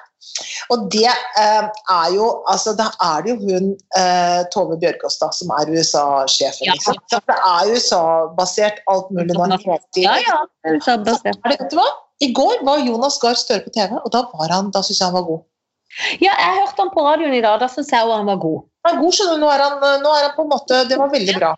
Og 0.75 0.85
det 0.93 1.09
eh, 1.09 1.65
er 1.91 2.09
jo 2.13 2.27
altså 2.51 2.75
Da 2.79 2.91
er 3.03 3.25
det 3.25 3.33
jo 3.33 3.37
hun 3.41 3.71
eh, 3.99 4.41
Tove 4.53 4.77
Bjørgaas 4.81 5.17
da, 5.23 5.31
som 5.35 5.51
er 5.57 5.73
USA-sjefen. 5.73 6.69
Ja. 6.69 6.77
Liksom. 6.77 6.99
Så 7.11 7.21
Det 7.27 7.37
er 7.37 7.73
USA-basert 7.73 8.83
alt 8.93 9.11
mulig 9.17 9.35
nå. 9.35 9.49
Ja, 9.99 10.15
ja. 10.21 10.39
er 10.67 10.79
USA-basert. 10.79 11.41
Er 11.41 11.57
Vet 11.57 11.73
du 11.73 11.79
hva? 11.81 11.89
I 12.21 12.31
går 12.37 12.61
var 12.69 12.83
Jonas 12.85 13.17
Gahr 13.23 13.39
Støre 13.41 13.65
på 13.65 13.73
TV, 13.73 13.97
og 13.97 14.11
da, 14.13 14.27
var 14.37 14.53
han, 14.53 14.69
da 14.75 14.85
syns 14.85 15.01
jeg 15.01 15.09
han 15.09 15.17
var 15.17 15.25
god. 15.29 15.41
Ja, 16.21 16.35
jeg 16.37 16.59
hørte 16.61 16.85
han 16.85 16.93
på 16.95 17.05
radioen 17.07 17.35
i 17.35 17.43
dag. 17.43 17.57
Da 17.63 17.69
syns 17.73 17.91
jeg 17.91 18.05
også 18.05 18.21
han 18.21 18.29
var 18.29 18.41
god. 18.45 18.61
Han 18.87 18.97
er 18.97 19.01
god, 19.03 19.17
skjønner 19.17 19.39
du. 19.39 19.43
Nå 19.43 19.53
er 19.55 19.65
han, 19.65 19.79
nå 20.05 20.17
er 20.17 20.27
han 20.27 20.35
på 20.37 20.45
en 20.45 20.53
måte 20.53 20.83
Det 20.89 20.99
var 21.01 21.13
veldig 21.13 21.37
bra. 21.41 21.55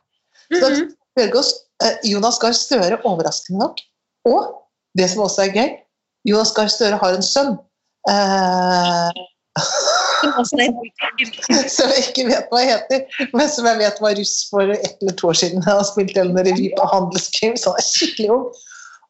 Så. 0.52 0.70
Bjørgaas, 1.18 1.50
eh, 1.84 1.98
Jonas 2.08 2.38
Gahr 2.40 2.54
Støre, 2.56 3.00
overraskende 3.08 3.66
nok. 3.66 3.82
Og 4.28 4.48
det 4.98 5.10
som 5.10 5.24
også 5.24 5.46
er 5.46 5.54
gøy, 5.56 5.70
Jonas 6.28 6.52
Gahr 6.54 6.70
Støre 6.70 6.98
har 7.00 7.16
en 7.16 7.26
sønn. 7.26 7.54
Eh, 8.10 9.22
Som 11.72 11.90
jeg 11.90 12.04
ikke 12.06 12.24
vet 12.28 12.52
hva 12.52 12.62
heter, 12.62 13.02
men 13.34 13.48
som 13.50 13.66
jeg 13.66 13.80
vet 13.80 13.98
var 14.00 14.14
russ 14.16 14.36
for 14.48 14.70
ett 14.70 15.02
eller 15.02 15.16
to 15.18 15.32
år 15.32 15.38
siden. 15.40 15.64
Han 15.66 15.82
spilte 15.84 16.22
en 16.22 16.36
revy 16.38 16.70
på 16.76 16.86
Handelskrim, 16.92 17.56
så 17.58 17.74
han 17.74 17.82
er 17.82 17.88
skikkelig 17.88 18.30
ung. 18.36 18.46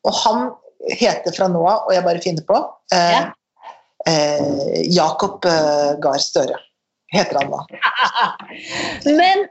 Og 0.08 0.16
han 0.22 0.38
heter 0.98 1.36
fra 1.36 1.50
nå 1.52 1.62
av, 1.62 1.84
og 1.86 1.94
jeg 1.94 2.06
bare 2.06 2.24
finner 2.24 2.46
på, 2.48 2.58
eh, 2.96 3.20
eh, 4.08 4.80
Jakob 4.90 5.44
eh, 5.46 5.92
Gahr 6.02 6.18
Støre. 6.22 6.58
Heter 7.12 7.42
han 7.42 7.52
da. 7.52 7.60
Men 9.20 9.46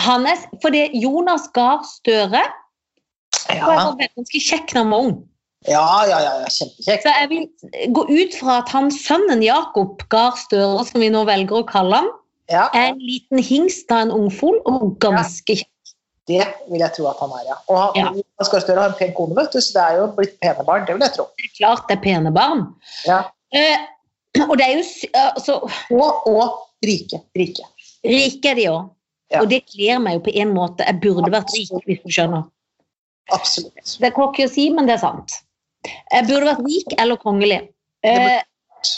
han 0.00 0.26
er 0.26 0.72
det 0.74 0.88
Jonas 0.96 1.50
Gahr 1.54 1.84
Støre 1.86 2.42
Og 3.52 3.58
jeg 3.58 3.76
Ja, 3.76 3.84
var 3.92 4.16
ganske 4.16 4.40
kjekk 4.48 4.72
da 4.72 4.78
han 4.82 4.90
var 4.90 4.98
ung. 5.06 5.28
ja, 5.68 5.84
ja, 6.10 6.18
ja, 6.24 6.32
kjempekjekk. 6.50 7.02
Så 7.04 7.12
jeg 7.20 7.28
vil 7.28 7.92
gå 7.94 8.02
ut 8.10 8.34
fra 8.40 8.58
at 8.62 8.68
han 8.74 8.90
sønnen 8.90 9.42
Jakob 9.44 10.02
Gahr 10.10 10.34
Støre, 10.40 10.84
som 10.88 11.00
vi 11.00 11.10
nå 11.12 11.24
velger 11.28 11.60
å 11.62 11.66
kalle 11.68 12.00
han, 12.02 12.08
Ja, 12.50 12.64
er 12.74 12.88
en 12.92 12.98
liten 12.98 13.38
hingst 13.38 13.90
av 13.94 14.02
en 14.08 14.10
ungfol 14.10 14.58
og 14.66 14.98
ganske 15.00 15.54
kjekk. 15.60 15.68
det 16.28 16.42
vil 16.70 16.80
jeg 16.80 16.92
tro 16.96 17.06
at 17.10 17.18
han 17.20 17.30
er, 17.30 17.44
ja. 17.48 17.54
Og 17.68 17.76
han, 17.78 17.90
Ja. 17.96 18.04
han 18.38 18.46
skal 18.46 18.60
større 18.60 18.84
en 18.86 18.92
pen 18.98 19.12
kone, 19.14 19.34
vet 19.36 19.52
du, 19.52 19.58
så 19.60 19.72
det 19.72 19.82
er 19.82 19.96
jo 20.00 20.06
blitt 20.16 20.34
pene 20.40 20.64
barn, 20.66 20.84
det 20.86 20.94
vil 20.94 21.02
jeg 21.06 21.14
tro. 21.16 21.24
Det 21.38 21.44
er 21.48 21.54
klart 21.58 21.88
det 21.88 21.96
er 21.98 22.02
pene 22.02 22.32
barn. 22.32 22.66
Ja. 23.06 23.22
Eh, 23.52 23.78
og 24.48 24.56
det 24.58 24.66
er 24.66 24.76
jo 24.78 24.84
altså, 25.14 25.56
Og, 25.90 26.26
og 26.26 26.58
rike. 26.84 27.20
Rike. 27.36 27.64
Rike 28.04 28.50
er 28.50 28.54
de 28.54 28.66
òg. 28.70 28.90
Ja. 29.32 29.40
Og 29.40 29.48
det 29.48 29.62
kler 29.66 29.98
meg 29.98 30.14
jo 30.14 30.20
på 30.20 30.34
en 30.34 30.52
måte. 30.54 30.84
Jeg 30.84 31.00
burde 31.00 31.30
vært 31.32 31.52
rik, 31.56 31.70
hvis 31.86 32.02
du 32.04 32.10
skjønner. 32.12 32.42
Absolutt. 33.30 33.98
Det 34.00 34.08
er 34.10 34.14
cocky 34.16 34.46
å 34.46 34.50
si, 34.50 34.68
men 34.74 34.88
det 34.88 34.96
er 34.98 35.04
sant. 35.04 35.38
Jeg 35.86 36.26
burde 36.28 36.46
vært 36.50 36.66
rik 36.66 36.94
eller 36.98 37.18
kongelig. 37.22 37.60
Eh, 38.06 38.42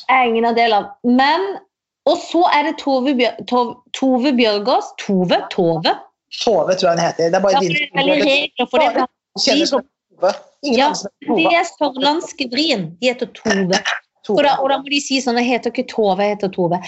er 0.09 0.27
ingen 0.29 0.49
av 0.49 0.57
delene. 0.59 0.91
Men 1.05 1.59
Og 2.05 2.19
så 2.21 2.43
er 2.53 2.67
det 2.67 2.75
Tove, 2.83 3.15
Bjør, 3.17 3.39
Tove, 3.49 3.79
Tove 3.97 4.33
Bjørgaas. 4.37 4.91
Tove? 5.01 5.39
Tove? 5.49 5.95
Tove, 6.43 6.75
tror 6.77 6.91
jeg 6.91 6.99
hun 6.99 7.01
heter. 7.01 7.31
Det 7.33 7.39
er 7.39 7.41
bare 7.41 7.53
Ja, 7.55 7.61
veldig 7.97 8.17
regler 8.27 8.69
for 8.69 8.83
det. 8.83 9.07
kjenner 9.41 9.71
som 9.71 9.81
Tove. 9.81 10.33
Ingen 10.63 10.79
Ja, 10.79 10.87
andre 10.91 10.99
som 11.01 11.11
heter 11.23 11.39
De 11.39 11.57
er 11.57 11.65
sørlandske 11.71 12.51
vrien. 12.53 12.85
De 13.01 13.09
heter 13.09 13.33
Tove. 13.33 13.81
Tove. 14.25 14.43
Da, 14.45 14.53
og 14.61 14.69
da 14.69 14.79
må 14.83 14.93
de 14.93 15.01
si 15.01 15.17
sånn 15.25 15.41
Jeg 15.41 15.49
heter 15.49 15.73
ikke 15.73 15.89
Tove, 15.89 16.21
jeg 16.21 16.37
heter 16.37 16.53
Tove. 16.53 16.83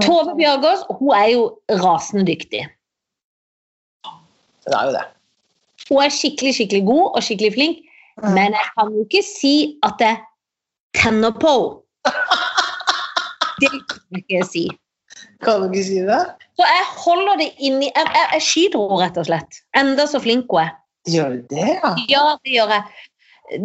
Tove 0.00 0.36
Bjørgaas 0.40 0.86
hun 0.88 1.12
er 1.20 1.28
jo 1.34 1.44
rasende 1.68 2.24
dyktig. 2.32 2.64
Det 4.64 4.72
er 4.72 4.88
jo 4.88 4.96
det. 4.96 5.04
Hun 5.92 6.00
er 6.06 6.12
skikkelig 6.14 6.54
skikkelig 6.56 6.86
god 6.88 7.06
og 7.18 7.22
skikkelig 7.28 7.54
flink, 7.58 7.88
Mm. 8.20 8.34
men 8.36 8.52
jeg 8.52 8.68
kan 8.76 8.90
jo 8.92 9.02
ikke 9.06 9.22
si 9.24 9.78
at 9.88 10.00
jeg 10.04 10.18
tenner 11.00 11.30
på. 11.40 11.52
Det 13.60 13.70
kan 13.70 13.80
jeg 14.12 14.20
ikke 14.22 14.42
si. 14.50 14.64
Kan 15.44 15.62
du 15.62 15.70
ikke 15.72 15.84
si 15.86 16.00
det? 16.04 16.18
Så 16.60 16.66
jeg 16.68 16.84
holder 17.04 17.38
det 17.40 17.48
inni 17.58 17.88
Jeg, 17.88 18.04
jeg, 18.16 18.26
jeg 18.36 18.42
skyter 18.48 18.82
henne, 18.82 18.98
rett 19.00 19.16
og 19.22 19.26
slett. 19.30 19.60
Enda 19.80 20.04
så 20.10 20.20
flink 20.22 20.52
hun 20.52 20.60
er. 20.66 20.74
Gjør 21.08 21.32
du 21.38 21.54
det, 21.54 21.68
ja? 21.80 21.92
Ja, 22.12 22.24
det 22.44 22.52
gjør 22.58 22.74
jeg. 22.76 23.08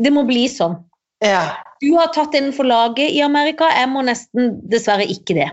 Det 0.05 0.13
må 0.15 0.23
bli 0.27 0.45
sånn. 0.51 0.77
ja. 1.25 1.43
Du 1.83 1.91
har 1.93 2.07
tatt 2.15 2.33
innenfor 2.33 2.65
laget 2.65 3.11
i 3.13 3.19
Amerika. 3.21 3.67
Jeg 3.69 3.91
må 3.91 4.01
nesten 4.07 4.55
dessverre 4.71 5.05
ikke 5.05 5.35
det. 5.37 5.49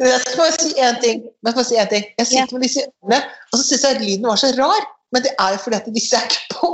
Jeg 0.00 0.20
skal 0.22 0.38
bare 0.38 0.54
si 0.56 0.70
én 0.80 0.96
ting. 1.02 1.18
Jeg, 1.44 1.64
si 1.66 1.74
ting. 1.90 2.06
jeg 2.16 2.26
sitter 2.30 2.54
med 2.56 2.62
disse 2.64 2.86
ørene, 2.86 3.18
og 3.50 3.58
så 3.58 3.66
syns 3.66 3.82
jeg 3.84 3.96
at 3.98 4.00
lyden 4.06 4.30
var 4.30 4.38
så 4.40 4.54
rar. 4.56 4.86
Men 5.12 5.24
det 5.26 5.32
er 5.42 5.54
jo 5.54 5.62
fordi 5.64 5.76
at 5.76 5.88
disse 5.94 6.16
er 6.16 6.26
ikke 6.28 6.56
på. 6.56 6.70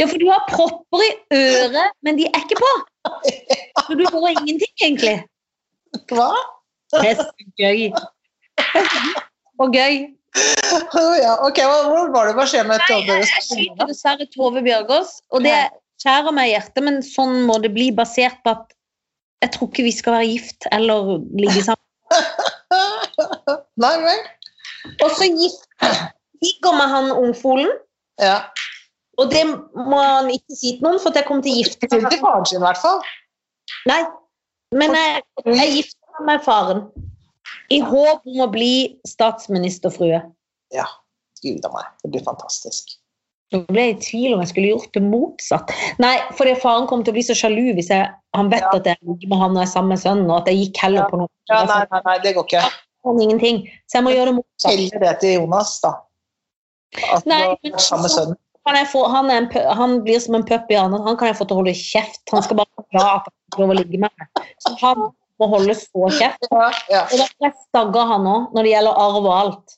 Ja, 0.00 0.06
for 0.10 0.18
du 0.18 0.26
har 0.30 0.42
propper 0.50 1.02
i 1.06 1.10
øret, 1.38 1.90
men 2.02 2.18
de 2.18 2.26
er 2.26 2.38
ikke 2.42 2.58
på. 2.58 2.70
Så 3.86 3.96
du 4.00 4.04
får 4.10 4.28
ingenting, 4.32 4.72
egentlig. 4.82 5.16
Hva? 6.10 6.30
Det 6.96 7.10
er 7.10 7.20
så 7.20 7.50
gøy. 7.60 7.90
Og 9.62 9.74
gøy. 9.74 9.94
Ja, 11.22 11.34
ok, 11.46 11.58
Hvor 11.90 12.10
var 12.14 12.28
det? 12.28 12.34
Hva 12.38 12.46
skjer 12.48 12.66
med 12.68 12.82
Tove 12.88 13.06
Tove? 13.06 13.20
jeg 13.22 13.44
skyter 13.46 13.90
dessverre 13.90 14.26
Tove 14.34 14.62
Bjørgaas, 14.66 15.18
og 15.32 15.46
det 15.46 15.54
skjærer 16.02 16.34
meg 16.34 16.50
i 16.50 16.52
hjertet, 16.56 16.82
men 16.84 17.00
sånn 17.04 17.40
må 17.48 17.58
det 17.62 17.72
bli, 17.74 17.88
basert 17.94 18.38
på 18.44 18.54
at 18.56 18.74
jeg 19.44 19.54
tror 19.54 19.70
ikke 19.70 19.86
vi 19.86 19.94
skal 19.94 20.16
være 20.18 20.28
gift 20.32 20.66
eller 20.74 21.16
ligge 21.38 21.62
sammen. 21.66 21.84
Nei 23.84 23.94
vel? 24.02 24.22
Og 25.04 25.10
så 25.14 25.28
gift 25.30 25.66
ligger 26.44 26.76
med 26.78 26.88
han 26.94 27.10
ungfolen, 27.12 27.70
Ja. 28.20 28.38
og 29.18 29.30
det 29.30 29.44
må 29.46 29.98
han 30.02 30.30
ikke 30.30 30.56
si 30.56 30.76
til 30.76 30.82
noen, 30.86 30.98
for 31.02 31.12
jeg 31.14 31.26
kommer 31.26 31.42
til 31.42 31.52
å 31.54 31.62
gifte 31.62 31.88
meg. 31.90 32.00
Ikke 32.02 32.10
til 32.16 32.22
faren 32.24 32.46
sin, 32.46 32.58
i 32.60 32.66
hvert 32.66 32.80
fall. 32.82 33.00
Nei, 33.86 34.02
men 34.74 34.94
jeg, 34.94 35.22
jeg 35.46 35.74
gifter 35.76 36.20
meg 36.20 36.26
med 36.32 36.44
faren. 36.46 36.84
I 37.72 37.80
håp 37.84 38.24
om 38.26 38.40
å 38.44 38.48
bli 38.52 38.98
statsministerfrue. 39.08 40.22
Ja. 40.74 40.86
Gud 41.42 41.64
a 41.64 41.70
meg. 41.72 41.84
Det 42.02 42.10
blir 42.12 42.24
fantastisk. 42.26 42.96
Nå 43.54 43.62
ble 43.70 43.84
jeg 43.86 43.94
i 43.94 44.00
tvil 44.04 44.34
om 44.34 44.40
jeg 44.42 44.50
skulle 44.50 44.70
gjort 44.74 44.92
det 44.92 45.02
motsatt. 45.06 45.70
Nei, 46.02 46.16
fordi 46.36 46.56
faren 46.60 46.88
kommer 46.90 47.06
til 47.06 47.14
å 47.14 47.16
bli 47.16 47.22
så 47.24 47.36
sjalu 47.38 47.70
hvis 47.78 47.88
jeg, 47.92 48.08
han 48.36 48.50
vet 48.52 48.60
Ja. 48.66 48.72
at 48.76 48.84
jeg 48.90 48.98
ligger 49.08 49.28
med 49.32 49.38
han 49.38 49.56
og 49.56 49.62
er 49.62 49.70
sammen 49.70 49.94
med 49.94 50.02
sønnen, 50.02 50.28
og 50.30 50.42
at 50.42 50.50
jeg 50.52 50.58
gikk 50.66 50.80
heller 50.82 51.08
på 51.08 51.20
noe. 51.22 51.28
Ja, 51.48 51.62
nei, 51.64 51.78
nei, 51.90 52.00
nei, 52.04 52.18
det 52.24 52.34
går 52.36 52.44
ikke. 52.44 52.64
Så 53.88 53.96
jeg 53.96 54.04
må 54.04 54.12
gjøre 54.12 54.26
det 54.32 54.36
motsatt. 54.36 54.72
Heller 54.74 55.00
det 55.06 55.14
til 55.22 55.34
Jonas, 55.38 55.80
da. 55.80 55.94
At 57.12 57.26
Nei, 57.28 57.42
du 57.62 57.72
er 57.72 57.82
sammen 57.82 58.12
sønnen. 58.12 58.38
Få, 58.92 59.06
han, 59.08 59.30
er 59.32 59.38
en, 59.40 59.48
han 59.78 59.94
blir 60.04 60.20
som 60.20 60.36
en 60.36 60.44
puppy, 60.44 60.76
armen. 60.76 61.00
Han 61.06 61.16
kan 61.16 61.30
jeg 61.30 61.38
få 61.38 61.46
til 61.48 61.56
å 61.56 61.60
holde 61.62 61.72
kjeft. 61.76 62.20
Han 62.34 62.44
skal 62.44 62.58
bare 62.60 62.84
være 62.92 63.32
og 63.56 63.62
han 63.62 63.72
å 63.72 63.76
ligge 63.78 64.00
med 64.02 64.12
meg. 64.12 64.42
Så 64.60 64.74
han 64.82 65.06
må 65.40 65.48
holde 65.48 65.74
så 65.78 66.10
kjeft. 66.18 66.44
Ja, 66.52 66.68
ja. 66.92 67.02
Og 67.06 67.16
da 67.16 67.26
får 67.30 67.46
jeg 67.48 67.54
stagge 67.62 68.02
han 68.10 68.28
òg, 68.28 68.50
når 68.52 68.68
det 68.68 68.72
gjelder 68.74 69.00
arv 69.06 69.22
og 69.22 69.32
alt. 69.32 69.76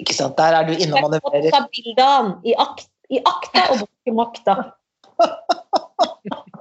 Ikke 0.00 0.16
sant, 0.16 0.38
Der 0.40 0.56
er 0.56 0.64
du 0.64 0.72
inne 0.72 0.96
og 0.96 1.10
manøvrerer. 1.10 1.50
ta 1.52 1.66
bilde 1.68 2.06
av 2.06 2.14
han 2.16 2.30
i, 2.48 2.54
akt, 2.64 2.88
i 3.12 3.20
akta 3.28 3.66
og 3.74 3.84
bruke 3.84 4.16
makta. 4.16 4.56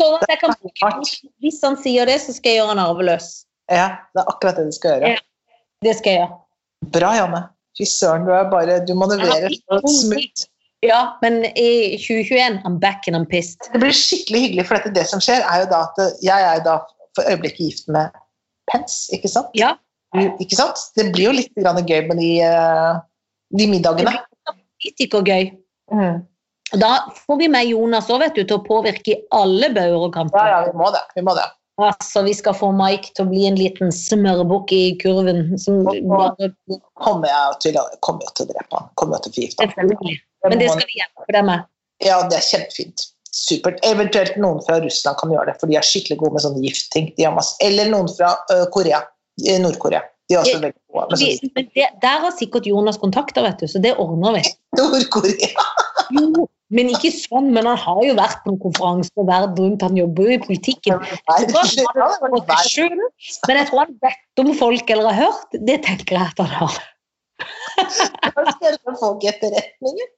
Sånn 0.00 0.16
at 0.16 0.28
jeg 0.30 0.38
kan 0.40 0.52
Hvis 1.40 1.58
han 1.64 1.76
sier 1.80 2.08
det, 2.08 2.18
så 2.22 2.34
skal 2.36 2.52
jeg 2.52 2.60
gjøre 2.60 2.74
han 2.74 2.82
arveløs. 2.84 3.32
Ja, 3.70 3.88
det 4.12 4.22
er 4.22 4.30
akkurat 4.32 4.60
det 4.60 4.68
du 4.68 4.74
skal 4.76 4.96
gjøre. 4.96 5.16
Ja. 5.16 5.56
Det 5.86 5.96
skal 5.96 6.12
jeg 6.12 6.22
gjøre. 6.22 6.38
Bra, 6.80 7.12
Janne. 7.18 7.42
Fy 7.78 7.86
søren, 7.86 8.24
du 8.26 8.32
er 8.34 8.48
bare 8.50 8.80
Du 8.86 8.94
manøvrerer 8.98 9.52
smooth. 9.86 10.48
Ja, 10.82 11.18
men 11.20 11.44
i 11.60 11.98
2021 12.00 12.62
I'm 12.64 12.78
back 12.80 13.06
and 13.08 13.16
I'm 13.16 13.26
pissed. 13.28 13.68
Det 13.72 13.82
blir 13.82 13.92
skikkelig 13.92 14.40
hyggelig, 14.46 14.64
for 14.68 14.80
dette, 14.80 14.94
det 14.96 15.04
som 15.10 15.20
skjer, 15.20 15.44
er 15.44 15.66
jo 15.66 15.68
da 15.74 15.82
at 15.90 16.00
jeg 16.24 16.46
er 16.54 16.62
da 16.64 16.78
for 17.18 17.28
øyeblikket 17.28 17.66
gift 17.66 17.90
med 17.92 18.16
Pence, 18.70 19.10
ikke 19.12 19.28
sant? 19.28 19.52
Ja. 19.58 19.74
Ikke 20.16 20.56
sant? 20.56 20.80
Det 20.96 21.10
blir 21.12 21.28
jo 21.28 21.36
litt 21.36 21.52
grann 21.58 21.78
gøy 21.84 22.00
med 22.08 22.18
de, 22.22 22.30
eh, 22.46 22.98
de 23.58 23.68
middagene. 23.70 24.16
Politikergøy. 24.80 25.52
Mm. 25.92 26.22
Da 26.80 26.90
får 27.26 27.38
vi 27.42 27.48
med 27.50 27.68
Jonas 27.68 28.08
òg, 28.10 28.22
vet 28.24 28.38
du, 28.38 28.44
til 28.44 28.56
å 28.56 28.64
påvirke 28.64 29.12
i 29.12 29.20
alle 29.34 29.72
bauger 29.74 30.06
og 30.06 30.14
kanter. 30.14 30.38
Ja, 30.38 30.60
ja, 30.60 30.70
vi 30.70 30.78
må 30.78 30.90
det. 30.94 31.02
Vi 31.16 31.24
må 31.26 31.34
det. 31.36 31.46
Altså, 31.80 32.22
vi 32.26 32.34
skal 32.36 32.56
få 32.56 32.70
Mike 32.76 33.14
til 33.16 33.26
å 33.26 33.30
bli 33.30 33.46
en 33.48 33.58
liten 33.58 33.92
smørbukk 33.94 34.72
i 34.76 34.82
kurven. 35.00 35.46
Som 35.60 35.84
bare, 35.86 36.50
Kommer 37.00 37.30
jeg 37.30 37.60
til 37.64 37.78
å, 37.80 37.86
kommer 38.04 38.26
jeg 38.28 38.36
til 38.36 38.48
å 38.48 38.50
drepe 38.52 38.80
han. 38.80 38.90
Kommer 39.00 39.16
jeg 39.16 39.24
til 39.24 39.30
å 39.30 39.36
forgifte 39.38 39.68
han. 39.68 40.18
Men 40.50 40.62
det 40.62 40.68
skal 40.72 40.88
vi 40.88 41.00
hjelpe 41.00 41.36
deg 41.36 41.48
med. 41.48 41.66
Ja, 42.04 42.20
det 42.28 42.38
er 42.40 42.46
kjempefint. 42.46 43.06
Supert. 43.30 43.78
Eventuelt 43.86 44.36
noen 44.40 44.62
fra 44.66 44.80
Russland 44.82 45.18
kan 45.20 45.32
gjøre 45.32 45.52
det, 45.52 45.58
for 45.60 45.70
de 45.70 45.76
er 45.78 45.86
skikkelig 45.86 46.18
gode 46.22 46.36
med 46.36 46.44
sånne 46.46 46.62
giftting. 46.64 47.10
Eller 47.20 47.92
noen 47.92 48.08
fra 48.12 48.34
Korea. 48.74 49.04
Nord-Korea. 49.40 50.02
De 50.30 50.36
er 50.36 50.44
også 50.44 50.60
veldig 50.62 50.78
gode 50.94 51.06
med 51.10 51.22
Vi, 51.24 51.50
men 51.58 51.68
det, 51.74 51.86
der 52.04 52.24
har 52.24 52.32
sikkert 52.38 52.68
Jonas 52.70 53.00
kontakter, 53.02 53.42
vet 53.42 53.58
du, 53.58 53.66
så 53.70 53.82
det 53.82 53.96
ordner 53.98 54.38
vi. 54.38 54.44
Nord-Korea! 54.78 55.64
Jo, 56.14 56.46
men 56.74 56.92
ikke 56.92 57.10
sånn. 57.14 57.50
Men 57.54 57.66
han 57.66 57.78
har 57.82 58.00
jo 58.06 58.14
vært 58.18 58.44
på 58.44 58.54
en 58.54 58.60
konferanse 58.62 59.10
og 59.18 59.26
vært 59.30 59.58
rundt. 59.58 59.82
Han 59.86 59.98
jobber 59.98 60.28
jo 60.28 60.36
i 60.36 60.40
politikken. 60.44 61.02
Men 63.48 63.58
jeg 63.58 63.66
tror 63.70 63.82
han 63.82 63.98
vet 64.06 64.42
om 64.44 64.52
folk 64.58 64.94
eller 64.94 65.10
har 65.10 65.18
hørt. 65.26 65.58
Det 65.66 65.80
tenker 65.86 66.18
jeg 66.18 66.30
at 66.30 66.42
han 66.44 66.54
har. 66.60 66.80
Folk 69.00 69.24
etterretningen? 69.24 70.10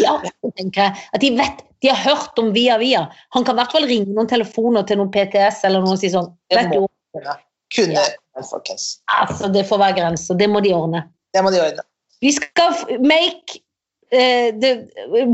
Ja, 0.00 0.16
det 0.24 0.54
tenker 0.56 0.88
jeg. 0.88 1.02
At 1.14 1.22
de 1.22 1.30
vet, 1.36 1.60
de 1.84 1.90
har 1.92 2.00
hørt 2.00 2.38
om 2.40 2.50
via 2.56 2.78
via. 2.80 3.04
Han 3.36 3.44
kan 3.46 3.58
i 3.58 3.60
hvert 3.60 3.76
fall 3.76 3.86
ringe 3.90 4.10
noen 4.10 4.30
telefoner 4.30 4.86
til 4.88 4.98
noen 5.00 5.12
PTS 5.14 5.62
eller 5.68 5.84
noen 5.84 5.98
og 5.98 6.00
si 6.00 6.10
sånn 6.12 6.30
Vet 6.54 6.72
du, 6.72 6.86
kunne. 7.76 8.06
Folkens. 8.32 9.02
altså 9.12 9.48
det 9.52 9.66
får 9.68 9.78
være 9.82 9.98
grenser. 10.00 10.38
Det 10.40 10.48
må 10.50 10.62
de 10.64 10.72
ordne. 10.74 11.02
Det 11.34 11.42
må 11.44 11.50
de 11.52 11.60
ordne. 11.60 11.84
Vi 12.22 12.32
skal 12.32 12.72
make 13.02 13.60
uh, 14.14 14.48
the 14.62 14.72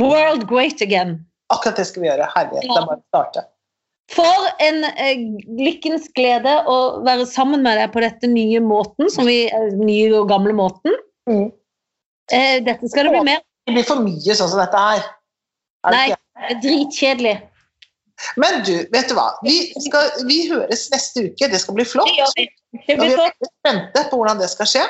world 0.01 0.49
great 0.51 0.83
again. 0.83 1.21
Akkurat 1.53 1.79
det 1.79 1.87
skal 1.89 2.03
vi 2.03 2.11
gjøre. 2.11 2.27
Herlighet. 2.35 2.67
Ja. 2.67 2.81
er 2.81 2.91
bare 2.91 3.01
starte. 3.07 3.45
For 4.09 4.47
en 4.65 4.87
eh, 4.89 5.21
lykkens 5.61 6.09
glede 6.17 6.55
å 6.65 6.77
være 7.05 7.27
sammen 7.29 7.61
med 7.65 7.77
deg 7.77 7.93
på 7.93 8.01
dette 8.01 8.31
nye 8.31 8.61
måten, 8.65 9.11
som 9.13 9.29
vi, 9.29 9.43
eh, 9.53 9.75
nye 9.77 10.09
og 10.17 10.31
gamle 10.31 10.55
måten. 10.57 10.97
Mm. 11.29 11.51
Eh, 12.33 12.57
dette 12.65 12.89
skal 12.89 13.09
det 13.09 13.13
bli 13.19 13.27
mer. 13.29 13.43
Det 13.69 13.75
blir 13.77 13.85
for 13.85 14.01
mye 14.01 14.37
sånn 14.37 14.49
som 14.49 14.63
dette 14.63 14.81
her. 14.81 15.05
Er 15.85 15.95
Nei, 15.95 16.07
det 16.09 16.49
er 16.55 16.63
dritkjedelig. 16.65 17.35
Men 18.37 18.63
du, 18.67 18.75
vet 18.93 19.11
du 19.11 19.15
hva? 19.19 19.29
Vi, 19.47 19.57
skal, 19.85 20.11
vi 20.29 20.41
høres 20.51 20.89
neste 20.93 21.29
uke. 21.29 21.51
Det 21.51 21.61
skal 21.63 21.77
bli 21.79 21.87
flott. 21.87 22.11
Det 22.11 22.19
gjør 22.19 22.35
vi. 22.37 22.47
Det 22.87 22.97
Og 22.97 23.05
vi 23.05 23.13
blir 23.15 23.23
er 23.25 23.51
spente 23.51 24.03
på 24.11 24.19
hvordan 24.19 24.43
det 24.43 24.51
skal 24.53 24.71
skje. 24.71 24.85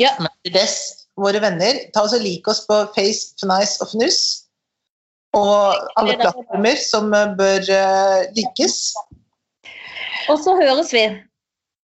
Ja. 0.00 0.14
Men 0.22 0.54
dess, 0.54 0.78
våre 1.20 1.42
venner, 1.42 1.82
ta 1.94 2.04
oss 2.06 2.14
og 2.16 2.22
lik 2.24 2.48
oss 2.50 2.64
på 2.68 2.80
Face, 2.96 3.34
Fnice 3.42 3.82
og 3.82 3.92
Fnuss. 3.92 4.22
Og 5.34 5.90
alle 5.98 6.14
plattformer 6.20 6.78
som 6.78 7.10
eh, 7.14 7.32
bør 7.38 7.70
uh, 7.74 8.20
likes. 8.36 8.92
Og 10.30 10.38
så 10.40 10.54
høres 10.60 10.92
vi. 10.94 11.08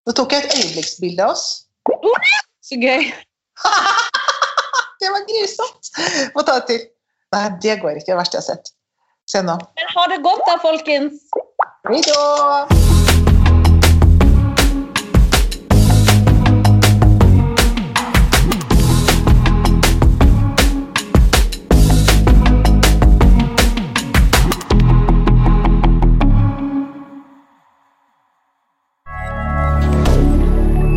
Nå 0.05 0.15
tok 0.17 0.35
jeg 0.35 0.45
et 0.45 0.55
øyeblikksbilde 0.59 1.25
av 1.25 1.33
oss. 1.33 1.47
Så 2.65 2.77
gøy. 2.77 3.09
det 5.01 5.11
var 5.15 5.25
grusomt! 5.31 5.93
Må 6.35 6.45
ta 6.45 6.59
det 6.59 6.67
til. 6.69 6.83
Nei, 7.33 7.45
det 7.61 7.79
går 7.81 7.97
ikke. 7.97 8.11
Det 8.11 8.19
verste 8.21 8.37
jeg 8.37 8.45
har 8.45 8.51
sett. 8.53 8.71
Se 9.31 9.41
nå. 9.41 9.53
Men 9.77 9.89
ha 9.95 10.07
det 10.09 10.23
godt 10.23 10.41
da, 10.47 10.55
folkens. 10.57 11.13
Hei 11.85 12.01
da! 12.01 12.65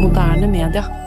Moderne 0.01 0.47
media. 0.47 1.02